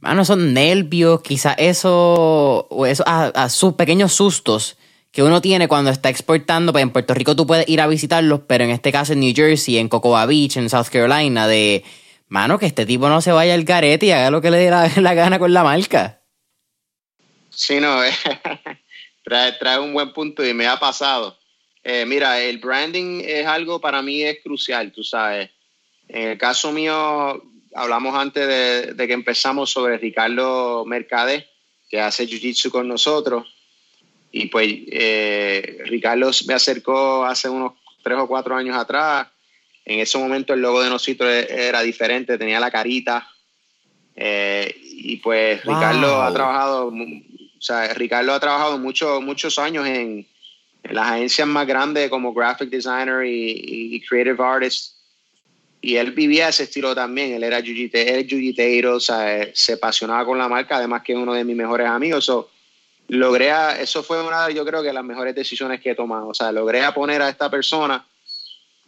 bueno, 0.03 0.25
son 0.25 0.53
nervios, 0.53 1.23
quizás 1.23 1.55
esos, 1.59 1.93
o 1.93 2.87
esos 2.87 3.07
a, 3.07 3.49
sus 3.49 3.75
pequeños 3.75 4.13
sustos 4.13 4.77
que 5.13 5.23
uno 5.23 5.41
tiene 5.41 5.69
cuando 5.69 5.93
está 5.93 6.09
exportando, 6.09 6.73
pues 6.73 6.83
en 6.83 6.91
Puerto 6.91 7.15
Rico 7.15 7.37
tú 7.37 7.47
puedes 7.47 7.69
ir 7.69 7.81
a 7.81 7.87
visitarlos, 7.87 8.41
pero 8.49 8.65
en 8.65 8.71
este 8.71 8.91
caso 8.91 9.13
en 9.13 9.21
New 9.21 9.33
Jersey, 9.33 9.79
en 9.79 9.89
Cocoa 9.89 10.27
Beach, 10.27 10.57
en 10.57 10.69
South 10.69 10.89
Carolina, 10.91 11.47
de, 11.47 11.85
mano, 12.27 12.59
que 12.59 12.67
este 12.67 12.85
tipo 12.85 13.09
no 13.09 13.21
se 13.21 13.31
vaya 13.31 13.55
al 13.55 13.63
garete 13.63 14.07
y 14.07 14.11
haga 14.11 14.33
lo 14.33 14.41
que 14.41 14.51
le 14.51 14.59
dé 14.59 14.71
la, 14.71 14.89
gana 15.15 15.39
con 15.39 15.53
la 15.53 15.63
marca. 15.63 16.21
Sí, 17.51 17.79
no, 17.79 18.01
trae, 19.23 19.53
trae 19.53 19.79
un 19.79 19.93
buen 19.93 20.13
punto 20.13 20.45
y 20.45 20.53
me 20.53 20.67
ha 20.67 20.81
pasado. 20.81 21.39
Eh, 21.85 22.05
mira, 22.07 22.41
el 22.41 22.59
branding 22.59 23.23
es 23.25 23.47
algo 23.47 23.81
para 23.81 24.03
mí 24.03 24.23
es 24.23 24.39
crucial, 24.43 24.91
tú 24.91 25.05
sabes. 25.05 25.49
En 26.09 26.31
el 26.31 26.39
caso 26.39 26.73
mío, 26.73 27.41
hablamos 27.75 28.15
antes 28.15 28.97
de, 28.97 29.07
que 29.07 29.13
empezamos 29.13 29.71
sobre 29.71 29.99
Ricardo 29.99 30.85
Mercade, 30.85 31.49
que 31.89 32.01
hace 32.01 32.27
Jiu-Jitsu 32.27 32.71
con 32.71 32.89
nosotros. 32.89 33.47
Y 34.31 34.47
pues 34.47 34.69
eh, 34.91 35.79
Ricardo 35.85 36.31
me 36.47 36.55
acercó 36.55 37.25
hace 37.25 37.49
unos 37.49 37.75
tres 38.03 38.19
o 38.19 38.27
cuatro 38.27 38.57
años 38.57 38.77
atrás. 38.77 39.29
En 39.85 40.01
ese 40.01 40.17
momento 40.19 40.55
el 40.55 40.61
logo 40.61 40.83
de 40.83 40.91
nosotros 40.91 41.31
era 41.31 41.83
diferente, 41.83 42.39
tenía 42.39 42.61
la 42.61 42.71
carita. 42.71 43.29
Eh, 44.15 44.75
y 44.83 45.17
pues 45.17 45.65
Ricardo 45.65 46.23
ha 46.23 46.33
trabajado, 46.33 46.89
o 46.89 47.61
sea, 47.61 47.93
Ricardo 47.95 48.33
ha 48.33 48.41
trabajado 48.41 48.79
muchos 48.79 49.23
muchos 49.23 49.59
años 49.59 49.87
en, 49.87 50.27
las 50.85 51.13
agencias 51.13 51.47
más 51.47 51.65
grandes 51.67 52.11
como 52.11 52.35
graphic 52.35 52.69
designer 52.69 53.25
y, 53.25 54.03
creative 54.09 54.43
artist. 54.43 54.97
Y 55.85 55.97
él 55.97 56.13
vivía 56.13 56.49
ese 56.49 56.63
estilo 56.63 56.95
también. 56.95 57.33
Él 57.33 57.43
era 57.43 57.61
jiu-jiteiro, 57.61 58.95
o 58.95 59.01
sea, 59.01 59.49
se 59.53 59.73
apasionaba 59.73 60.25
con 60.25 60.39
la 60.39 60.49
marca, 60.49 60.77
además 60.77 61.03
que 61.03 61.13
es 61.13 61.19
uno 61.19 61.35
de 61.35 61.45
mis 61.45 61.57
mejores 61.57 61.89
amigos. 61.89 62.25
So, 62.25 62.51
logré, 63.09 63.51
eso 63.81 64.05
fue 64.05 64.23
una, 64.23 64.49
yo 64.51 64.65
creo 64.65 64.81
que 64.81 64.93
las 64.93 65.05
mejores 65.05 65.35
decisiones 65.35 65.81
que 65.81 65.91
he 65.91 65.95
tomado. 65.97 66.29
O 66.29 66.35
sea, 66.35 66.53
logré 66.53 66.85
a 66.85 66.95
poner 66.95 67.21
a 67.21 67.29
esta 67.29 67.51
persona 67.51 68.07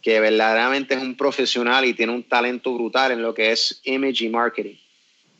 que 0.01 0.21
verdaderamente 0.21 0.95
es 0.95 1.01
un 1.01 1.17
profesional 1.17 1.83
y 1.83 1.93
tiene 1.93 2.13
un 2.13 2.23
talento 2.23 2.73
brutal 2.73 3.11
en 3.11 3.21
lo 3.21 3.33
que 3.33 3.51
es 3.51 3.81
image 3.83 4.23
y 4.23 4.29
marketing. 4.29 4.75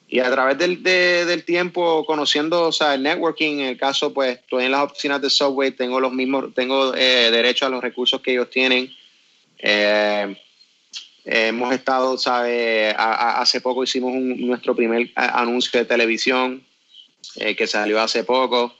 Y 0.09 0.19
a 0.19 0.29
través 0.29 0.57
del, 0.57 0.83
del 0.83 1.45
tiempo, 1.45 2.05
conociendo 2.05 2.63
o 2.63 2.71
sea, 2.73 2.95
el 2.95 3.03
networking, 3.03 3.59
en 3.59 3.67
el 3.67 3.77
caso, 3.77 4.13
pues 4.13 4.39
estoy 4.39 4.65
en 4.65 4.71
las 4.71 4.81
oficinas 4.81 5.21
de 5.21 5.29
Subway, 5.29 5.71
tengo 5.71 6.01
los 6.01 6.11
mismos, 6.11 6.53
tengo 6.53 6.93
eh, 6.95 7.31
derecho 7.31 7.65
a 7.65 7.69
los 7.69 7.81
recursos 7.81 8.19
que 8.21 8.33
ellos 8.33 8.49
tienen. 8.49 8.93
Eh, 9.57 10.35
hemos 11.25 11.73
estado, 11.73 12.17
¿sabe? 12.17 12.93
hace 12.97 13.61
poco 13.61 13.83
hicimos 13.83 14.13
nuestro 14.13 14.75
primer 14.75 15.11
anuncio 15.15 15.79
de 15.79 15.85
televisión 15.85 16.63
eh, 17.35 17.55
que 17.55 17.67
salió 17.67 18.01
hace 18.01 18.23
poco. 18.23 18.73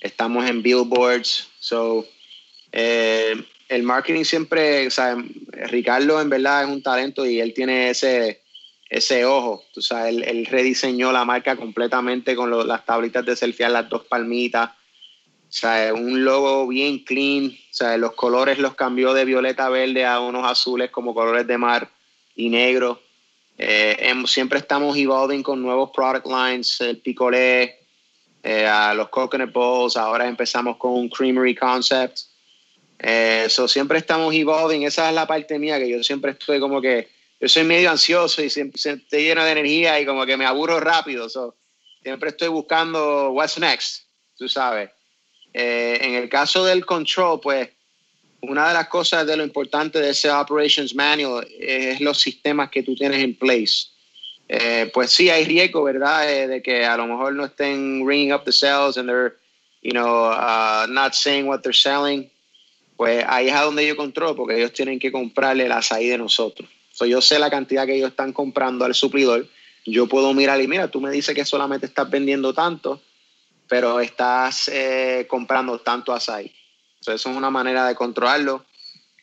Estamos 0.00 0.48
en 0.48 0.62
billboards. 0.62 1.48
So, 1.58 2.06
el 2.72 3.82
marketing 3.82 4.24
siempre, 4.24 4.90
sea, 4.90 5.16
Ricardo 5.48 6.20
en 6.20 6.28
verdad 6.28 6.64
es 6.64 6.68
un 6.68 6.82
talento 6.82 7.24
y 7.24 7.40
él 7.40 7.54
tiene 7.54 7.90
ese 7.90 8.40
ese 8.88 9.24
ojo. 9.24 9.64
Tú 9.72 9.82
sabes, 9.82 10.16
él, 10.26 10.46
rediseñó 10.46 11.12
la 11.12 11.24
marca 11.24 11.56
completamente 11.56 12.36
con 12.36 12.66
las 12.66 12.84
tablitas 12.84 13.24
de 13.24 13.36
selfie, 13.36 13.68
las 13.68 13.88
dos 13.88 14.04
palmitas. 14.06 14.70
Sea, 15.56 15.94
un 15.94 16.22
logo 16.22 16.68
bien 16.68 16.98
clean. 16.98 17.46
O 17.46 17.74
sea, 17.74 17.96
los 17.96 18.12
colores 18.12 18.58
los 18.58 18.74
cambió 18.74 19.14
de 19.14 19.24
violeta 19.24 19.70
verde 19.70 20.04
a 20.04 20.20
unos 20.20 20.46
azules 20.46 20.90
como 20.90 21.14
colores 21.14 21.46
de 21.46 21.56
mar 21.56 21.88
y 22.34 22.50
negro. 22.50 23.00
Eh, 23.56 24.12
siempre 24.26 24.58
estamos 24.58 24.94
evolving 24.98 25.42
con 25.42 25.62
nuevos 25.62 25.92
product 25.94 26.26
lines, 26.26 26.78
el 26.82 26.98
picolé, 26.98 27.80
eh, 28.42 28.68
los 28.94 29.08
coconut 29.08 29.50
bowls. 29.50 29.96
Ahora 29.96 30.28
empezamos 30.28 30.76
con 30.76 30.92
un 30.92 31.08
creamery 31.08 31.54
concept. 31.54 32.18
Eso 32.98 33.64
eh, 33.64 33.68
siempre 33.68 33.96
estamos 33.96 34.34
evolving. 34.34 34.82
Esa 34.82 35.08
es 35.08 35.14
la 35.14 35.26
parte 35.26 35.58
mía 35.58 35.78
que 35.78 35.88
yo 35.88 36.02
siempre 36.02 36.32
estoy 36.32 36.60
como 36.60 36.82
que 36.82 37.08
yo 37.40 37.48
soy 37.48 37.64
medio 37.64 37.90
ansioso 37.90 38.42
y 38.42 38.50
siempre 38.50 38.78
estoy 38.78 39.22
lleno 39.22 39.42
de 39.42 39.52
energía 39.52 39.98
y 39.98 40.04
como 40.04 40.26
que 40.26 40.36
me 40.36 40.44
aburro 40.44 40.80
rápido. 40.80 41.30
siempre 42.02 42.28
estoy 42.28 42.48
buscando 42.48 43.30
what's 43.30 43.58
next, 43.58 44.04
tú 44.36 44.50
sabes. 44.50 44.90
Eh, 45.58 45.98
en 46.02 46.14
el 46.14 46.28
caso 46.28 46.64
del 46.64 46.84
control, 46.84 47.40
pues 47.40 47.70
una 48.42 48.68
de 48.68 48.74
las 48.74 48.88
cosas 48.88 49.26
de 49.26 49.36
lo 49.36 49.42
importante 49.42 49.98
de 50.00 50.10
ese 50.10 50.30
operations 50.30 50.94
manual 50.94 51.46
es 51.58 52.00
los 52.00 52.20
sistemas 52.20 52.70
que 52.70 52.82
tú 52.82 52.94
tienes 52.94 53.22
en 53.22 53.34
place. 53.34 53.86
Eh, 54.48 54.90
pues 54.92 55.10
sí, 55.10 55.30
hay 55.30 55.44
riesgo, 55.44 55.82
¿verdad? 55.82 56.30
Eh, 56.30 56.46
de 56.46 56.62
que 56.62 56.84
a 56.84 56.96
lo 56.96 57.06
mejor 57.06 57.32
no 57.32 57.46
estén 57.46 58.06
ringing 58.06 58.32
up 58.32 58.44
the 58.44 58.52
sales 58.52 58.96
and 58.98 59.08
they're, 59.08 59.36
you 59.82 59.92
know, 59.92 60.30
uh, 60.30 60.86
not 60.88 61.14
saying 61.14 61.46
what 61.46 61.60
they're 61.62 61.72
selling. 61.72 62.30
Pues 62.96 63.24
ahí 63.26 63.48
es 63.48 63.54
a 63.54 63.62
donde 63.62 63.86
yo 63.86 63.96
controlo, 63.96 64.36
porque 64.36 64.56
ellos 64.56 64.72
tienen 64.72 64.98
que 64.98 65.10
comprarle 65.10 65.68
la 65.68 65.82
SAI 65.82 66.06
de 66.08 66.18
nosotros 66.18 66.68
yo 67.04 67.20
sé 67.20 67.38
la 67.38 67.50
cantidad 67.50 67.84
que 67.84 67.96
ellos 67.96 68.10
están 68.10 68.32
comprando 68.32 68.86
al 68.86 68.94
suplidor. 68.94 69.46
Yo 69.84 70.06
puedo 70.06 70.32
mirar 70.32 70.60
y 70.62 70.66
mira, 70.66 70.88
tú 70.88 71.00
me 71.00 71.10
dices 71.10 71.34
que 71.34 71.44
solamente 71.44 71.84
estás 71.84 72.08
vendiendo 72.08 72.54
tanto, 72.54 73.02
pero 73.68 74.00
estás 74.00 74.68
eh, 74.68 75.26
comprando 75.28 75.80
tanto 75.80 76.12
açaí. 76.12 76.54
eso 77.00 77.12
es 77.12 77.26
una 77.26 77.50
manera 77.50 77.86
de 77.86 77.94
controlarlo. 77.94 78.64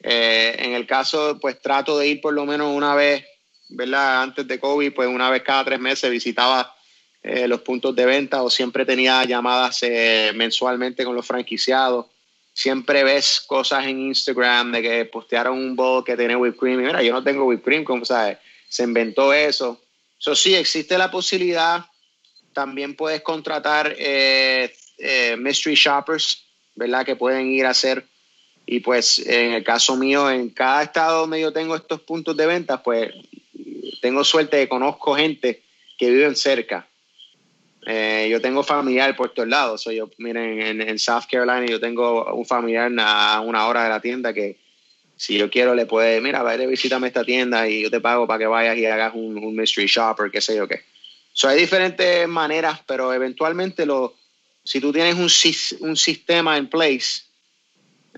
Eh, 0.01 0.55
en 0.59 0.73
el 0.73 0.85
caso, 0.85 1.37
pues 1.39 1.61
trato 1.61 1.97
de 1.97 2.07
ir 2.07 2.21
por 2.21 2.33
lo 2.33 2.45
menos 2.45 2.75
una 2.75 2.93
vez, 2.95 3.25
¿verdad? 3.69 4.23
Antes 4.23 4.47
de 4.47 4.59
COVID, 4.59 4.93
pues 4.93 5.07
una 5.07 5.29
vez 5.29 5.43
cada 5.43 5.63
tres 5.63 5.79
meses 5.79 6.11
visitaba 6.11 6.75
eh, 7.21 7.47
los 7.47 7.61
puntos 7.61 7.95
de 7.95 8.05
venta 8.05 8.43
o 8.43 8.49
siempre 8.49 8.85
tenía 8.85 9.23
llamadas 9.23 9.81
mensualmente 10.33 11.05
con 11.05 11.15
los 11.15 11.25
franquiciados 11.25 12.07
siempre 12.53 13.03
ves 13.03 13.41
cosas 13.45 13.85
en 13.85 13.99
Instagram 13.99 14.71
de 14.71 14.81
que 14.81 15.05
postearon 15.05 15.57
un 15.57 15.75
bowl 15.75 16.03
que 16.03 16.15
tiene 16.15 16.35
whipped 16.35 16.59
cream. 16.59 16.79
Y 16.79 16.83
mira, 16.83 17.01
yo 17.01 17.11
no 17.11 17.23
tengo 17.23 17.45
whipped 17.45 17.65
cream, 17.65 17.83
como 17.83 18.05
sabes, 18.05 18.37
se 18.69 18.83
inventó 18.83 19.33
eso. 19.33 19.81
Eso 20.19 20.35
sí, 20.35 20.55
existe 20.55 20.97
la 20.97 21.11
posibilidad. 21.11 21.85
También 22.53 22.95
puedes 22.95 23.21
contratar 23.21 23.95
eh, 23.97 24.73
eh, 24.97 25.35
mystery 25.37 25.75
shoppers, 25.75 26.45
¿verdad? 26.75 27.05
Que 27.05 27.15
pueden 27.15 27.47
ir 27.47 27.65
a 27.65 27.71
hacer. 27.71 28.05
Y 28.65 28.79
pues 28.79 29.19
en 29.19 29.53
el 29.53 29.63
caso 29.63 29.95
mío, 29.95 30.29
en 30.29 30.49
cada 30.49 30.83
estado 30.83 31.21
donde 31.21 31.41
yo 31.41 31.51
tengo 31.51 31.75
estos 31.75 32.01
puntos 32.01 32.37
de 32.37 32.45
venta, 32.45 32.81
pues 32.81 33.11
tengo 34.01 34.23
suerte 34.23 34.57
de 34.57 34.69
conozco 34.69 35.15
gente 35.15 35.61
que 35.97 36.09
viven 36.09 36.35
cerca. 36.35 36.87
Eh, 37.85 38.27
yo 38.31 38.39
tengo 38.39 38.63
familiar 38.63 39.15
por 39.15 39.33
todos 39.33 39.49
lados. 39.49 39.81
soy 39.81 39.97
yo, 39.97 40.09
miren, 40.17 40.81
en, 40.81 40.99
South 40.99 41.23
Carolina 41.29 41.65
yo 41.65 41.79
tengo 41.79 42.33
un 42.33 42.45
familiar 42.45 42.91
a 42.99 43.41
una 43.41 43.67
hora 43.67 43.83
de 43.83 43.89
la 43.89 43.99
tienda 43.99 44.33
que 44.33 44.57
si 45.15 45.37
yo 45.37 45.49
quiero 45.49 45.75
le 45.75 45.85
puede, 45.85 46.21
mira, 46.21 46.41
vaya, 46.43 46.65
visítame 46.65 47.07
esta 47.07 47.23
tienda 47.23 47.67
y 47.67 47.83
yo 47.83 47.91
te 47.91 47.99
pago 47.99 48.27
para 48.27 48.39
que 48.39 48.47
vayas 48.47 48.77
y 48.77 48.85
hagas 48.85 49.13
un, 49.15 49.55
mystery 49.55 49.87
shopper, 49.87 50.31
qué 50.31 50.41
sé 50.41 50.55
yo 50.55 50.67
qué. 50.67 50.81
So, 51.33 51.49
hay 51.49 51.59
diferentes 51.59 52.27
maneras, 52.27 52.79
pero 52.85 53.13
eventualmente 53.13 53.85
lo, 53.85 54.15
si 54.63 54.79
tú 54.79 54.93
tienes 54.93 55.15
un, 55.15 55.87
un 55.87 55.97
sistema 55.97 56.57
en 56.57 56.69
place, 56.69 57.23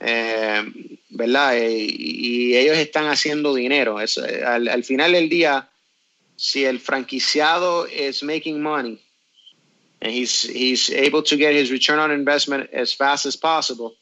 eh, 0.01 0.63
¿verdad? 1.09 1.57
Eh, 1.57 1.88
y, 1.89 2.55
ellos 2.55 2.78
están 2.78 3.07
haciendo 3.07 3.53
dinero. 3.53 3.99
Es, 3.99 4.18
al, 4.18 4.68
al 4.68 4.84
final 4.84 5.13
del 5.13 5.30
día, 5.30 5.70
si 6.36 6.66
el 6.66 6.80
franquiciado 6.80 7.88
es 7.88 8.22
making 8.22 8.61
money, 8.61 8.99
and 10.01 10.11
he's 10.13 10.43
he's 10.43 10.89
able 10.89 11.24
to 11.24 11.38
get 11.38 11.55
his 11.55 11.72
return 11.72 11.99
on 11.99 12.11
investment 12.11 12.70
as 12.74 12.93
fast 12.93 13.26
as 13.26 13.36
possible, 13.36 13.95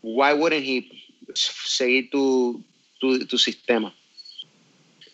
why 0.00 0.32
wouldn't 0.32 0.64
he 0.64 0.90
seguir 1.34 2.10
tu, 2.10 2.62
tu, 3.00 3.26
tu 3.26 3.38
sistema? 3.38 3.92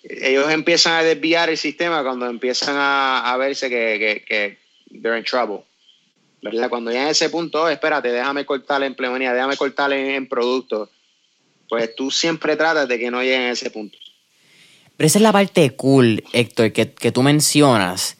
Ellos 0.09 0.50
empiezan 0.50 0.94
a 0.94 1.02
desviar 1.02 1.50
el 1.50 1.57
sistema 1.57 2.02
cuando 2.02 2.26
empiezan 2.26 2.76
a, 2.76 3.32
a 3.32 3.36
verse 3.36 3.68
que, 3.68 4.24
que, 4.26 4.59
they're 5.02 5.18
in 5.18 5.24
trouble. 5.24 5.64
¿verdad? 6.42 6.68
Cuando 6.68 6.92
ya 6.92 7.02
en 7.02 7.09
ese 7.09 7.28
punto, 7.28 7.62
oh, 7.62 7.68
espérate, 7.68 8.12
déjame 8.12 8.46
cortar 8.46 8.80
la 8.80 8.86
empleomanía, 8.86 9.32
déjame 9.32 9.57
cortar 9.57 9.92
en, 9.92 10.11
en 10.11 10.28
productos, 10.28 10.90
pues 11.68 11.94
tú 11.96 12.11
siempre 12.11 12.57
tratas 12.57 12.86
de 12.86 12.98
que 12.98 13.11
no 13.11 13.20
lleguen 13.20 13.42
a 13.42 13.50
ese 13.50 13.70
punto. 13.70 13.98
Pero 14.96 15.07
esa 15.07 15.18
es 15.18 15.22
la 15.22 15.32
parte 15.32 15.70
cool, 15.70 16.22
Héctor, 16.32 16.72
que, 16.72 16.92
que 16.92 17.12
tú 17.12 17.22
mencionas, 17.22 18.16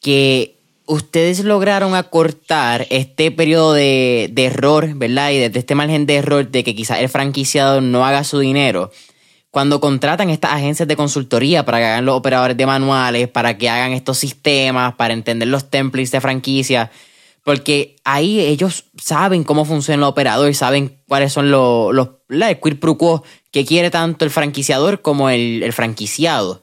que 0.00 0.56
ustedes 0.90 1.44
lograron 1.44 1.94
acortar 1.94 2.86
este 2.90 3.30
periodo 3.30 3.74
de, 3.74 4.32
error, 4.36 4.94
¿verdad? 4.94 5.30
Y 5.30 5.38
de, 5.38 5.58
este 5.58 5.76
margen 5.76 6.04
de 6.04 6.16
error 6.16 6.50
de 6.50 6.64
que 6.64 6.74
quizás 6.74 6.98
el 6.98 7.08
franquiciado 7.08 7.80
no 7.80 8.04
haga 8.04 8.24
su 8.24 8.40
dinero. 8.40 8.90
Cuando 9.50 9.80
contratan 9.80 10.30
estas 10.30 10.52
agencias 10.52 10.86
de 10.86 10.96
consultoría 10.96 11.64
para 11.64 11.78
que 11.78 11.84
hagan 11.84 12.04
los 12.04 12.16
operadores 12.16 12.56
de 12.56 12.66
manuales, 12.66 13.28
para 13.28 13.58
que 13.58 13.68
hagan 13.68 13.92
estos 13.92 14.18
sistemas, 14.18 14.94
para 14.94 15.12
entender 15.12 15.48
los 15.48 15.70
templates 15.70 16.12
de 16.12 16.20
franquicia, 16.20 16.90
porque 17.42 17.96
ahí 18.04 18.40
ellos 18.40 18.84
saben 19.02 19.44
cómo 19.44 19.64
funciona 19.64 19.96
el 19.96 20.08
operador 20.08 20.50
y 20.50 20.54
saben 20.54 20.98
cuáles 21.08 21.32
son 21.32 21.50
los, 21.50 21.92
los 21.92 22.10
la 22.28 22.54
que 22.54 23.64
quiere 23.64 23.90
tanto 23.90 24.24
el 24.24 24.30
franquiciador 24.30 25.02
como 25.02 25.30
el, 25.30 25.62
el 25.62 25.72
franquiciado. 25.72 26.62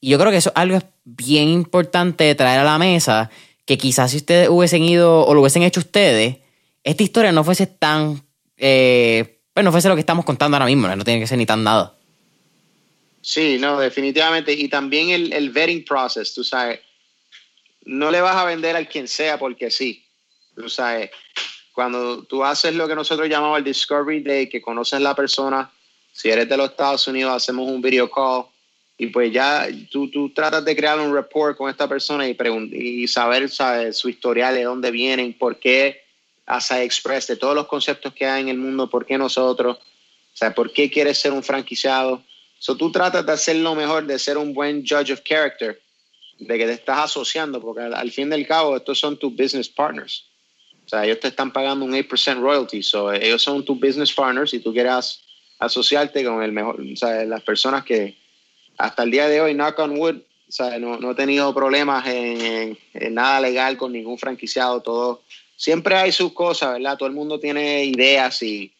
Y 0.00 0.10
yo 0.10 0.18
creo 0.18 0.30
que 0.30 0.38
eso 0.38 0.50
es 0.50 0.56
algo 0.56 0.78
bien 1.04 1.48
importante 1.48 2.24
de 2.24 2.34
traer 2.34 2.60
a 2.60 2.64
la 2.64 2.78
mesa 2.78 3.30
que 3.66 3.78
quizás 3.78 4.10
si 4.10 4.18
ustedes 4.18 4.48
hubiesen 4.48 4.82
ido 4.84 5.26
o 5.26 5.34
lo 5.34 5.40
hubiesen 5.40 5.62
hecho 5.62 5.80
ustedes, 5.80 6.38
esta 6.82 7.02
historia 7.02 7.32
no 7.32 7.44
fuese 7.44 7.66
tan, 7.66 8.22
eh, 8.56 9.40
bueno, 9.54 9.72
fuese 9.72 9.88
lo 9.88 9.94
que 9.94 10.00
estamos 10.00 10.24
contando 10.24 10.56
ahora 10.56 10.66
mismo, 10.66 10.88
no 10.88 11.04
tiene 11.04 11.20
que 11.20 11.26
ser 11.26 11.38
ni 11.38 11.46
tan 11.46 11.64
nada. 11.64 11.94
Sí, 13.24 13.56
no, 13.58 13.80
definitivamente. 13.80 14.52
Y 14.52 14.68
también 14.68 15.08
el, 15.08 15.32
el 15.32 15.48
vetting 15.48 15.82
process, 15.82 16.34
tú 16.34 16.44
sabes, 16.44 16.80
no 17.86 18.10
le 18.10 18.20
vas 18.20 18.36
a 18.36 18.44
vender 18.44 18.76
al 18.76 18.86
quien 18.86 19.08
sea 19.08 19.38
porque 19.38 19.70
sí, 19.70 20.04
tú 20.54 20.68
sabes. 20.68 21.10
cuando 21.72 22.22
tú 22.24 22.44
haces 22.44 22.74
lo 22.74 22.86
que 22.86 22.94
nosotros 22.94 23.26
llamamos 23.26 23.56
el 23.56 23.64
Discovery 23.64 24.20
Day, 24.20 24.48
que 24.50 24.60
conoces 24.60 25.00
la 25.00 25.14
persona, 25.14 25.72
si 26.12 26.28
eres 26.28 26.46
de 26.50 26.56
los 26.58 26.68
Estados 26.70 27.08
Unidos, 27.08 27.32
hacemos 27.32 27.66
un 27.66 27.80
video 27.80 28.10
call 28.10 28.44
y 28.98 29.06
pues 29.06 29.32
ya 29.32 29.68
tú, 29.90 30.10
tú 30.10 30.28
tratas 30.34 30.62
de 30.62 30.76
crear 30.76 31.00
un 31.00 31.14
report 31.14 31.56
con 31.56 31.70
esta 31.70 31.88
persona 31.88 32.28
y, 32.28 32.36
y 32.72 33.08
saber 33.08 33.48
su 33.48 34.10
historial, 34.10 34.54
de 34.54 34.64
dónde 34.64 34.90
vienen, 34.90 35.32
por 35.32 35.58
qué 35.58 36.04
Asa 36.44 36.82
Express, 36.82 37.26
de 37.28 37.36
todos 37.36 37.54
los 37.54 37.68
conceptos 37.68 38.12
que 38.12 38.26
hay 38.26 38.42
en 38.42 38.50
el 38.50 38.58
mundo, 38.58 38.90
por 38.90 39.06
qué 39.06 39.16
nosotros, 39.16 39.78
o 39.78 40.50
por 40.52 40.74
qué 40.74 40.90
quieres 40.90 41.18
ser 41.18 41.32
un 41.32 41.42
franquiciado. 41.42 42.22
So, 42.64 42.78
tú 42.78 42.90
tratas 42.90 43.26
de 43.26 43.32
hacer 43.32 43.56
lo 43.56 43.74
mejor, 43.74 44.06
de 44.06 44.18
ser 44.18 44.38
un 44.38 44.54
buen 44.54 44.86
judge 44.86 45.12
of 45.12 45.20
character, 45.22 45.78
de 46.38 46.56
que 46.56 46.64
te 46.64 46.72
estás 46.72 46.98
asociando, 47.00 47.60
porque 47.60 47.82
al, 47.82 48.10
fin 48.10 48.30
del 48.30 48.46
cabo 48.46 48.74
estos 48.74 48.98
son 48.98 49.18
tus 49.18 49.36
business 49.36 49.68
partners. 49.68 50.24
O 50.86 50.88
sea, 50.88 51.04
ellos 51.04 51.20
te 51.20 51.28
están 51.28 51.52
pagando 51.52 51.84
un 51.84 51.92
8% 51.92 52.40
royalty, 52.40 52.82
so, 52.82 53.12
ellos 53.12 53.42
son 53.42 53.66
tus 53.66 53.78
business 53.78 54.14
partners 54.14 54.54
y 54.54 54.60
tú 54.60 54.72
quieres 54.72 55.20
asociarte 55.58 56.24
con 56.24 56.42
el 56.42 56.52
mejor, 56.52 56.80
o 56.80 56.96
sea, 56.96 57.26
las 57.26 57.42
personas 57.42 57.84
que 57.84 58.16
hasta 58.78 59.02
el 59.02 59.10
día 59.10 59.28
de 59.28 59.42
hoy, 59.42 59.52
knock 59.52 59.78
on 59.80 59.98
wood, 59.98 60.16
o 60.16 60.52
sea, 60.52 60.78
no, 60.78 60.96
no 60.96 61.10
he 61.10 61.14
tenido 61.14 61.52
problemas 61.52 62.06
en, 62.06 62.78
nada 63.10 63.42
legal 63.42 63.76
con 63.76 63.92
ningún 63.92 64.16
franquiciado, 64.16 64.80
todo. 64.80 65.22
Siempre 65.54 65.96
hay 65.96 66.12
sus 66.12 66.32
cosas, 66.32 66.72
¿verdad? 66.72 66.96
Todo 66.96 67.10
el 67.10 67.14
mundo 67.14 67.38
tiene 67.38 67.84
ideas 67.84 68.42
y, 68.42 68.73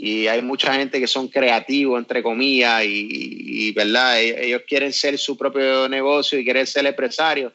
y 0.00 0.28
hay 0.28 0.42
mucha 0.42 0.72
gente 0.74 1.00
que 1.00 1.08
son 1.08 1.26
creativos, 1.26 1.98
entre 1.98 2.22
comillas, 2.22 2.84
y, 2.86 3.72
¿verdad? 3.72 4.22
E, 4.22 4.46
ellos 4.46 4.62
quieren 4.66 4.92
ser 4.92 5.18
su 5.18 5.36
propio 5.36 5.88
negocio 5.88 6.38
y 6.38 6.44
quieren 6.44 6.66
ser 6.68 6.86
empresarios, 6.86 7.52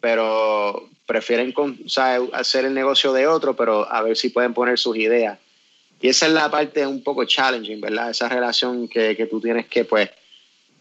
pero 0.00 0.90
prefieren 1.06 1.54
hacer 2.32 2.64
el 2.64 2.74
negocio 2.74 3.12
de 3.12 3.28
otro, 3.28 3.54
pero 3.54 3.90
a 3.90 4.02
ver 4.02 4.16
si 4.16 4.30
pueden 4.30 4.52
poner 4.52 4.78
sus 4.78 4.96
ideas. 4.96 5.38
Y 6.00 6.08
esa 6.08 6.26
es 6.26 6.32
la 6.32 6.50
parte 6.50 6.84
un 6.84 7.04
poco 7.04 7.24
challenging, 7.24 7.80
¿verdad? 7.80 8.10
Esa 8.10 8.28
relación 8.28 8.88
que, 8.88 9.16
que 9.16 9.26
tú 9.26 9.40
tienes 9.40 9.66
que, 9.66 9.84
pues, 9.84 10.10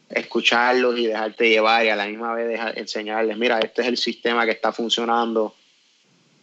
escucharlos 0.09 0.97
y 0.97 1.05
dejarte 1.05 1.49
llevar 1.49 1.85
y 1.85 1.89
a 1.89 1.95
la 1.95 2.07
misma 2.07 2.33
vez 2.33 2.59
enseñarles, 2.75 3.37
mira, 3.37 3.59
este 3.59 3.83
es 3.83 3.87
el 3.89 3.97
sistema 3.97 4.43
que 4.45 4.51
está 4.51 4.71
funcionando. 4.71 5.53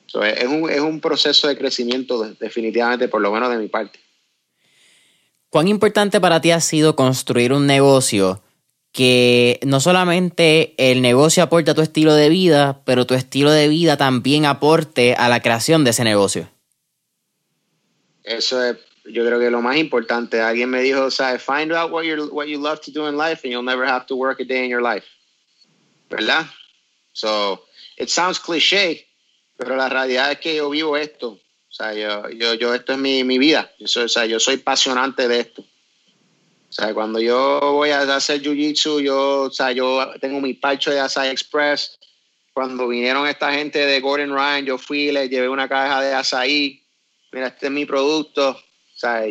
es, 0.07 0.45
un, 0.45 0.71
es 0.71 0.81
un 0.81 1.01
proceso 1.01 1.49
de 1.49 1.59
crecimiento 1.59 2.23
definitivamente, 2.39 3.09
por 3.09 3.21
lo 3.21 3.33
menos 3.33 3.51
de 3.51 3.59
mi 3.59 3.67
parte. 3.67 3.99
¿Cuán 5.51 5.69
importante 5.69 6.21
para 6.21 6.41
ti 6.41 6.53
ha 6.53 6.61
sido 6.61 6.97
construir 6.97 7.53
un 7.53 7.67
negocio 7.67 8.43
que 8.93 9.61
no 9.65 9.81
solamente 9.81 10.75
el 10.79 11.03
negocio 11.03 11.43
aporta 11.43 11.73
a 11.73 11.75
tu 11.75 11.83
estilo 11.83 12.15
de 12.15 12.29
vida, 12.29 12.83
pero 12.85 13.07
tu 13.07 13.15
estilo 13.15 13.51
de 13.51 13.69
vida 13.69 13.97
también 13.97 14.47
aporte 14.47 15.15
a 15.15 15.29
la 15.29 15.43
creación 15.43 15.85
de 15.85 15.91
ese 15.91 16.05
negocio? 16.05 16.49
Eso 18.25 18.63
es 18.63 18.77
yo 19.05 19.25
creo 19.25 19.39
que 19.39 19.51
lo 19.51 19.61
más 19.61 19.77
importante, 19.77 20.41
alguien 20.41 20.71
me 20.71 20.81
dijo, 20.83 21.11
sea, 21.11 21.39
find 21.39 21.73
out 21.73 21.91
what, 21.91 22.05
you're, 22.05 22.25
what 22.31 22.47
you 22.47 22.61
love 22.61 22.81
to 22.81 22.91
do 22.91 23.09
in 23.09 23.17
life 23.17 23.45
and 23.45 23.53
you'll 23.53 23.65
never 23.65 23.85
have 23.85 24.07
to 24.07 24.17
work 24.17 24.41
a 24.41 24.45
day 24.45 24.65
in 24.65 24.71
your 24.71 24.83
life. 24.83 25.07
¿Verdad? 26.09 26.47
So, 27.13 27.65
it 27.97 28.09
sounds 28.09 28.39
cliché, 28.39 29.07
pero 29.57 29.77
la 29.77 29.89
realidad 29.89 30.33
es 30.33 30.39
que 30.39 30.57
yo 30.57 30.71
vivo 30.71 30.97
esto. 30.97 31.39
O 31.81 31.83
sea, 31.83 31.95
yo, 31.95 32.29
yo, 32.31 32.55
yo 32.55 32.75
esto 32.75 32.93
es 32.93 32.99
mi, 32.99 33.25
mi 33.25 33.39
vida. 33.39 33.71
Yo 33.79 33.87
soy, 33.87 34.05
o 34.05 34.09
sea, 34.09 34.25
de 34.25 35.41
esto. 35.41 35.63
O 35.63 36.73
sea, 36.73 36.93
cuando 36.95 37.21
yo 37.21 37.59
voy 37.73 37.91
a 37.91 38.03
hacer 38.15 38.43
jiu-jitsu, 38.43 39.01
yo, 39.01 39.43
o 39.43 39.51
sea, 39.51 39.73
yo 39.73 40.13
tengo 40.21 40.41
mi 40.41 40.55
parcho 40.55 40.91
de 40.91 41.01
Asai 41.01 41.31
Express. 41.31 41.99
Cuando 42.53 42.87
vinieron 42.87 43.27
esta 43.27 43.53
gente 43.53 43.85
de 43.87 44.01
Gordon 44.01 44.35
Ryan, 44.35 44.67
yo 44.67 44.79
fui, 44.79 45.11
les 45.11 45.31
llevé 45.31 45.49
una 45.49 45.69
caja 45.69 46.03
de 46.03 46.13
Asaí. 46.13 46.85
Mira, 47.33 47.47
este 47.49 47.67
es 47.67 47.73
mi 47.73 47.87
producto 47.87 48.57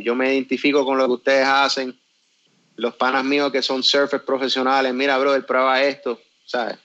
yo 0.04 0.16
me 0.16 0.34
identifico 0.34 0.86
con 0.86 0.98
lo 0.98 1.06
que 1.06 1.14
ustedes 1.14 1.48
hacen. 1.48 2.00
Los 2.76 2.96
panas 2.96 3.24
míos 3.24 3.52
que 3.52 3.62
son 3.62 3.84
surfers 3.84 4.24
profesionales, 4.24 4.94
mira, 4.94 5.18
brother, 5.18 5.46
prueba 5.46 5.82
esto. 5.84 6.20
¿sabes? 6.46 6.78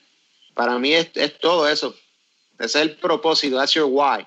Para 0.53 0.77
mí 0.77 0.93
es, 0.93 1.11
todo 1.39 1.67
eso. 1.67 1.95
Es 2.59 2.75
el 2.75 2.95
propósito, 2.97 3.57
that's 3.57 3.73
your 3.73 3.85
why. 3.85 4.25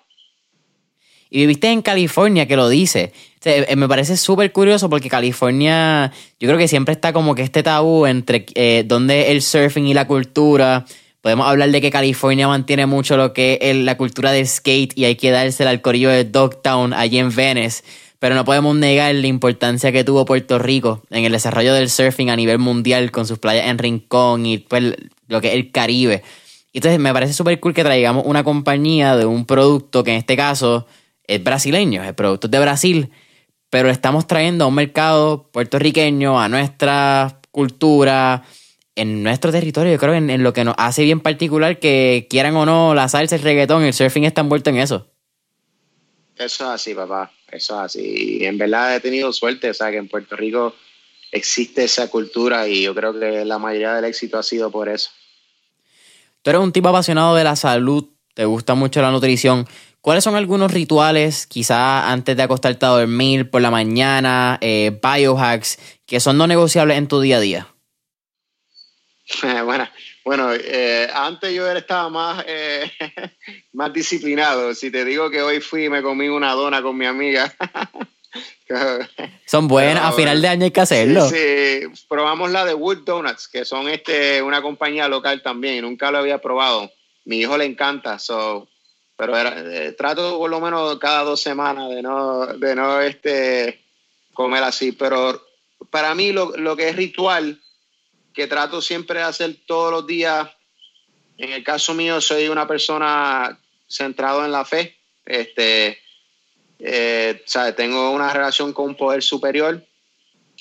Y 1.30 1.40
viviste 1.40 1.70
en 1.70 1.82
California, 1.82 2.46
que 2.46 2.56
lo 2.56 2.68
dice. 2.68 3.12
Eh, 3.44 3.76
me 3.76 3.88
parece 3.88 4.16
súper 4.16 4.52
curioso 4.52 4.90
porque 4.90 5.08
California, 5.08 6.12
yo 6.40 6.48
creo 6.48 6.58
que 6.58 6.68
siempre 6.68 6.92
está 6.92 7.12
como 7.12 7.34
que 7.34 7.42
este 7.42 7.62
tabú 7.62 8.06
entre 8.06 8.46
eh, 8.54 8.84
donde 8.86 9.30
el 9.30 9.42
surfing 9.42 9.86
y 9.86 9.94
la 9.94 10.06
cultura. 10.06 10.84
Podemos 11.20 11.46
hablar 11.46 11.70
de 11.70 11.80
que 11.80 11.90
California 11.90 12.48
mantiene 12.48 12.86
mucho 12.86 13.16
lo 13.16 13.32
que 13.32 13.58
es 13.60 13.76
la 13.76 13.96
cultura 13.96 14.32
del 14.32 14.46
skate 14.46 14.96
y 14.96 15.04
hay 15.04 15.16
que 15.16 15.30
darse 15.30 15.66
al 15.66 15.80
corillo 15.80 16.10
de 16.10 16.24
Dogtown 16.24 16.92
allí 16.92 17.18
en 17.18 17.34
Venice 17.34 17.82
pero 18.18 18.34
no 18.34 18.44
podemos 18.44 18.74
negar 18.76 19.14
la 19.14 19.26
importancia 19.26 19.92
que 19.92 20.04
tuvo 20.04 20.24
Puerto 20.24 20.58
Rico 20.58 21.02
en 21.10 21.24
el 21.24 21.32
desarrollo 21.32 21.72
del 21.74 21.88
surfing 21.88 22.30
a 22.30 22.36
nivel 22.36 22.58
mundial 22.58 23.10
con 23.10 23.26
sus 23.26 23.38
playas 23.38 23.68
en 23.68 23.78
Rincón 23.78 24.44
y 24.44 24.58
pues, 24.58 24.94
lo 25.28 25.40
que 25.40 25.48
es 25.48 25.54
el 25.54 25.70
Caribe. 25.70 26.22
Entonces 26.72 26.98
me 27.00 27.12
parece 27.12 27.32
súper 27.32 27.58
cool 27.60 27.74
que 27.74 27.84
traigamos 27.84 28.24
una 28.26 28.44
compañía 28.44 29.16
de 29.16 29.24
un 29.24 29.46
producto 29.46 30.04
que 30.04 30.12
en 30.12 30.16
este 30.18 30.36
caso 30.36 30.86
es 31.28 31.44
brasileño, 31.44 32.02
el 32.02 32.14
producto 32.14 32.48
es 32.48 32.50
de 32.50 32.58
Brasil, 32.58 33.10
pero 33.70 33.90
estamos 33.90 34.26
trayendo 34.26 34.64
a 34.64 34.66
un 34.66 34.74
mercado 34.74 35.48
puertorriqueño, 35.52 36.40
a 36.40 36.48
nuestra 36.48 37.40
cultura, 37.52 38.42
en 38.96 39.22
nuestro 39.22 39.52
territorio, 39.52 39.92
yo 39.92 39.98
creo 39.98 40.14
en, 40.14 40.28
en 40.30 40.42
lo 40.42 40.52
que 40.52 40.64
nos 40.64 40.74
hace 40.76 41.04
bien 41.04 41.20
particular 41.20 41.78
que 41.78 42.26
quieran 42.28 42.56
o 42.56 42.66
no 42.66 42.94
la 42.94 43.08
salsa, 43.08 43.36
el 43.36 43.42
reggaetón, 43.42 43.84
el 43.84 43.94
surfing 43.94 44.24
está 44.24 44.40
envuelto 44.40 44.70
en 44.70 44.78
eso. 44.78 45.06
Eso 46.36 46.64
es 46.64 46.70
así, 46.70 46.94
papá. 46.94 47.30
Eso 47.50 47.74
es 47.74 47.80
así. 47.80 48.38
Y 48.40 48.44
en 48.44 48.58
verdad 48.58 48.94
he 48.94 49.00
tenido 49.00 49.32
suerte, 49.32 49.70
o 49.70 49.74
sea, 49.74 49.90
que 49.90 49.96
en 49.96 50.08
Puerto 50.08 50.36
Rico 50.36 50.74
existe 51.32 51.84
esa 51.84 52.08
cultura 52.08 52.68
y 52.68 52.82
yo 52.82 52.94
creo 52.94 53.18
que 53.18 53.44
la 53.44 53.58
mayoría 53.58 53.94
del 53.94 54.04
éxito 54.04 54.38
ha 54.38 54.42
sido 54.42 54.70
por 54.70 54.88
eso. 54.88 55.10
Tú 56.42 56.50
eres 56.50 56.62
un 56.62 56.72
tipo 56.72 56.88
apasionado 56.88 57.34
de 57.34 57.44
la 57.44 57.56
salud, 57.56 58.08
te 58.34 58.44
gusta 58.44 58.74
mucho 58.74 59.02
la 59.02 59.10
nutrición. 59.10 59.66
¿Cuáles 60.08 60.24
son 60.24 60.36
algunos 60.36 60.72
rituales, 60.72 61.46
quizás 61.46 62.06
antes 62.06 62.34
de 62.34 62.42
acostarte 62.42 62.86
a 62.86 62.88
dormir 62.88 63.50
por 63.50 63.60
la 63.60 63.70
mañana, 63.70 64.56
eh, 64.62 64.98
biohacks, 65.02 65.78
que 66.06 66.18
son 66.18 66.38
no 66.38 66.46
negociables 66.46 66.96
en 66.96 67.08
tu 67.08 67.20
día 67.20 67.36
a 67.36 67.40
día? 67.40 67.68
bueno, 69.66 69.86
bueno, 70.24 70.54
eh, 70.54 71.10
antes 71.12 71.52
yo 71.52 71.70
estaba 71.70 72.08
más, 72.08 72.42
eh, 72.48 72.90
más 73.74 73.92
disciplinado. 73.92 74.74
Si 74.74 74.90
te 74.90 75.04
digo 75.04 75.28
que 75.28 75.42
hoy 75.42 75.60
fui 75.60 75.84
y 75.84 75.90
me 75.90 76.00
comí 76.00 76.28
una 76.28 76.52
dona 76.52 76.80
con 76.80 76.96
mi 76.96 77.04
amiga. 77.04 77.54
son 79.44 79.68
buenas, 79.68 80.06
a 80.06 80.12
final 80.12 80.40
de 80.40 80.48
año 80.48 80.64
hay 80.64 80.70
que 80.70 80.80
hacerlo. 80.80 81.28
Sí, 81.28 81.82
probamos 82.08 82.50
la 82.50 82.64
de 82.64 82.72
Wood 82.72 83.04
Donuts, 83.04 83.46
que 83.46 83.66
son 83.66 83.90
este, 83.90 84.40
una 84.40 84.62
compañía 84.62 85.06
local 85.06 85.42
también. 85.42 85.82
Nunca 85.82 86.10
lo 86.10 86.16
había 86.16 86.38
probado. 86.38 86.90
Mi 87.26 87.40
hijo 87.40 87.58
le 87.58 87.66
encanta, 87.66 88.18
so, 88.18 88.70
pero 89.18 89.36
eh, 89.36 89.92
trato 89.98 90.38
por 90.38 90.48
lo 90.48 90.60
menos 90.60 90.96
cada 91.00 91.24
dos 91.24 91.42
semanas 91.42 91.90
de 91.90 92.00
no, 92.02 92.46
de 92.46 92.74
no 92.76 93.00
este, 93.00 93.82
comer 94.32 94.62
así. 94.62 94.92
Pero 94.92 95.44
para 95.90 96.14
mí 96.14 96.30
lo, 96.30 96.56
lo 96.56 96.76
que 96.76 96.88
es 96.88 96.94
ritual 96.94 97.60
que 98.32 98.46
trato 98.46 98.80
siempre 98.80 99.18
de 99.18 99.24
hacer 99.24 99.56
todos 99.66 99.90
los 99.90 100.06
días. 100.06 100.48
En 101.36 101.50
el 101.50 101.64
caso 101.64 101.94
mío, 101.94 102.20
soy 102.20 102.46
una 102.46 102.68
persona 102.68 103.58
centrado 103.88 104.44
en 104.44 104.52
la 104.52 104.64
fe. 104.64 104.96
Este, 105.26 105.98
eh, 106.78 107.42
tengo 107.76 108.12
una 108.12 108.32
relación 108.32 108.72
con 108.72 108.90
un 108.90 108.94
poder 108.94 109.24
superior. 109.24 109.84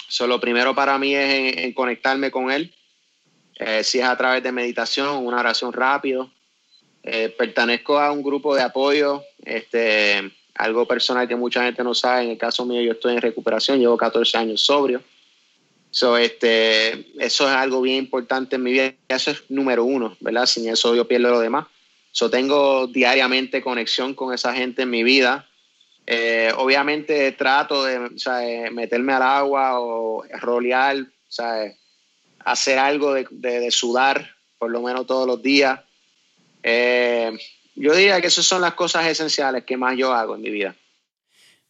So, 0.08 0.26
lo 0.26 0.40
primero 0.40 0.74
para 0.74 0.98
mí 0.98 1.14
es 1.14 1.58
en, 1.58 1.74
conectarme 1.74 2.32
con 2.32 2.50
él. 2.50 2.74
Eh, 3.60 3.84
si 3.84 4.00
es 4.00 4.06
a 4.06 4.18
través 4.18 4.42
de 4.42 4.52
meditación, 4.52 5.24
una 5.24 5.42
oración 5.42 5.72
rápido. 5.72 6.32
Eh, 7.10 7.30
pertenezco 7.30 7.98
a 7.98 8.12
un 8.12 8.22
grupo 8.22 8.54
de 8.54 8.62
apoyo, 8.62 9.24
este, 9.46 10.30
algo 10.56 10.86
personal 10.86 11.26
que 11.26 11.38
mucha 11.38 11.64
gente 11.64 11.82
no 11.82 11.94
sabe. 11.94 12.24
En 12.24 12.32
el 12.32 12.38
caso 12.38 12.66
mío, 12.66 12.82
yo 12.82 12.92
estoy 12.92 13.14
en 13.14 13.22
recuperación, 13.22 13.80
llevo 13.80 13.96
14 13.96 14.38
años 14.38 14.62
sobrio. 14.62 15.02
So, 15.90 16.18
este, 16.18 17.08
eso 17.24 17.48
es 17.48 17.56
algo 17.56 17.82
bien 17.82 17.98
importante 17.98 18.58
en 18.58 18.64
mi 18.64 18.74
vida. 18.74 18.94
Eso 19.08 19.32
es 19.32 19.44
número 19.48 19.86
uno, 19.86 20.18
¿verdad? 20.20 20.46
Sin 20.46 20.68
eso 20.68 20.96
yo 20.96 21.08
pierdo 21.08 21.30
lo 21.30 21.40
demás. 21.40 21.68
So, 22.12 22.30
tengo 22.30 22.88
diariamente 22.88 23.62
conexión 23.62 24.14
con 24.14 24.34
esa 24.34 24.54
gente 24.54 24.82
en 24.82 24.90
mi 24.90 25.04
vida. 25.04 25.48
Eh, 26.06 26.52
obviamente 26.58 27.32
trato 27.34 27.86
de 27.86 28.70
meterme 28.72 29.14
al 29.14 29.22
agua 29.22 29.80
o 29.80 30.26
rolear, 30.40 31.06
hacer 32.40 32.80
algo 32.80 33.14
de, 33.14 33.72
sudar 33.72 34.36
por 34.58 34.72
lo 34.72 34.82
menos 34.82 35.08
todos 35.08 35.26
los 35.26 35.42
días. 35.42 35.80
Eh, 36.70 37.32
yo 37.76 37.96
diría 37.96 38.20
que 38.20 38.28
esas 38.28 38.46
son 38.46 38.62
las 38.62 38.74
cosas 38.74 39.06
esenciales 39.08 39.64
que 39.64 39.78
más 39.78 39.96
yo 39.98 40.14
hago 40.14 40.36
en 40.36 40.42
mi 40.42 40.50
vida. 40.50 40.76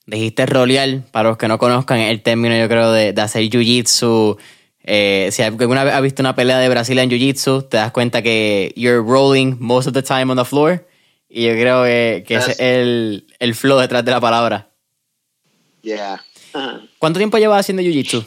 Dijiste 0.08 0.48
rolear, 0.48 1.02
para 1.12 1.30
los 1.30 1.38
que 1.38 1.48
no 1.48 1.60
conozcan 1.60 2.00
el 2.00 2.24
término, 2.24 2.58
yo 2.58 2.68
creo, 2.68 2.92
de, 2.92 3.14
hacer 3.22 3.44
jiu-jitsu. 3.44 4.38
Eh, 4.84 5.30
si 5.32 5.44
alguna 5.44 5.84
vez 5.84 5.94
has 5.94 6.02
visto 6.02 6.24
una 6.24 6.36
pelea 6.36 6.58
de 6.58 6.70
Brasil 6.70 6.98
en 6.98 7.12
jiu-jitsu, 7.12 7.70
te 7.70 7.78
das 7.78 7.92
cuenta 7.92 8.24
que 8.24 8.74
you're 8.76 9.04
rolling 9.08 9.58
most 9.60 9.88
of 9.88 9.94
the 9.94 10.02
time 10.02 10.32
on 10.32 10.38
the 10.38 10.46
floor. 10.46 10.88
Y 11.30 11.44
yo 11.44 11.52
creo 11.52 11.84
que, 11.84 12.24
que 12.26 12.36
ese 12.36 12.52
es 12.54 12.60
el, 12.60 13.28
el 13.38 13.54
flow 13.54 13.78
detrás 13.78 14.04
de 14.04 14.12
la 14.12 14.22
palabra. 14.22 14.70
Yeah. 15.84 16.24
¿Cuánto 16.98 17.20
tiempo 17.20 17.38
llevas 17.38 17.60
haciendo 17.60 17.84
Jiu-Jitsu? 17.84 18.26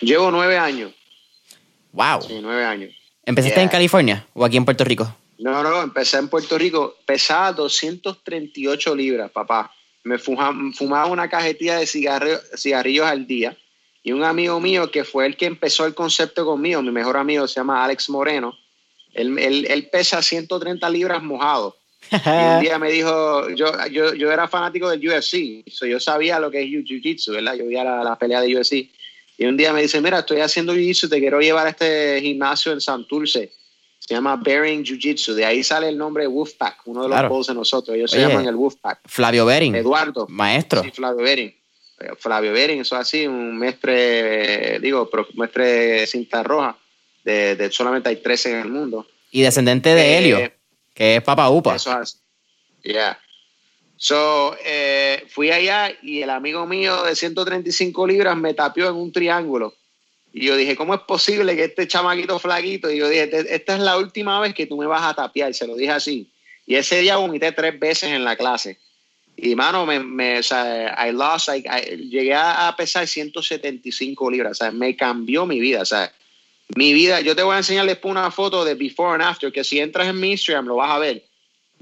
Llevo 0.00 0.30
nueve 0.30 0.58
años. 0.58 0.92
Wow. 1.92 2.20
Sí, 2.20 2.40
nueve 2.42 2.64
años. 2.66 2.90
¿Empezaste 3.26 3.56
Yeah. 3.56 3.62
en 3.64 3.68
California 3.70 4.26
o 4.34 4.44
aquí 4.44 4.56
en 4.56 4.64
Puerto 4.64 4.84
Rico? 4.84 5.14
No, 5.38 5.62
no, 5.62 5.82
empecé 5.82 6.18
en 6.18 6.28
Puerto 6.28 6.56
Rico. 6.58 6.96
Pesaba 7.06 7.52
238 7.52 8.94
libras, 8.94 9.30
papá. 9.30 9.70
Me 10.04 10.18
fumaba 10.18 11.06
una 11.06 11.28
cajetilla 11.28 11.78
de 11.78 11.86
cigarrillos, 11.86 12.40
cigarrillos 12.56 13.06
al 13.06 13.26
día. 13.26 13.56
Y 14.02 14.12
un 14.12 14.22
amigo 14.22 14.60
mío 14.60 14.90
que 14.90 15.02
fue 15.04 15.24
el 15.26 15.36
que 15.36 15.46
empezó 15.46 15.86
el 15.86 15.94
concepto 15.94 16.44
conmigo, 16.44 16.82
mi 16.82 16.90
mejor 16.90 17.16
amigo 17.16 17.48
se 17.48 17.54
llama 17.60 17.82
Alex 17.84 18.10
Moreno. 18.10 18.52
Él, 19.14 19.38
él- 19.38 19.66
él 19.70 19.88
pesa 19.90 20.20
130 20.20 20.88
libras 20.90 21.22
mojado. 21.22 21.76
Y 22.12 22.16
un 22.16 22.60
día 22.60 22.78
me 22.78 22.90
dijo, 22.90 23.48
yo, 23.50 23.72
yo, 23.90 24.12
yo 24.12 24.30
era 24.30 24.46
fanático 24.46 24.90
del 24.90 25.00
UFC, 25.08 25.64
so 25.70 25.86
yo 25.86 25.98
sabía 25.98 26.38
lo 26.38 26.50
que 26.50 26.60
es 26.62 26.68
Jiu-Jitsu, 26.68 27.32
¿verdad? 27.32 27.54
Yo 27.54 27.64
veía 27.66 27.82
la, 27.82 28.04
la 28.04 28.16
pelea 28.18 28.42
de 28.42 28.54
UFC. 28.58 28.90
Y 29.36 29.46
un 29.46 29.56
día 29.56 29.72
me 29.72 29.82
dice, 29.82 30.00
mira, 30.00 30.20
estoy 30.20 30.40
haciendo 30.40 30.74
Jiu-Jitsu, 30.74 31.08
te 31.10 31.18
quiero 31.18 31.40
llevar 31.40 31.66
a 31.66 31.70
este 31.70 32.20
gimnasio 32.20 32.72
en 32.72 32.80
Santurce. 32.80 33.52
Se 33.98 34.14
llama 34.14 34.36
Bearing 34.36 34.84
Jiu-Jitsu. 34.84 35.32
De 35.34 35.44
ahí 35.44 35.64
sale 35.64 35.88
el 35.88 35.96
nombre 35.98 36.26
Wolfpack, 36.26 36.82
uno 36.86 37.02
de 37.02 37.08
los 37.08 37.18
Claro. 37.18 37.42
de 37.42 37.54
nosotros. 37.54 37.96
Ellos 37.96 38.12
Oye. 38.12 38.22
se 38.22 38.28
llaman 38.28 38.46
el 38.46 38.54
Wolfpack. 38.54 39.00
Flavio 39.06 39.46
Bering, 39.46 39.74
Eduardo. 39.74 40.26
maestro. 40.28 40.82
Sí, 40.82 40.90
Flavio 40.90 41.24
Bering. 41.24 41.48
Eh, 42.00 42.10
Flavio 42.18 42.52
Bering, 42.52 42.80
eso 42.80 42.96
así, 42.96 43.26
un 43.26 43.56
mestre, 43.56 44.78
digo, 44.80 45.08
mestre 45.34 45.64
de 45.66 46.06
cinta 46.06 46.42
roja. 46.42 46.76
De, 47.24 47.56
de 47.56 47.70
solamente 47.72 48.10
hay 48.10 48.16
13 48.16 48.50
en 48.50 48.56
el 48.58 48.68
mundo. 48.68 49.06
Y 49.30 49.40
descendente 49.42 49.94
de 49.94 50.02
Eh, 50.02 50.18
Helio, 50.18 50.52
que 50.92 51.16
es 51.16 51.22
Papa 51.22 51.48
Upa. 51.48 51.74
Eso 51.76 51.98
es. 52.00 52.20
Yeah. 52.82 53.18
So, 53.96 54.56
eh, 54.64 55.24
fui 55.28 55.50
allá 55.50 55.92
y 56.02 56.22
el 56.22 56.30
amigo 56.30 56.66
mío 56.66 57.04
de 57.04 57.14
135 57.14 58.06
libras 58.06 58.36
me 58.36 58.52
tapió 58.54 58.88
en 58.88 58.96
un 58.96 59.12
triángulo. 59.12 59.74
Y 60.32 60.46
yo 60.46 60.56
dije, 60.56 60.74
¿cómo 60.76 60.94
es 60.94 61.00
posible 61.02 61.54
que 61.54 61.64
este 61.64 61.86
chamaquito 61.86 62.38
flaquito? 62.40 62.90
Y 62.90 62.98
yo 62.98 63.08
dije, 63.08 63.22
"Este- 63.24 63.54
esta 63.54 63.74
es 63.74 63.80
la 63.80 63.96
última 63.96 64.40
vez 64.40 64.52
que 64.52 64.66
tú 64.66 64.76
me 64.76 64.86
vas 64.86 65.02
a 65.04 65.14
tapiar. 65.14 65.54
Se 65.54 65.66
lo 65.66 65.76
dije 65.76 65.92
así. 65.92 66.28
Y 66.66 66.74
ese 66.74 66.98
día 67.00 67.16
vomité 67.16 67.52
tres 67.52 67.78
veces 67.78 68.10
en 68.10 68.24
la 68.24 68.34
clase. 68.36 68.78
Y, 69.36 69.54
mano, 69.54 69.86
me, 69.86 70.00
me, 70.00 70.38
o 70.38 70.42
sea, 70.42 70.96
I 71.08 71.12
lost, 71.12 71.48
I- 71.48 71.64
I- 71.66 72.08
llegué 72.08 72.34
a 72.34 72.74
pesar 72.76 73.06
175 73.06 74.28
libras. 74.30 74.52
O 74.52 74.54
sea, 74.64 74.70
me 74.72 74.96
cambió 74.96 75.46
mi 75.46 75.60
vida. 75.60 75.82
O 75.82 75.84
sea, 75.86 76.12
mi 76.76 76.92
vida, 76.92 77.20
yo 77.20 77.36
te 77.36 77.42
voy 77.42 77.54
a 77.54 77.58
enseñar 77.58 77.86
después 77.86 78.10
una 78.10 78.30
foto 78.30 78.64
de 78.64 78.74
before 78.74 79.14
and 79.14 79.22
after, 79.22 79.52
que 79.52 79.62
si 79.62 79.78
entras 79.78 80.08
en 80.08 80.18
mi 80.18 80.32
Instagram 80.32 80.66
lo 80.66 80.76
vas 80.76 80.90
a 80.90 80.98
ver. 80.98 81.22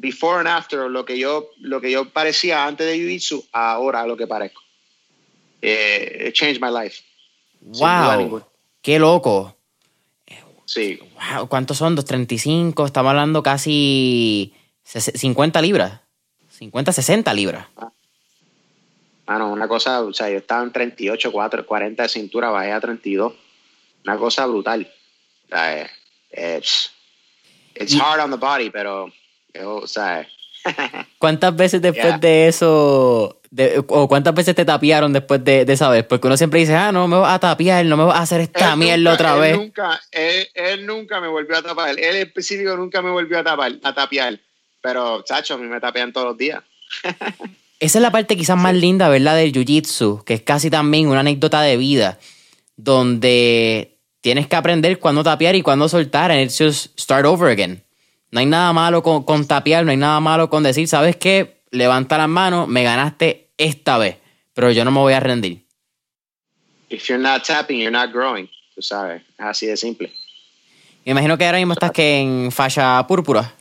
Before 0.03 0.41
and 0.41 0.49
after, 0.49 0.91
lo 0.91 1.05
que 1.05 1.17
yo, 1.17 1.51
lo 1.61 1.81
que 1.81 1.91
yo 1.93 2.11
parecía 2.11 2.67
antes 2.67 2.85
de 2.89 2.97
Jiu-Jitsu, 2.99 3.47
ahora 3.53 4.05
lo 4.05 4.17
que 4.17 4.27
parezco. 4.27 4.61
Eh, 5.63 6.27
it 6.29 6.35
changed 6.35 6.61
my 6.61 6.71
life. 6.71 7.03
wow, 7.61 8.43
qué 8.83 8.99
loco. 8.99 9.57
Sí, 10.65 10.99
Wow, 11.35 11.49
¿cuántos 11.49 11.77
son? 11.79 11.95
235, 11.95 12.87
estamos 12.87 13.11
hablando 13.11 13.43
casi 13.43 14.53
ses- 14.85 15.13
50 15.17 15.61
libras. 15.63 16.01
50, 16.51 16.93
60 16.93 17.33
libras. 17.35 17.67
mano, 19.27 19.53
una 19.53 19.69
cosa, 19.69 20.01
o 20.03 20.13
sea, 20.13 20.29
yo 20.31 20.39
estaba 20.39 20.63
en 20.65 20.73
38, 20.73 21.31
4, 21.31 21.65
40 21.67 22.03
de 22.03 22.09
cintura, 22.09 22.51
bajé 22.51 22.73
a 22.73 22.81
32. 22.81 23.33
Una 24.05 24.17
cosa 24.19 24.47
brutal. 24.47 24.91
Sea, 25.49 25.83
eh, 25.83 25.91
it's, 26.59 26.91
it's 27.77 27.95
hard 27.95 28.21
on 28.21 28.31
the 28.31 28.37
body, 28.37 28.69
pero, 28.71 29.13
yo, 29.55 29.87
sea, 29.87 30.27
¿Cuántas 31.19 31.57
veces 31.57 31.83
después 31.83 32.05
Yeah. 32.07 32.19
de 32.19 32.47
eso, 32.49 33.41
de- 33.51 33.83
o 33.89 34.07
cuántas 34.09 34.33
veces 34.35 34.55
te 34.55 34.65
tapiaron 34.65 35.13
después 35.13 35.43
de, 35.45 35.65
de 35.65 35.73
esa 35.73 35.89
vez? 35.89 36.05
Porque 36.05 36.29
uno 36.29 36.37
siempre 36.37 36.61
dice, 36.61 36.75
ah, 36.77 36.93
no 36.93 37.09
me 37.09 37.17
vas 37.17 37.35
a 37.35 37.39
tapiar, 37.41 37.85
no 37.87 37.97
me 37.97 38.05
vas 38.05 38.17
a 38.19 38.23
hacer 38.23 38.41
esta 38.43 38.73
Él 38.75 38.79
mierda 38.79 39.11
nunca- 39.11 39.13
otra 39.15 39.35
él 39.35 39.41
vez. 39.41 39.57
Nunca, 39.59 40.01
él, 40.13 40.49
él 40.55 40.87
nunca 40.87 41.21
me 41.21 41.27
volvió 41.29 41.57
a 41.59 41.63
tapar. 41.63 41.91
Él 41.91 41.99
en 41.99 42.17
específico 42.29 42.77
nunca 42.77 43.03
me 43.03 43.11
volvió 43.11 43.41
a 43.41 43.45
tapar, 43.45 43.73
a 43.83 43.93
tapiar. 43.95 44.39
Pero, 44.81 45.23
chacho, 45.23 45.55
a 45.55 45.59
mí 45.59 45.67
me 45.67 45.81
tapean 45.81 46.13
todos 46.13 46.29
los 46.29 46.39
días. 46.39 46.63
Esa 47.81 47.99
es 47.99 48.03
la 48.03 48.13
parte 48.13 48.37
quizás 48.37 48.57
más 48.57 48.75
linda, 48.77 49.09
¿verdad? 49.09 49.35
Del 49.35 49.53
jiu-jitsu, 49.53 50.23
que 50.23 50.35
es 50.35 50.43
casi 50.43 50.71
también 50.71 51.09
una 51.09 51.21
anécdota 51.21 51.61
de 51.63 51.77
vida, 51.77 52.19
donde 52.77 53.99
tienes 54.21 54.47
que 54.47 54.55
aprender 54.57 54.99
cuándo 55.01 55.25
tapear 55.25 55.57
y 55.57 55.63
cuándo 55.63 55.89
soltar, 55.89 56.31
and 56.31 56.41
it's 56.43 56.59
just 56.59 56.99
start 56.99 57.25
over 57.27 57.51
again. 57.51 57.83
No 58.33 58.41
hay 58.41 58.47
nada 58.47 58.73
malo 58.73 59.03
con, 59.03 59.23
con 59.23 59.47
tapear, 59.47 59.85
no 59.85 59.93
hay 59.93 59.97
nada 59.97 60.19
malo 60.19 60.51
con 60.51 60.63
decir, 60.63 60.89
¿sabes 60.89 61.17
qué? 61.17 61.63
Levanta 61.71 62.19
las 62.19 62.29
manos, 62.29 62.67
me 62.67 62.83
ganaste 62.83 63.51
esta 63.57 63.99
vez, 63.99 64.17
pero 64.55 64.73
yo 64.73 64.85
no 64.85 64.91
me 64.91 64.99
voy 64.99 65.13
a 65.13 65.21
rendir. 65.21 65.65
If 66.89 67.07
you're 67.09 67.23
not 67.23 67.45
tapping, 67.45 67.79
you're 67.79 67.93
not 67.93 68.11
growing. 68.13 68.51
Tú 68.75 68.83
sabes, 68.83 69.23
es 69.23 69.45
así 69.45 69.67
de 69.67 69.77
simple. 69.77 70.13
Me 71.05 71.13
imagino 71.13 71.39
que 71.39 71.47
ahora 71.47 71.59
mismo 71.59 71.75
estás 71.75 71.93
que 71.93 72.19
en 72.19 72.51
falla 72.51 73.07
púrpura. 73.07 73.55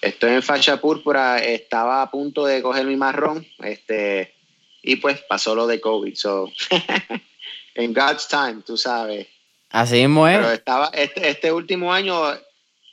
Estoy 0.00 0.32
en 0.32 0.42
facha 0.42 0.80
púrpura, 0.80 1.38
estaba 1.38 2.00
a 2.00 2.10
punto 2.10 2.46
de 2.46 2.62
coger 2.62 2.86
mi 2.86 2.96
marrón, 2.96 3.46
este, 3.58 4.34
y 4.82 4.96
pues 4.96 5.20
pasó 5.28 5.54
lo 5.54 5.66
de 5.66 5.80
COVID. 5.80 6.14
So, 6.14 6.50
en 7.74 7.92
God's 7.92 8.26
time, 8.28 8.62
tú 8.64 8.78
sabes. 8.78 9.28
Así 9.68 9.96
mismo 9.96 10.26
es. 10.26 10.38
Pero 10.38 10.52
estaba, 10.52 10.90
este, 10.94 11.28
este 11.28 11.52
último 11.52 11.92
año, 11.92 12.18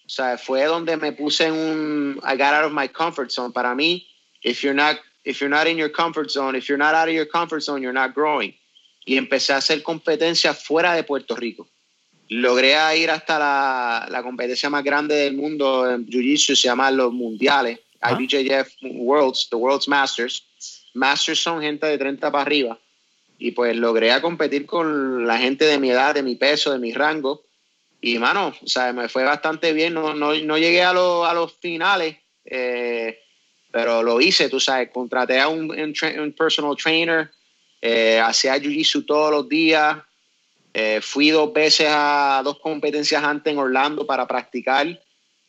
o 0.07 0.09
sea, 0.09 0.37
fue 0.37 0.63
donde 0.63 0.97
me 0.97 1.11
puse 1.11 1.45
en 1.45 1.53
un, 1.53 2.21
I 2.23 2.37
got 2.37 2.53
out 2.53 2.65
of 2.65 2.71
my 2.71 2.87
comfort 2.87 3.29
zone. 3.29 3.51
Para 3.51 3.75
mí, 3.75 4.07
if 4.41 4.63
you're 4.63 4.73
not, 4.73 4.97
if 5.25 5.39
you're 5.39 5.49
not 5.49 5.67
in 5.67 5.77
your 5.77 5.91
comfort 5.91 6.31
zone, 6.31 6.57
if 6.57 6.67
you're 6.67 6.77
not 6.77 6.95
out 6.95 7.09
of 7.09 7.13
your 7.13 7.27
comfort 7.27 7.61
zone, 7.61 7.81
you're 7.81 7.93
not 7.93 8.13
growing. 8.15 8.55
Y 9.05 9.17
empecé 9.17 9.53
a 9.53 9.57
hacer 9.57 9.83
competencia 9.83 10.53
fuera 10.53 10.93
de 10.93 11.03
Puerto 11.03 11.35
Rico. 11.35 11.67
Logré 12.29 12.73
ir 12.97 13.09
hasta 13.09 13.37
la, 13.37 14.07
la 14.09 14.23
competencia 14.23 14.69
más 14.69 14.83
grande 14.83 15.15
del 15.15 15.35
mundo 15.35 15.89
en 15.89 16.05
Jiu-Jitsu, 16.07 16.55
se 16.55 16.67
llama 16.67 16.91
los 16.91 17.13
mundiales, 17.13 17.79
Ah. 18.01 18.13
IBJJF 18.13 18.75
Worlds, 18.83 19.49
the 19.49 19.55
World's 19.55 19.87
Masters. 19.87 20.43
Masters 20.93 21.39
son 21.39 21.61
gente 21.61 21.87
de 21.87 21.97
30 21.97 22.31
para 22.31 22.41
arriba 22.43 22.79
y 23.39 23.51
pues 23.51 23.75
logré 23.75 24.11
a 24.11 24.21
competir 24.21 24.65
con 24.65 25.27
la 25.27 25.37
gente 25.37 25.65
de 25.65 25.79
mi 25.79 25.91
edad, 25.91 26.15
de 26.15 26.23
mi 26.23 26.35
peso, 26.35 26.71
de 26.71 26.79
mi 26.79 26.93
rango. 26.93 27.43
Y, 28.07 28.19
mano, 28.19 28.53
o 28.63 28.67
sea, 28.67 28.93
me 28.93 29.09
fue 29.09 29.25
bastante 29.25 29.73
bien. 29.73 29.93
No, 29.93 30.13
no, 30.13 30.33
no 30.33 30.57
llegué 30.57 30.81
a, 30.81 30.93
lo- 30.93 31.25
a 31.25 31.33
los 31.33 31.51
finales, 31.57 32.15
eh, 32.45 33.19
pero 33.69 34.01
lo 34.01 34.21
hice, 34.21 34.47
tú 34.47 34.61
sabes. 34.61 34.91
Contraté 34.93 35.41
a 35.41 35.49
un, 35.49 35.67
personal 36.37 36.77
trainer, 36.77 37.29
eh, 37.81 38.21
hacía 38.23 38.55
jiu-jitsu 38.55 39.05
todos 39.05 39.29
los 39.31 39.49
días. 39.49 39.97
Eh, 40.73 41.01
fui 41.01 41.31
dos 41.31 41.51
veces 41.51 41.87
a 41.89 42.39
dos 42.45 42.59
competencias 42.59 43.21
antes 43.21 43.51
en 43.51 43.59
Orlando 43.59 44.07
para 44.07 44.25
practicar. 44.25 44.87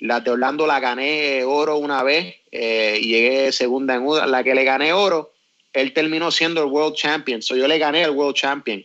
La 0.01 0.19
de 0.19 0.33
Orlando 0.33 0.67
la 0.67 0.81
gané 0.81 1.45
oro 1.45 1.77
una 1.77 2.03
vez 2.03 2.35
y 2.51 3.09
llegué 3.09 3.53
segunda 3.53 3.95
en 3.95 4.03
una. 4.03 4.27
La 4.27 4.43
que 4.43 4.57
le 4.57 4.65
gané 4.65 4.93
oro, 4.93 5.33
él 5.73 5.93
terminó 5.93 6.33
siendo 6.33 6.61
el 6.65 6.71
World 6.71 6.97
Champion. 6.97 7.41
So 7.41 7.55
yo 7.55 7.69
le 7.69 7.79
gané 7.79 8.03
el 8.03 8.11
World 8.11 8.35
Champion. 8.35 8.83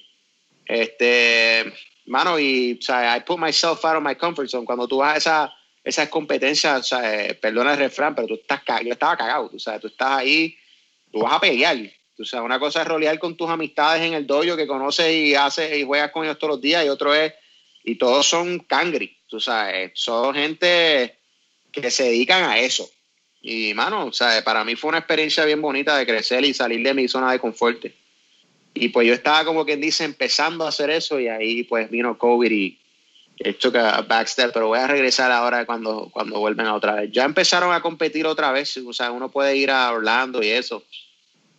Este, 0.66 1.74
mano, 2.06 2.40
y 2.40 2.78
o 2.80 2.82
sea, 2.82 3.16
I 3.16 3.22
put 3.22 3.40
myself 3.40 3.84
out 3.86 3.98
of 3.98 4.04
my 4.04 4.16
comfort 4.16 4.50
zone. 4.50 4.66
Cuando 4.66 4.88
tú 4.88 4.98
vas 4.98 5.16
a 5.16 5.18
esa, 5.18 5.54
esas 5.84 6.10
competencias, 6.10 6.80
o 6.80 6.84
sea, 6.84 7.26
eh, 7.26 7.34
perdona 7.36 7.74
el 7.74 7.80
refrán, 7.80 8.16
pero 8.16 8.28
tú 8.28 8.36
estás, 8.36 8.62
yo 8.84 8.94
estaba 8.94 9.18
cagado. 9.18 9.50
Tú, 9.50 9.60
sabes, 9.60 9.82
tú 9.82 9.88
estás 9.88 10.20
ahí, 10.20 10.56
tú 11.12 11.22
vas 11.22 11.34
a 11.34 11.40
pelear. 11.40 11.78
Tú 12.16 12.26
sabes, 12.26 12.46
una 12.46 12.60
cosa 12.60 12.82
es 12.82 12.88
rolear 12.88 13.18
con 13.18 13.36
tus 13.36 13.50
amistades 13.50 14.04
en 14.04 14.14
el 14.14 14.28
dojo 14.28 14.56
que 14.56 14.68
conoces 14.68 15.12
y 15.12 15.34
haces 15.34 15.76
y 15.76 15.84
juegas 15.84 16.12
con 16.12 16.24
ellos 16.24 16.38
todos 16.38 16.52
los 16.52 16.62
días, 16.62 16.86
y 16.86 16.90
otro 16.90 17.14
es, 17.14 17.34
y 17.84 17.96
todos 17.96 18.28
son 18.28 18.60
cangri, 18.60 19.18
tú 19.28 19.40
sabes, 19.40 19.92
son 19.96 20.36
gente 20.36 21.18
que 21.72 21.90
se 21.90 22.04
dedican 22.04 22.44
a 22.44 22.60
eso. 22.60 22.88
Y, 23.42 23.74
mano, 23.74 24.06
o 24.06 24.14
sea, 24.14 24.42
para 24.44 24.64
mí 24.64 24.76
fue 24.76 24.90
una 24.90 25.00
experiencia 25.00 25.44
bien 25.44 25.62
bonita 25.62 25.98
de 25.98 26.06
crecer 26.06 26.46
y 26.46 26.54
salir 26.54 26.82
de 26.82 26.94
mi 26.94 27.08
zona 27.08 27.32
de 27.32 27.40
confort. 27.40 27.84
Y 28.74 28.90
pues 28.90 29.08
yo 29.08 29.14
estaba 29.14 29.46
como 29.46 29.66
quien 29.66 29.80
dice 29.82 30.04
empezando 30.04 30.66
a 30.66 30.70
hacer 30.70 30.90
eso 30.90 31.20
y 31.20 31.28
ahí 31.28 31.64
pues 31.64 31.90
vino 31.92 32.18
COVID 32.18 32.52
y 32.52 32.78
it 33.40 33.60
took 33.60 33.76
a 33.76 34.02
backstep, 34.02 34.52
pero 34.54 34.68
voy 34.68 34.80
a 34.80 34.88
regresar 34.88 35.32
ahora 35.32 35.66
cuando, 35.66 36.10
cuando 36.12 36.40
vuelven 36.40 36.66
a 36.68 36.76
otra 36.76 36.94
vez. 36.96 37.12
Ya 37.12 37.24
empezaron 37.26 37.74
a 37.74 37.82
competir 37.82 38.26
otra 38.26 38.52
vez, 38.52 38.76
o 38.78 38.94
sea, 38.94 39.12
uno 39.12 39.30
puede 39.30 39.56
ir 39.58 39.70
a 39.72 39.92
Orlando 39.92 40.42
y 40.44 40.50
eso, 40.50 40.84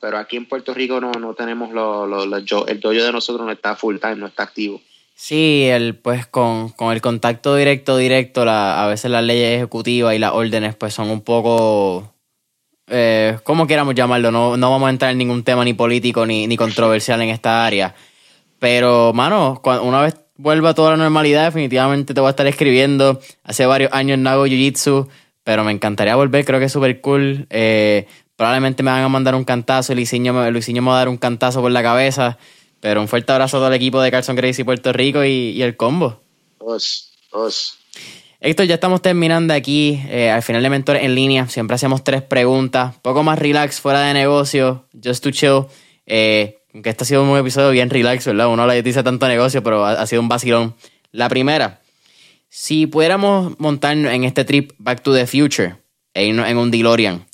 pero 0.00 0.18
aquí 0.18 0.36
en 0.36 0.46
Puerto 0.46 0.72
Rico 0.74 1.00
no, 1.00 1.12
no 1.12 1.34
tenemos 1.34 1.72
lo, 1.72 2.06
lo- 2.06 2.26
lo- 2.26 2.66
el 2.66 2.80
dojo 2.80 2.94
de 2.94 3.12
nosotros 3.12 3.46
no 3.46 3.52
está 3.52 3.76
full 3.76 3.98
time, 3.98 4.16
no 4.16 4.26
está 4.26 4.44
activo. 4.44 4.80
Sí, 5.16 5.66
el, 5.68 5.94
pues 5.94 6.26
con, 6.26 6.70
con 6.70 6.92
el 6.92 7.00
contacto 7.00 7.54
directo, 7.54 7.96
directo, 7.96 8.44
la, 8.44 8.82
a 8.84 8.88
veces 8.88 9.10
las 9.12 9.22
leyes 9.22 9.56
ejecutivas 9.58 10.14
y 10.14 10.18
las 10.18 10.32
órdenes 10.32 10.74
pues 10.74 10.92
son 10.94 11.10
un 11.10 11.20
poco, 11.20 12.13
eh, 12.88 13.38
¿cómo 13.44 13.66
queramos 13.66 13.94
llamarlo? 13.94 14.30
No, 14.30 14.56
no 14.56 14.70
vamos 14.70 14.86
a 14.86 14.90
entrar 14.90 15.12
en 15.12 15.18
ningún 15.18 15.42
tema 15.42 15.64
ni 15.64 15.74
político 15.74 16.26
ni, 16.26 16.46
ni 16.46 16.56
controversial 16.56 17.20
en 17.22 17.30
esta 17.30 17.64
área. 17.66 17.94
Pero, 18.58 19.12
mano, 19.12 19.60
cua- 19.62 19.82
una 19.82 20.00
vez 20.00 20.16
vuelva 20.36 20.74
toda 20.74 20.92
la 20.92 20.96
normalidad, 20.96 21.44
definitivamente 21.44 22.14
te 22.14 22.20
voy 22.20 22.28
a 22.28 22.30
estar 22.30 22.46
escribiendo. 22.46 23.20
Hace 23.42 23.66
varios 23.66 23.92
años 23.92 24.18
no 24.18 24.30
hago 24.30 24.46
jiu-jitsu, 24.46 25.08
pero 25.44 25.64
me 25.64 25.72
encantaría 25.72 26.16
volver, 26.16 26.44
creo 26.44 26.58
que 26.58 26.66
es 26.66 26.72
súper 26.72 27.00
cool. 27.00 27.46
Eh, 27.50 28.06
probablemente 28.36 28.82
me 28.82 28.90
van 28.90 29.04
a 29.04 29.08
mandar 29.08 29.34
un 29.34 29.44
cantazo, 29.44 29.94
Luisinho, 29.94 30.50
Luisinho 30.50 30.82
me 30.82 30.88
va 30.88 30.96
a 30.96 30.98
dar 30.98 31.08
un 31.08 31.18
cantazo 31.18 31.60
por 31.60 31.70
la 31.70 31.82
cabeza, 31.82 32.38
pero 32.80 33.00
un 33.00 33.08
fuerte 33.08 33.32
abrazo 33.32 33.58
a 33.58 33.60
todo 33.60 33.68
el 33.68 33.74
equipo 33.74 34.00
de 34.00 34.10
Carson 34.10 34.36
Crazy 34.36 34.64
Puerto 34.64 34.92
Rico 34.92 35.24
y, 35.24 35.62
el 35.62 35.76
combo. 35.76 36.20
Os, 36.58 37.12
os. 37.30 37.78
Héctor, 38.46 38.66
ya 38.66 38.74
estamos 38.74 39.00
terminando 39.00 39.54
aquí 39.54 40.02
eh, 40.06 40.30
al 40.30 40.42
final 40.42 40.62
de 40.62 40.68
Mentores 40.68 41.02
en 41.02 41.14
línea. 41.14 41.48
Siempre 41.48 41.76
hacemos 41.76 42.04
tres 42.04 42.20
preguntas, 42.20 42.94
poco 43.00 43.22
más 43.22 43.38
relax, 43.38 43.80
fuera 43.80 44.02
de 44.02 44.12
negocio, 44.12 44.86
just 45.02 45.24
to 45.24 45.30
chill. 45.30 45.64
Eh, 46.04 46.58
aunque 46.74 46.90
este 46.90 47.04
ha 47.04 47.06
sido 47.06 47.22
un 47.22 47.38
episodio 47.38 47.70
bien 47.70 47.88
relax, 47.88 48.26
¿verdad? 48.26 48.48
Uno 48.48 48.66
le 48.66 48.82
dice 48.82 49.02
tanto 49.02 49.26
negocio, 49.28 49.62
pero 49.62 49.86
ha, 49.86 50.06
sido 50.06 50.20
un 50.20 50.28
vacilón. 50.28 50.76
La 51.10 51.30
primera, 51.30 51.80
si 52.50 52.86
pudiéramos 52.86 53.58
montarnos 53.58 54.12
en 54.12 54.24
este 54.24 54.44
trip 54.44 54.72
Back 54.76 55.00
to 55.00 55.14
the 55.14 55.26
Future 55.26 55.76
e 56.12 56.26
irnos 56.26 56.46
en 56.46 56.58
un 56.58 56.70
DeLorean, 56.70 57.24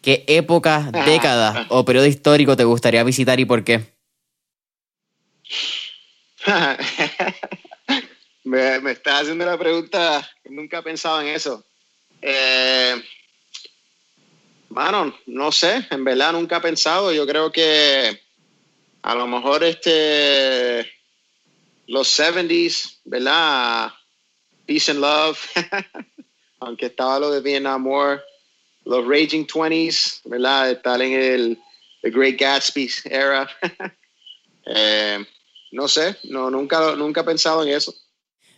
¿qué 0.00 0.22
época, 0.28 0.88
ah. 0.92 1.04
década 1.04 1.66
o 1.70 1.84
periodo 1.84 2.06
histórico 2.06 2.56
te 2.56 2.62
gustaría 2.62 3.02
visitar 3.02 3.40
y 3.40 3.44
por 3.44 3.64
qué? 3.64 3.92
me, 8.44 8.80
me, 8.80 8.92
estás 8.92 9.22
haciendo 9.22 9.44
la 9.44 9.58
pregunta, 9.58 10.28
nunca 10.44 10.78
he 10.78 10.82
pensado 10.82 11.20
en 11.20 11.28
eso. 11.28 11.64
Eh, 12.22 13.02
no 15.26 15.52
sé, 15.52 15.86
en 15.90 16.04
verdad 16.04 16.32
nunca 16.32 16.58
he 16.58 16.60
pensado. 16.60 17.12
Yo 17.12 17.26
creo 17.26 17.50
que 17.50 18.20
a 19.02 19.14
lo 19.14 19.26
mejor 19.26 19.64
este 19.64 20.90
los 21.86 22.08
70s, 22.18 23.00
¿verdad? 23.04 23.92
Peace 24.66 24.90
and 24.90 25.00
Love, 25.00 25.38
aunque 26.60 26.86
estaba 26.86 27.18
lo 27.18 27.30
de 27.32 27.40
Vietnam 27.40 27.86
War, 27.86 28.22
los 28.84 29.04
Raging 29.06 29.46
20s, 29.46 30.20
¿verdad? 30.24 30.70
Estar 30.70 31.02
en 31.02 31.12
el 31.12 31.58
The 32.02 32.10
Great 32.10 32.38
Gatsby 32.38 32.90
era. 33.04 33.48
Eh, 34.72 35.24
no 35.72 35.88
sé, 35.88 36.16
no, 36.24 36.48
nunca, 36.50 36.94
nunca 36.94 37.22
he 37.22 37.24
pensado 37.24 37.64
en 37.64 37.70
eso. 37.70 37.92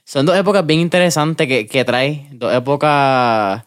Son 0.04 0.26
dos 0.26 0.36
épocas 0.36 0.66
bien 0.66 0.80
interesantes 0.80 1.46
que, 1.46 1.66
que 1.66 1.84
trae, 1.84 2.28
dos 2.32 2.52
épocas... 2.54 3.64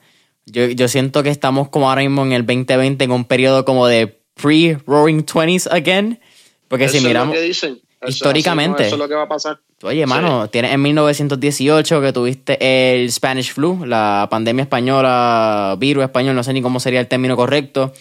Yo, 0.48 0.66
yo 0.68 0.88
siento 0.88 1.24
que 1.24 1.30
estamos 1.30 1.70
como 1.70 1.90
ahora 1.90 2.02
mismo 2.02 2.24
en 2.24 2.34
el 2.34 2.46
2020 2.46 3.04
en 3.04 3.12
un 3.12 3.26
periodo 3.26 3.66
como 3.66 3.88
de 3.88 4.20
pre-Roaring 4.36 5.26
20s 5.26 5.68
again. 5.72 6.20
Porque 6.68 6.88
si 6.88 7.00
miramos 7.00 7.36
históricamente. 8.08 8.86
Eso 8.86 8.96
es 8.96 9.00
lo 9.00 9.08
que 9.08 9.16
va 9.16 9.24
a 9.24 9.28
pasar. 9.28 9.60
Oye, 9.84 10.06
mano, 10.06 10.50
tienes 10.50 10.72
en 10.72 10.82
1918 10.82 12.02
que 12.02 12.14
tuviste 12.14 12.58
el 12.94 13.12
Spanish 13.12 13.54
flu, 13.54 13.86
la 13.86 14.28
pandemia 14.32 14.64
española, 14.64 15.76
virus 15.78 16.04
español, 16.04 16.36
no 16.36 16.44
sé 16.44 16.54
ni 16.54 16.62
cómo 16.62 16.80
sería 16.80 17.00
el 17.00 17.08
término 17.08 17.36
correcto. 17.36 17.94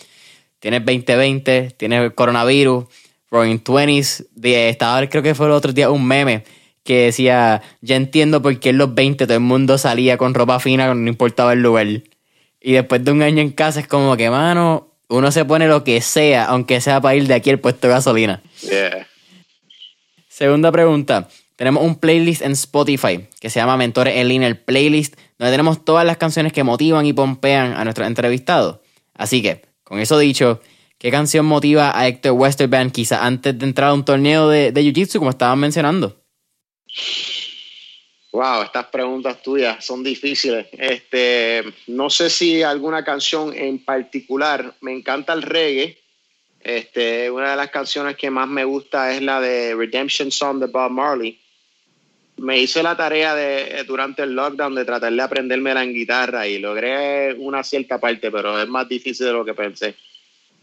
Tienes 0.61 0.85
2020, 0.85 1.75
tienes 1.77 2.03
el 2.03 2.15
coronavirus, 2.15 2.85
Roaring 3.31 3.63
20s. 3.63 4.27
Estaba, 4.43 5.07
creo 5.09 5.23
que 5.23 5.35
fue 5.35 5.47
el 5.47 5.53
otro 5.53 5.73
día 5.73 5.91
un 5.91 6.07
meme 6.07 6.45
que 6.85 7.07
decía, 7.07 7.63
ya 7.81 7.97
entiendo 7.97 8.43
por 8.43 8.61
qué 8.61 8.71
en 8.71 8.79
los 8.79 8.95
20 8.95 9.27
todo 9.27 9.35
el 9.35 9.41
mundo 9.41 9.79
salía 9.79 10.17
con 10.19 10.35
ropa 10.35 10.61
fina, 10.61 10.95
no 10.95 11.09
importaba 11.09 11.55
el 11.55 11.63
lugar. 11.63 11.87
Y 11.87 12.73
después 12.73 13.03
de 13.05 13.11
un 13.11 13.23
año 13.23 13.41
en 13.41 13.51
casa 13.51 13.81
es 13.81 13.89
como 13.89 14.17
que, 14.17 14.31
mano, 14.31 14.93
uno 15.09 15.33
se 15.33 15.45
pone 15.45 15.67
lo 15.67 15.83
que 15.83 16.01
sea, 16.03 16.45
aunque 16.45 16.81
sea 16.81 17.01
para 17.01 17.17
ir 17.17 17.27
de 17.27 17.35
aquí 17.35 17.51
al 17.51 17.59
puesto 17.59 17.89
de 17.89 17.95
gasolina. 17.95 18.43
Segunda 20.29 20.71
pregunta. 20.71 21.29
Tenemos 21.57 21.85
un 21.85 21.97
playlist 21.97 22.43
en 22.43 22.53
Spotify 22.53 23.29
que 23.41 23.49
se 23.49 23.61
llama 23.61 23.77
Mentores 23.77 24.17
en 24.17 24.29
Línea, 24.29 24.49
el 24.49 24.59
playlist, 24.59 25.15
donde 25.39 25.53
tenemos 25.53 25.85
todas 25.85 26.05
las 26.05 26.17
canciones 26.17 26.53
que 26.53 26.65
motivan 26.65 27.07
y 27.07 27.13
pompean 27.13 27.75
a 27.75 27.85
nuestros 27.85 28.09
entrevistados. 28.09 28.81
Así 29.15 29.41
que, 29.41 29.63
con 29.85 30.01
eso 30.01 30.19
dicho, 30.19 30.61
¿qué 30.99 31.11
canción 31.11 31.47
motiva 31.47 31.97
a 31.97 32.09
Héctor 32.09 32.33
Westerban 32.33 32.91
quizá 32.91 33.25
antes 33.25 33.57
de 33.57 33.65
entrar 33.65 33.91
a 33.91 33.95
un 33.95 34.05
torneo 34.05 34.49
de, 34.49 34.73
de 34.73 34.83
Jiu-Jitsu, 34.83 35.19
como 35.19 35.31
estaban 35.31 35.61
mencionando? 35.61 36.24
Wow, 38.35 38.63
estas 38.63 38.87
preguntas 38.87 39.41
tuyas 39.43 39.85
son 39.85 40.03
difíciles. 40.03 40.67
Este, 40.73 41.63
no 41.87 42.11
sé 42.11 42.29
si 42.29 42.65
alguna 42.65 43.05
canción 43.05 43.55
en 43.57 43.79
particular. 43.85 44.75
Me 44.81 44.93
encanta 44.93 45.33
el 45.33 45.43
reggae. 45.43 45.99
Este, 46.61 47.31
una 47.31 47.51
de 47.51 47.57
las 47.57 47.71
canciones 47.71 48.17
que 48.17 48.31
más 48.31 48.49
me 48.49 48.65
gusta 48.65 49.15
es 49.15 49.23
la 49.23 49.41
de 49.41 49.77
Redemption 49.77 50.33
Song 50.33 50.59
de 50.59 50.67
Bob 50.67 50.91
Marley. 50.91 51.39
Me 52.39 52.59
hice 52.59 52.83
la 52.83 52.97
tarea 52.97 53.37
de 53.37 53.85
durante 53.85 54.25
el 54.25 54.35
lockdown 54.35 54.75
de 54.75 54.85
tratar 54.85 55.13
de 55.13 55.23
aprenderme 55.23 55.73
la 55.73 55.85
guitarra 55.85 56.49
y 56.49 56.59
logré 56.59 57.35
una 57.35 57.63
cierta 57.63 58.01
parte, 58.01 58.33
pero 58.33 58.61
es 58.61 58.67
más 58.67 58.89
difícil 58.89 59.27
de 59.27 59.33
lo 59.33 59.45
que 59.45 59.55
pensé. 59.55 59.95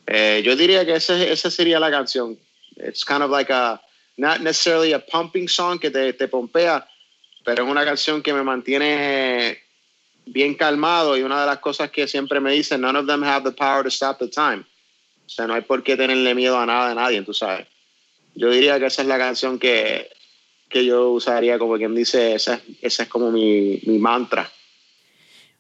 Eh, 0.08 0.42
yo 0.44 0.58
diría 0.58 0.86
que 0.86 0.96
esa 0.96 1.50
sería 1.50 1.80
la 1.80 1.90
canción. 1.90 2.38
It's 2.76 3.06
kind 3.06 3.22
of 3.22 3.32
like 3.32 3.54
a, 3.54 3.80
not 4.18 4.42
necessarily 4.42 4.94
a 4.94 5.00
pumping 5.00 5.48
song 5.48 5.80
que 5.80 5.90
te, 5.90 6.14
te 6.14 6.28
pompea, 6.28 6.88
pero 7.44 7.64
es 7.64 7.70
una 7.70 7.86
canción 7.86 8.22
que 8.22 8.34
me 8.34 8.44
mantiene 8.44 9.60
bien 10.26 10.56
calmado 10.56 11.18
y 11.18 11.24
una 11.24 11.42
de 11.42 11.48
las 11.48 11.60
cosas 11.60 11.92
que 11.92 12.08
siempre 12.08 12.40
me 12.40 12.52
dicen, 12.52 12.82
none 12.82 12.98
of 12.98 13.08
them 13.08 13.24
have 13.24 13.44
the 13.44 13.56
power 13.56 13.84
to 13.84 13.90
stop 13.90 14.20
the 14.20 14.28
time. 14.28 14.64
O 15.26 15.30
sea, 15.30 15.48
no 15.48 15.54
hay 15.54 15.62
por 15.62 15.84
qué 15.84 15.96
tenerle 15.96 16.36
miedo 16.36 16.58
a 16.58 16.66
nada 16.66 16.90
de 16.90 16.96
nadie, 16.96 17.22
tú 17.22 17.34
sabes. 17.34 17.68
Yo 18.36 18.50
diría 18.50 18.80
que 18.80 18.86
esa 18.88 19.02
es 19.02 19.08
la 19.08 19.18
canción 19.18 19.60
que, 19.60 20.10
que 20.70 20.86
yo 20.86 21.10
usaría 21.10 21.58
como 21.58 21.78
quien 21.78 21.96
dice, 21.96 22.36
esa, 22.36 22.62
esa 22.82 23.04
es 23.04 23.10
como 23.10 23.32
mi, 23.32 23.80
mi 23.86 23.98
mantra. 23.98 24.52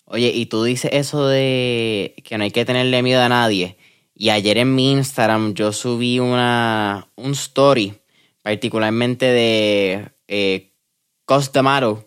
Oye, 0.06 0.32
y 0.34 0.45
tú 0.45 0.64
dices 0.64 0.91
eso 0.93 1.28
de 1.28 2.16
que 2.24 2.38
no 2.38 2.43
hay 2.43 2.52
que 2.52 2.66
tenerle 2.66 3.02
miedo 3.02 3.22
a 3.22 3.30
nadie. 3.30 3.78
Y 4.14 4.30
ayer 4.30 4.58
en 4.58 4.76
mi 4.76 4.91
Instagram 4.91 5.54
yo 5.54 5.72
subí 5.72 6.20
una, 6.20 7.08
un 7.16 7.32
story, 7.32 7.93
particularmente 8.44 9.26
de 9.26 10.12
eh, 10.28 10.72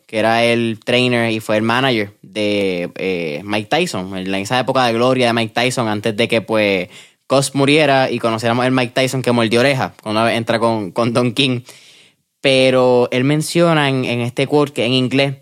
que 0.07 0.19
era 0.19 0.45
el 0.45 0.81
trainer 0.85 1.31
y 1.31 1.41
fue 1.41 1.57
el 1.57 1.63
manager 1.63 2.13
de 2.21 2.91
eh, 2.97 3.41
Mike 3.43 3.69
Tyson, 3.71 4.15
en 4.17 4.35
esa 4.35 4.61
época 4.61 4.85
de 4.85 4.93
gloria 4.93 5.29
de 5.29 5.33
Mike 5.33 5.55
Tyson, 5.55 5.89
antes 5.89 6.15
de 6.17 6.29
que 6.29 6.43
pues 6.43 6.89
Cos 7.27 7.55
muriera 7.55 8.11
y 8.11 8.19
conociéramos 8.19 8.67
el 8.67 8.73
Mike 8.73 8.93
Tyson 8.93 9.23
que 9.23 9.33
mordió 9.33 9.61
oreja 9.61 9.95
cuando 10.03 10.29
entra 10.29 10.59
con, 10.59 10.93
con 10.93 11.15
Don 11.15 11.33
King. 11.33 11.63
Pero 12.43 13.09
él 13.11 13.25
menciona 13.25 13.89
en, 13.89 14.05
en 14.05 14.21
este 14.21 14.47
quote 14.47 14.75
que 14.75 14.85
en 14.85 14.93
inglés, 14.93 15.37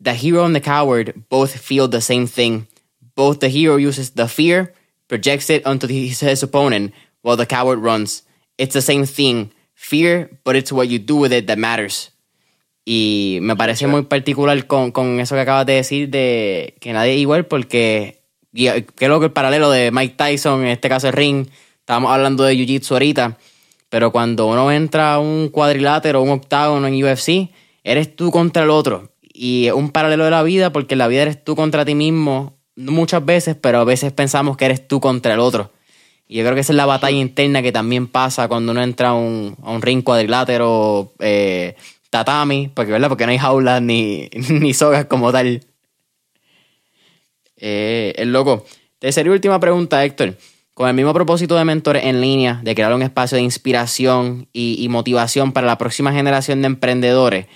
The 0.00 0.12
hero 0.12 0.44
and 0.44 0.54
the 0.54 0.62
coward 0.62 1.14
both 1.28 1.50
feel 1.50 1.90
the 1.90 2.00
same 2.00 2.28
thing. 2.28 2.68
Both 3.16 3.40
the 3.40 3.48
hero 3.48 3.76
uses 3.76 4.12
the 4.12 4.28
fear, 4.28 4.72
projects 5.08 5.50
it 5.50 5.66
onto 5.66 5.88
his 5.88 6.44
opponent, 6.44 6.94
while 7.22 7.36
the 7.36 7.46
coward 7.46 7.80
runs. 7.80 8.22
It's 8.58 8.74
the 8.74 8.82
same 8.82 9.06
thing. 9.06 9.50
Fear, 9.80 10.28
but 10.44 10.56
it's 10.56 10.72
what 10.72 10.88
you 10.88 10.98
do 10.98 11.14
with 11.14 11.32
it 11.32 11.46
that 11.46 11.56
matters. 11.56 12.12
Y 12.84 13.38
me 13.42 13.54
parece 13.54 13.86
muy 13.86 14.02
particular 14.02 14.66
con, 14.66 14.90
con, 14.90 15.20
eso 15.20 15.36
que 15.36 15.42
acabas 15.42 15.66
de 15.66 15.74
decir 15.74 16.08
de 16.08 16.74
que 16.80 16.92
nadie 16.92 17.14
es 17.14 17.20
igual 17.20 17.46
porque 17.46 18.22
creo 18.96 19.20
que 19.20 19.26
el 19.26 19.32
paralelo 19.32 19.70
de 19.70 19.92
Mike 19.92 20.16
Tyson, 20.16 20.62
en 20.62 20.68
este 20.68 20.88
caso 20.88 21.06
el 21.06 21.12
ring, 21.12 21.46
estábamos 21.78 22.10
hablando 22.10 22.42
de 22.42 22.54
Jiu-Jitsu 22.54 22.92
ahorita, 22.92 23.38
pero 23.88 24.10
cuando 24.10 24.46
uno 24.46 24.72
entra 24.72 25.14
a 25.14 25.18
un 25.20 25.48
cuadrilátero 25.48 26.22
un 26.22 26.30
octágono 26.30 26.88
en 26.88 27.04
UFC, 27.04 27.50
eres 27.84 28.16
tú 28.16 28.32
contra 28.32 28.64
el 28.64 28.70
otro. 28.70 29.12
Y 29.22 29.66
es 29.66 29.74
un 29.74 29.90
paralelo 29.90 30.24
de 30.24 30.32
la 30.32 30.42
vida 30.42 30.72
porque 30.72 30.94
en 30.94 30.98
la 30.98 31.08
vida 31.08 31.22
eres 31.22 31.44
tú 31.44 31.54
contra 31.54 31.84
ti 31.84 31.94
mismo 31.94 32.58
muchas 32.74 33.24
veces, 33.24 33.54
pero 33.54 33.78
a 33.78 33.84
veces 33.84 34.12
pensamos 34.12 34.56
que 34.56 34.64
eres 34.64 34.88
tú 34.88 35.00
contra 35.00 35.34
el 35.34 35.40
otro. 35.40 35.70
Y 36.28 36.36
yo 36.36 36.44
creo 36.44 36.54
que 36.54 36.60
esa 36.60 36.72
es 36.72 36.76
la 36.76 36.86
batalla 36.86 37.16
interna 37.16 37.62
que 37.62 37.72
también 37.72 38.06
pasa 38.06 38.48
cuando 38.48 38.72
uno 38.72 38.82
entra 38.82 39.08
a 39.10 39.14
un, 39.14 39.56
a 39.62 39.72
un 39.72 39.82
ring 39.82 40.04
cuadrilátero. 40.04 41.12
Eh, 41.18 41.74
tatami, 42.10 42.68
porque, 42.68 42.92
¿verdad? 42.92 43.08
porque 43.08 43.26
no 43.26 43.32
hay 43.32 43.38
jaulas 43.38 43.82
ni, 43.82 44.28
ni 44.50 44.74
sogas 44.74 45.06
como 45.06 45.32
tal. 45.32 45.64
Eh, 47.56 48.14
el 48.16 48.32
loco. 48.32 48.64
Tercera 48.98 49.28
y 49.28 49.32
última 49.32 49.60
pregunta, 49.60 50.04
Héctor. 50.04 50.36
Con 50.74 50.88
el 50.88 50.94
mismo 50.94 51.12
propósito 51.12 51.56
de 51.56 51.64
mentores 51.64 52.04
en 52.04 52.20
línea, 52.20 52.60
de 52.62 52.74
crear 52.74 52.94
un 52.94 53.02
espacio 53.02 53.36
de 53.36 53.42
inspiración 53.42 54.48
y, 54.52 54.86
motivación 54.88 55.52
para 55.52 55.66
la 55.66 55.76
próxima 55.76 56.12
generación 56.12 56.62
de 56.62 56.66
emprendedores, 56.66 57.46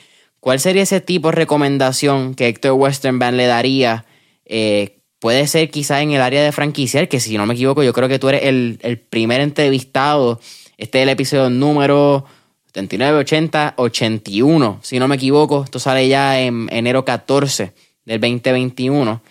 ¿cuál 0.41 0.59
sería 0.59 0.83
ese 0.83 1.01
tipo 1.01 1.29
de 1.29 1.37
recomendación 1.37 2.35
que 2.35 2.49
Héctor 2.49 2.73
Westernband 2.73 3.37
le 3.37 3.47
daría? 3.47 4.07
Eh, 4.45 5.02
puede 5.23 5.47
ser 5.47 5.71
quizá 5.71 6.03
en 6.03 6.11
el 6.11 6.21
área 6.21 6.43
de 6.43 6.51
franquiciar, 6.51 7.09
que 7.09 7.21
si 7.21 7.39
no 7.39 7.47
me 7.47 7.55
equivoco, 7.55 7.85
yo 7.85 7.93
creo 7.93 8.09
que 8.09 8.19
tú 8.19 8.29
eres 8.29 8.43
el, 8.43 8.81
el 8.83 8.99
primer 8.99 9.41
entrevistado. 9.41 10.41
Este 10.77 10.99
es 10.99 11.03
el 11.05 11.11
episodio 11.11 11.49
número 11.49 12.25
79, 12.67 13.19
80, 13.19 13.75
81, 13.77 14.81
si 14.83 14.99
no 14.99 15.07
me 15.07 15.15
equivoco. 15.15 15.63
Esto 15.63 15.79
sale 15.79 16.09
ya 16.09 16.41
en 16.41 16.69
enero 16.73 17.05
14 17.05 17.73
del 18.05 18.21
2021. 18.21 19.23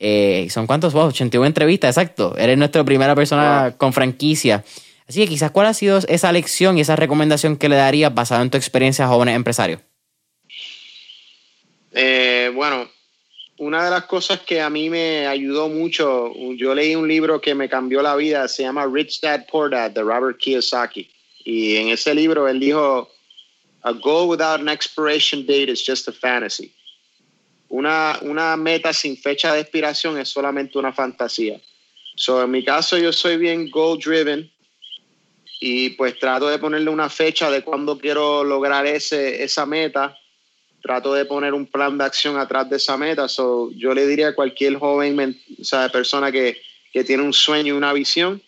Eh, 0.00 0.48
¿Son 0.50 0.66
cuántos? 0.66 0.92
Wow, 0.92 1.06
81 1.06 1.46
entrevistas, 1.46 1.96
exacto. 1.96 2.36
Eres 2.36 2.58
nuestra 2.58 2.82
primera 2.82 3.14
persona 3.14 3.76
con 3.78 3.92
franquicia. 3.92 4.64
Así 5.08 5.20
que 5.20 5.28
quizás, 5.28 5.52
¿cuál 5.52 5.68
ha 5.68 5.74
sido 5.74 5.98
esa 6.08 6.32
lección 6.32 6.76
y 6.76 6.80
esa 6.80 6.96
recomendación 6.96 7.56
que 7.56 7.68
le 7.68 7.76
darías 7.76 8.12
basada 8.12 8.42
en 8.42 8.50
tu 8.50 8.56
experiencia 8.56 9.04
a 9.04 9.08
jóvenes 9.08 9.36
empresarios? 9.36 9.80
Eh, 11.92 12.50
bueno, 12.52 12.88
una 13.58 13.84
de 13.84 13.90
las 13.90 14.04
cosas 14.04 14.40
que 14.40 14.60
a 14.60 14.68
mí 14.68 14.90
me 14.90 15.26
ayudó 15.26 15.68
mucho, 15.68 16.32
yo 16.56 16.74
leí 16.74 16.94
un 16.94 17.08
libro 17.08 17.40
que 17.40 17.54
me 17.54 17.68
cambió 17.68 18.02
la 18.02 18.14
vida, 18.16 18.48
se 18.48 18.62
llama 18.62 18.86
Rich 18.86 19.20
Dad 19.20 19.46
Poor 19.50 19.70
Dad 19.70 19.92
de 19.92 20.02
Robert 20.02 20.38
Kiyosaki. 20.38 21.10
Y 21.44 21.76
en 21.76 21.88
ese 21.88 22.14
libro 22.14 22.48
él 22.48 22.60
dijo, 22.60 23.10
a 23.82 23.92
goal 23.92 24.28
without 24.28 24.60
an 24.60 24.68
expiration 24.68 25.46
date 25.46 25.70
is 25.70 25.82
just 25.82 26.08
a 26.08 26.12
fantasy. 26.12 26.72
Una, 27.68 28.18
una 28.22 28.56
meta 28.56 28.92
sin 28.92 29.16
fecha 29.16 29.54
de 29.54 29.60
expiración 29.60 30.18
es 30.18 30.28
solamente 30.28 30.78
una 30.78 30.92
fantasía. 30.92 31.60
So, 32.16 32.42
en 32.42 32.50
mi 32.50 32.64
caso 32.64 32.98
yo 32.98 33.12
soy 33.12 33.36
bien 33.36 33.70
goal 33.70 33.98
driven 33.98 34.50
y 35.60 35.90
pues 35.90 36.18
trato 36.18 36.48
de 36.48 36.58
ponerle 36.58 36.90
una 36.90 37.08
fecha 37.08 37.50
de 37.50 37.62
cuándo 37.62 37.98
quiero 37.98 38.44
lograr 38.44 38.86
ese, 38.86 39.42
esa 39.42 39.64
meta 39.66 40.16
trato 40.86 41.12
de 41.12 41.24
poner 41.24 41.52
un 41.52 41.66
plan 41.66 41.98
de 41.98 42.04
acción 42.04 42.38
atrás 42.38 42.70
de 42.70 42.76
esa 42.76 42.96
meta. 42.96 43.26
So, 43.26 43.72
yo 43.72 43.92
le 43.92 44.06
diría 44.06 44.28
a 44.28 44.34
cualquier 44.34 44.78
joven 44.78 45.36
o 45.60 45.64
sea, 45.64 45.88
persona 45.88 46.30
que, 46.30 46.62
que, 46.92 47.02
tiene 47.02 47.24
un 47.24 47.32
sueño 47.32 47.74
y 47.74 47.76
una 47.76 47.92
visión, 47.92 48.40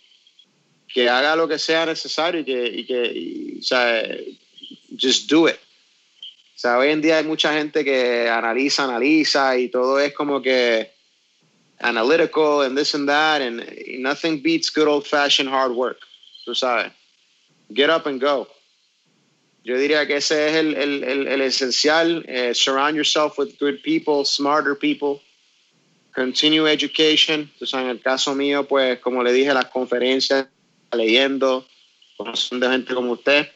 que 0.86 1.08
haga 1.08 1.34
lo 1.34 1.48
que 1.48 1.58
sea 1.58 1.84
necesario 1.86 2.42
y 2.42 2.44
que, 2.44 2.66
y 2.66 2.86
que 2.86 3.58
o 3.58 3.62
sea, 3.62 4.06
just 4.96 5.28
do 5.28 5.48
it. 5.48 5.56
O 5.56 6.60
sea, 6.60 6.78
hoy 6.78 6.90
en 6.90 7.00
día 7.00 7.18
hay 7.18 7.24
mucha 7.24 7.52
gente 7.52 7.84
que 7.84 8.28
analiza, 8.28 8.84
analiza 8.84 9.58
y 9.58 9.68
todo 9.68 9.98
es 9.98 10.12
como 10.14 10.40
que 10.40 10.92
analytical 11.80 12.62
and 12.62 12.76
this 12.76 12.94
and 12.94 13.08
that 13.08 13.42
and 13.42 13.64
nothing 13.98 14.40
beats 14.40 14.70
good 14.70 14.86
old 14.86 15.04
fashioned 15.04 15.50
hard 15.52 15.72
work. 15.72 15.98
Tú 16.44 16.54
sabes. 16.54 16.92
Get 17.74 17.90
up 17.90 18.06
and 18.06 18.20
go. 18.20 18.48
Yo 19.68 19.76
diría 19.76 20.06
que 20.06 20.16
ese 20.16 20.48
es 20.48 20.54
el, 20.54 20.74
el, 20.76 21.28
el, 21.28 21.40
esencial. 21.42 22.24
Eh, 22.26 22.54
surround 22.54 22.96
yourself 22.96 23.38
with 23.38 23.50
good 23.60 23.82
people, 23.82 24.24
smarter 24.24 24.74
people. 24.74 25.20
Continue 26.14 26.66
education. 26.66 27.50
Entonces, 27.52 27.74
en 27.74 27.88
el 27.88 28.00
caso 28.00 28.34
mío, 28.34 28.66
pues, 28.66 28.98
como 29.00 29.22
le 29.22 29.30
dije, 29.30 29.52
las 29.52 29.66
conferencias, 29.66 30.46
leyendo, 30.90 31.66
conociendo 32.16 32.70
gente 32.70 32.94
como 32.94 33.12
usted. 33.12 33.46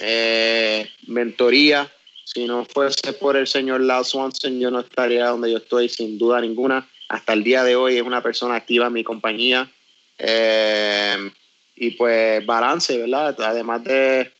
Eh, 0.00 0.88
mentoría. 1.08 1.92
Si 2.24 2.46
no 2.46 2.64
fuese 2.64 3.12
por 3.12 3.36
el 3.36 3.46
señor 3.46 3.82
Lau 3.82 4.04
Swanson, 4.04 4.58
yo 4.58 4.70
no 4.70 4.80
estaría 4.80 5.26
donde 5.26 5.50
yo 5.50 5.58
estoy, 5.58 5.90
sin 5.90 6.16
duda 6.16 6.40
ninguna. 6.40 6.88
Hasta 7.10 7.34
el 7.34 7.44
día 7.44 7.64
de 7.64 7.76
hoy 7.76 7.98
es 7.98 8.02
una 8.02 8.22
persona 8.22 8.54
activa 8.54 8.86
en 8.86 8.94
mi 8.94 9.04
compañía. 9.04 9.70
Eh, 10.16 11.30
y 11.76 11.90
pues 11.90 12.46
balance, 12.46 12.96
¿verdad? 12.96 13.38
Además 13.42 13.84
de 13.84 14.37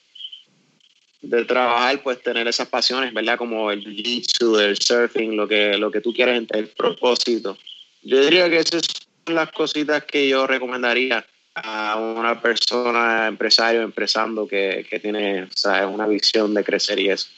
de 1.21 1.45
trabajar, 1.45 2.01
pues 2.03 2.23
tener 2.23 2.47
esas 2.47 2.69
pasiones, 2.69 3.13
¿verdad? 3.13 3.37
Como 3.37 3.71
el 3.71 3.85
jiu-jitsu, 3.85 4.61
el 4.61 4.79
surfing, 4.79 5.37
lo 5.37 5.49
que, 5.49 5.77
lo 5.77 5.91
que 5.91 6.01
tú 6.01 6.13
quieres, 6.13 6.45
el 6.51 6.69
propósito. 6.69 7.59
Yo 8.03 8.21
diría 8.23 8.49
que 8.49 8.59
esas 8.59 8.83
son 9.27 9.35
las 9.35 9.51
cositas 9.51 10.05
que 10.05 10.29
yo 10.29 10.47
recomendaría 10.47 11.25
a 11.55 11.97
una 11.97 12.41
persona, 12.41 13.27
empresario, 13.27 13.83
empresando, 13.83 14.47
que, 14.47 14.87
que 14.89 15.01
tiene 15.01 15.49
una 15.91 16.07
visión 16.07 16.55
de 16.55 16.63
crecer 16.63 17.01
y 17.01 17.11
eso. 17.11 17.29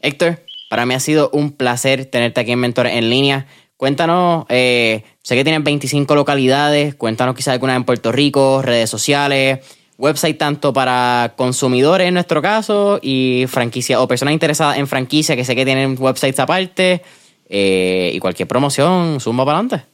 Héctor, 0.00 0.40
para 0.68 0.84
mí 0.84 0.94
ha 0.94 1.00
sido 1.00 1.30
un 1.32 1.52
placer 1.52 2.04
tenerte 2.04 2.40
aquí 2.40 2.52
en 2.52 2.60
Mentor 2.60 2.86
en 2.86 3.08
línea. 3.08 3.46
Cuéntanos, 3.76 4.46
eh, 4.48 5.04
sé 5.22 5.36
que 5.36 5.44
tienen 5.44 5.64
25 5.64 6.14
localidades, 6.14 6.94
cuéntanos 6.94 7.34
quizás 7.34 7.52
algunas 7.52 7.76
en 7.76 7.84
Puerto 7.84 8.12
Rico, 8.12 8.62
redes 8.62 8.88
sociales, 8.88 9.60
website 9.98 10.36
tanto 10.36 10.72
para 10.72 11.34
consumidores 11.36 12.08
en 12.08 12.14
nuestro 12.14 12.42
caso 12.42 12.98
y 13.02 13.46
franquicia 13.48 14.00
o 14.00 14.08
personas 14.08 14.34
interesadas 14.34 14.78
en 14.78 14.86
franquicia 14.86 15.36
que 15.36 15.44
sé 15.44 15.56
que 15.56 15.64
tienen 15.64 15.96
websites 15.98 16.38
aparte 16.38 17.02
eh, 17.48 18.10
y 18.12 18.18
cualquier 18.18 18.48
promoción, 18.48 19.20
suma 19.20 19.44
para 19.44 19.58
adelante. 19.58 19.86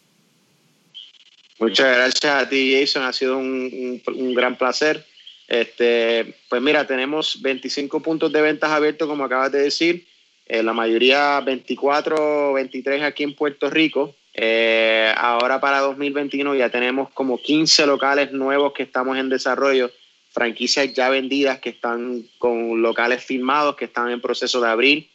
Muchas 1.58 1.96
gracias 1.96 2.24
a 2.24 2.48
ti, 2.48 2.76
Jason. 2.76 3.04
Ha 3.04 3.12
sido 3.12 3.38
un, 3.38 4.02
gran 4.34 4.56
placer. 4.56 5.04
Este, 5.46 6.34
pues 6.48 6.60
mira, 6.60 6.86
tenemos 6.86 7.40
25 7.40 8.00
puntos 8.00 8.32
de 8.32 8.40
ventas 8.40 8.70
abiertos, 8.70 9.06
como 9.06 9.24
acabas 9.24 9.52
de 9.52 9.62
decir. 9.62 10.06
Eh, 10.46 10.62
la 10.62 10.72
mayoría 10.72 11.40
24, 11.40 12.54
23 12.54 13.02
aquí 13.02 13.22
en 13.22 13.36
Puerto 13.36 13.70
Rico. 13.70 14.14
Eh, 14.34 15.12
ahora 15.16 15.60
para 15.60 15.80
2021 15.80 16.54
ya 16.54 16.70
tenemos 16.70 17.10
como 17.10 17.38
15 17.38 17.86
locales 17.86 18.32
nuevos 18.32 18.72
que 18.72 18.82
estamos 18.82 19.18
en 19.18 19.28
desarrollo, 19.28 19.90
franquicias 20.30 20.92
ya 20.94 21.10
vendidas 21.10 21.58
que 21.58 21.70
están 21.70 22.24
con 22.38 22.80
locales 22.80 23.22
firmados 23.22 23.76
que 23.76 23.84
están 23.84 24.10
en 24.10 24.20
proceso 24.20 24.60
de 24.60 24.70
abrir. 24.70 25.08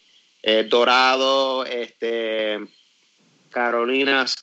Eh, 0.44 0.66
Dorado, 0.70 1.66
este, 1.66 2.60
Carolinas. 3.50 4.36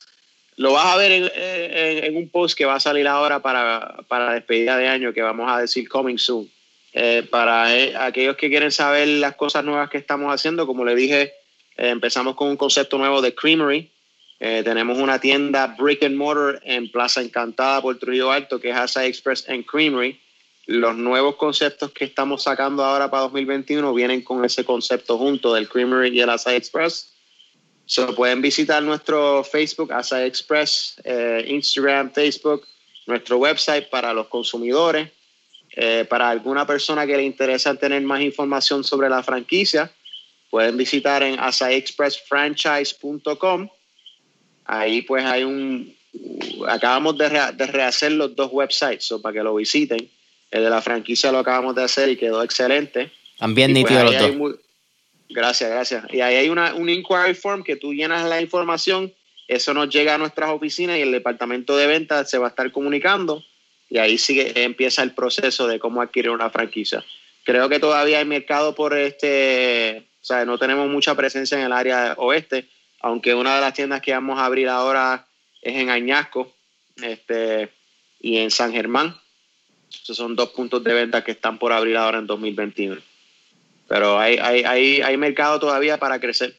Lo 0.57 0.73
vas 0.73 0.85
a 0.85 0.97
ver 0.97 1.11
en, 1.11 2.15
un 2.15 2.29
post 2.29 2.57
que 2.57 2.65
va 2.65 2.75
a 2.75 2.79
salir 2.79 3.07
ahora 3.07 3.41
para, 3.41 3.97
para 4.07 4.33
despedida 4.33 4.77
de 4.77 4.87
año 4.87 5.13
que 5.13 5.21
vamos 5.21 5.51
a 5.51 5.59
decir 5.59 5.87
coming 5.89 6.17
soon. 6.17 6.49
Eh, 6.93 7.27
para 7.29 7.65
aquellos 8.05 8.37
que 8.37 8.47
quieren 8.47 8.71
saber 8.71 9.07
las 9.07 9.35
cosas 9.35 9.65
nuevas 9.65 9.89
que 9.89 9.97
estamos 9.97 10.33
haciendo, 10.33 10.65
como 10.65 10.85
le 10.85 10.95
dije, 10.95 11.33
empezamos 11.75 12.35
con 12.35 12.47
un 12.47 12.55
concepto 12.55 12.97
nuevo 12.97 13.21
de 13.21 13.35
Creamery, 13.35 13.91
eh, 14.39 14.61
tenemos 14.63 14.97
una 14.97 15.19
tienda 15.19 15.75
brick 15.77 16.03
and 16.03 16.15
mortar 16.15 16.61
en 16.65 16.91
Plaza 16.91 17.21
Encantada 17.21 17.81
por 17.81 17.97
Trujillo 17.97 18.31
Alto, 18.31 18.59
que 18.59 18.71
es 18.71 18.75
Asa 18.75 19.05
Express 19.05 19.47
and 19.47 19.65
Creamery. 19.65 20.19
Los 20.67 20.95
nuevos 20.95 21.35
conceptos 21.35 21.91
que 21.91 22.05
estamos 22.05 22.41
sacando 22.43 22.83
ahora 22.83 23.09
para 23.09 23.23
2021 23.23 23.93
vienen 23.93 24.21
con 24.23 24.43
ese 24.43 24.65
concepto 24.65 25.17
junto 25.17 25.53
del 25.53 25.69
Creamery 25.69 26.09
y 26.09 26.19
el 26.19 26.29
Asa 26.29 26.53
Express. 26.55 27.13
So, 27.85 28.13
pueden 28.15 28.41
visitar 28.41 28.83
nuestro 28.83 29.43
Facebook, 29.43 29.93
Asa 29.93 30.25
Express, 30.25 30.95
eh, 31.03 31.45
Instagram, 31.47 32.11
Facebook, 32.11 32.67
nuestro 33.05 33.37
website 33.37 33.89
para 33.89 34.11
los 34.13 34.27
consumidores. 34.27 35.09
Eh, 35.77 36.05
para 36.09 36.29
alguna 36.29 36.65
persona 36.65 37.05
que 37.05 37.17
le 37.17 37.23
interesa 37.23 37.75
tener 37.75 38.01
más 38.01 38.21
información 38.21 38.81
sobre 38.83 39.09
la 39.09 39.21
franquicia, 39.21 39.91
pueden 40.49 40.77
visitar 40.77 41.21
en 41.21 41.37
asaexpressfranchise.com 41.39 43.69
Ahí 44.65 45.03
pues 45.03 45.23
hay 45.25 45.43
un, 45.43 45.95
acabamos 46.67 47.17
de, 47.17 47.29
rehacer 47.29 48.11
los 48.11 48.35
dos 48.35 48.49
websites 48.51 49.13
para 49.21 49.33
que 49.33 49.43
lo 49.43 49.55
visiten. 49.55 50.09
El 50.51 50.63
de 50.63 50.69
la 50.69 50.81
franquicia 50.81 51.31
lo 51.31 51.39
acabamos 51.39 51.75
de 51.75 51.83
hacer 51.83 52.09
y 52.09 52.17
quedó 52.17 52.43
excelente. 52.43 53.11
También 53.37 53.71
pues, 53.73 53.83
nítido 53.83 54.03
los 54.03 54.17
dos. 54.17 54.59
gracias, 55.29 55.69
gracias. 55.69 56.05
Y 56.13 56.21
ahí 56.21 56.35
hay 56.35 56.49
una, 56.49 56.73
un 56.75 56.89
inquiry 56.89 57.33
form 57.33 57.63
que 57.63 57.75
tú 57.75 57.93
llenas 57.93 58.27
la 58.27 58.41
información, 58.41 59.13
eso 59.47 59.73
nos 59.73 59.89
llega 59.89 60.15
a 60.15 60.17
nuestras 60.17 60.49
oficinas 60.49 60.97
y 60.97 61.01
el 61.01 61.11
departamento 61.11 61.75
de 61.77 61.87
ventas 61.87 62.29
se 62.29 62.37
va 62.37 62.47
a 62.47 62.49
estar 62.49 62.71
comunicando 62.71 63.43
y 63.89 63.97
ahí 63.97 64.17
sigue, 64.17 64.63
empieza 64.63 65.03
el 65.03 65.13
proceso 65.13 65.67
de 65.67 65.79
cómo 65.79 66.01
adquirir 66.01 66.31
una 66.31 66.49
franquicia. 66.49 67.03
Creo 67.43 67.69
que 67.69 67.79
todavía 67.79 68.19
hay 68.19 68.25
mercado 68.25 68.73
por 68.73 68.97
este, 68.97 70.07
o 70.21 70.25
sea, 70.25 70.45
no 70.45 70.57
tenemos 70.57 70.89
mucha 70.89 71.13
presencia 71.15 71.57
en 71.57 71.65
el 71.65 71.73
área 71.73 72.15
oeste, 72.17 72.67
aunque 73.01 73.33
una 73.33 73.55
de 73.55 73.61
las 73.61 73.73
tiendas 73.73 74.01
que 74.01 74.13
vamos 74.13 74.37
a 74.39 74.45
abrir 74.45 74.69
ahora 74.69 75.27
es 75.61 75.75
en 75.75 75.89
Añasco 75.89 76.53
este, 77.01 77.71
y 78.19 78.37
en 78.37 78.51
San 78.51 78.71
Germán. 78.71 79.17
Esos 79.91 80.15
son 80.17 80.35
dos 80.35 80.49
puntos 80.49 80.83
de 80.83 80.93
venta 80.93 81.23
que 81.23 81.31
están 81.31 81.57
por 81.57 81.71
abrir 81.71 81.97
ahora 81.97 82.19
en 82.19 82.27
2021. 82.27 83.01
Pero 83.87 84.19
hay, 84.19 84.37
hay, 84.37 85.01
hay, 85.01 85.17
mercado 85.17 85.59
todavía 85.59 85.97
para 85.97 86.19
crecer. 86.19 86.55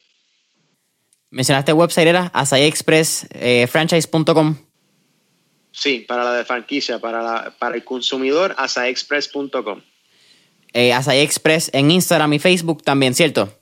Mencionaste 1.29 1.71
website, 1.73 2.07
era 2.07 2.31
asaexpressfranchise.com. 2.33 4.55
Eh, 4.57 4.63
sí, 5.71 6.05
para 6.07 6.23
la 6.23 6.31
de 6.33 6.45
franquicia, 6.45 6.99
para, 6.99 7.21
la, 7.21 7.53
para 7.59 7.75
el 7.75 7.83
consumidor, 7.83 8.55
asaexpress.com. 8.57 9.81
Eh, 10.73 10.93
Express 10.93 11.69
en 11.73 11.91
Instagram 11.91 12.33
y 12.33 12.39
Facebook 12.39 12.83
también, 12.83 13.15
¿cierto? 13.15 13.53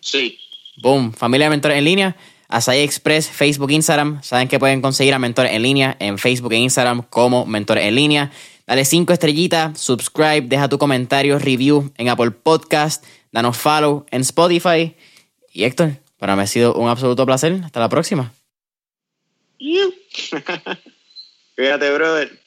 Sí. 0.00 0.38
Boom, 0.82 1.12
familia 1.12 1.46
de 1.46 1.50
mentores 1.50 1.78
en 1.78 1.84
línea. 1.84 2.16
Asai 2.48 2.82
Express, 2.82 3.28
Facebook, 3.30 3.70
Instagram. 3.70 4.22
Saben 4.22 4.48
que 4.48 4.58
pueden 4.58 4.80
conseguir 4.80 5.14
a 5.14 5.18
mentores 5.18 5.52
en 5.52 5.62
línea 5.62 5.96
en 5.98 6.18
Facebook 6.18 6.52
e 6.52 6.56
Instagram 6.56 7.02
como 7.08 7.46
mentores 7.46 7.84
en 7.84 7.94
línea. 7.94 8.30
Dale 8.66 8.84
cinco 8.84 9.12
estrellitas, 9.12 9.78
subscribe, 9.78 10.42
deja 10.42 10.68
tu 10.68 10.78
comentario, 10.78 11.38
review 11.38 11.92
en 11.98 12.08
Apple 12.08 12.30
Podcast, 12.30 13.04
danos 13.30 13.56
follow 13.58 14.06
en 14.10 14.22
Spotify. 14.22 14.94
Y 15.52 15.64
Héctor, 15.64 15.98
para 16.18 16.34
mí 16.34 16.42
ha 16.42 16.46
sido 16.46 16.74
un 16.74 16.88
absoluto 16.88 17.26
placer. 17.26 17.60
Hasta 17.64 17.80
la 17.80 17.88
próxima. 17.88 18.32
Cuídate, 21.56 21.92
brother. 21.92 22.43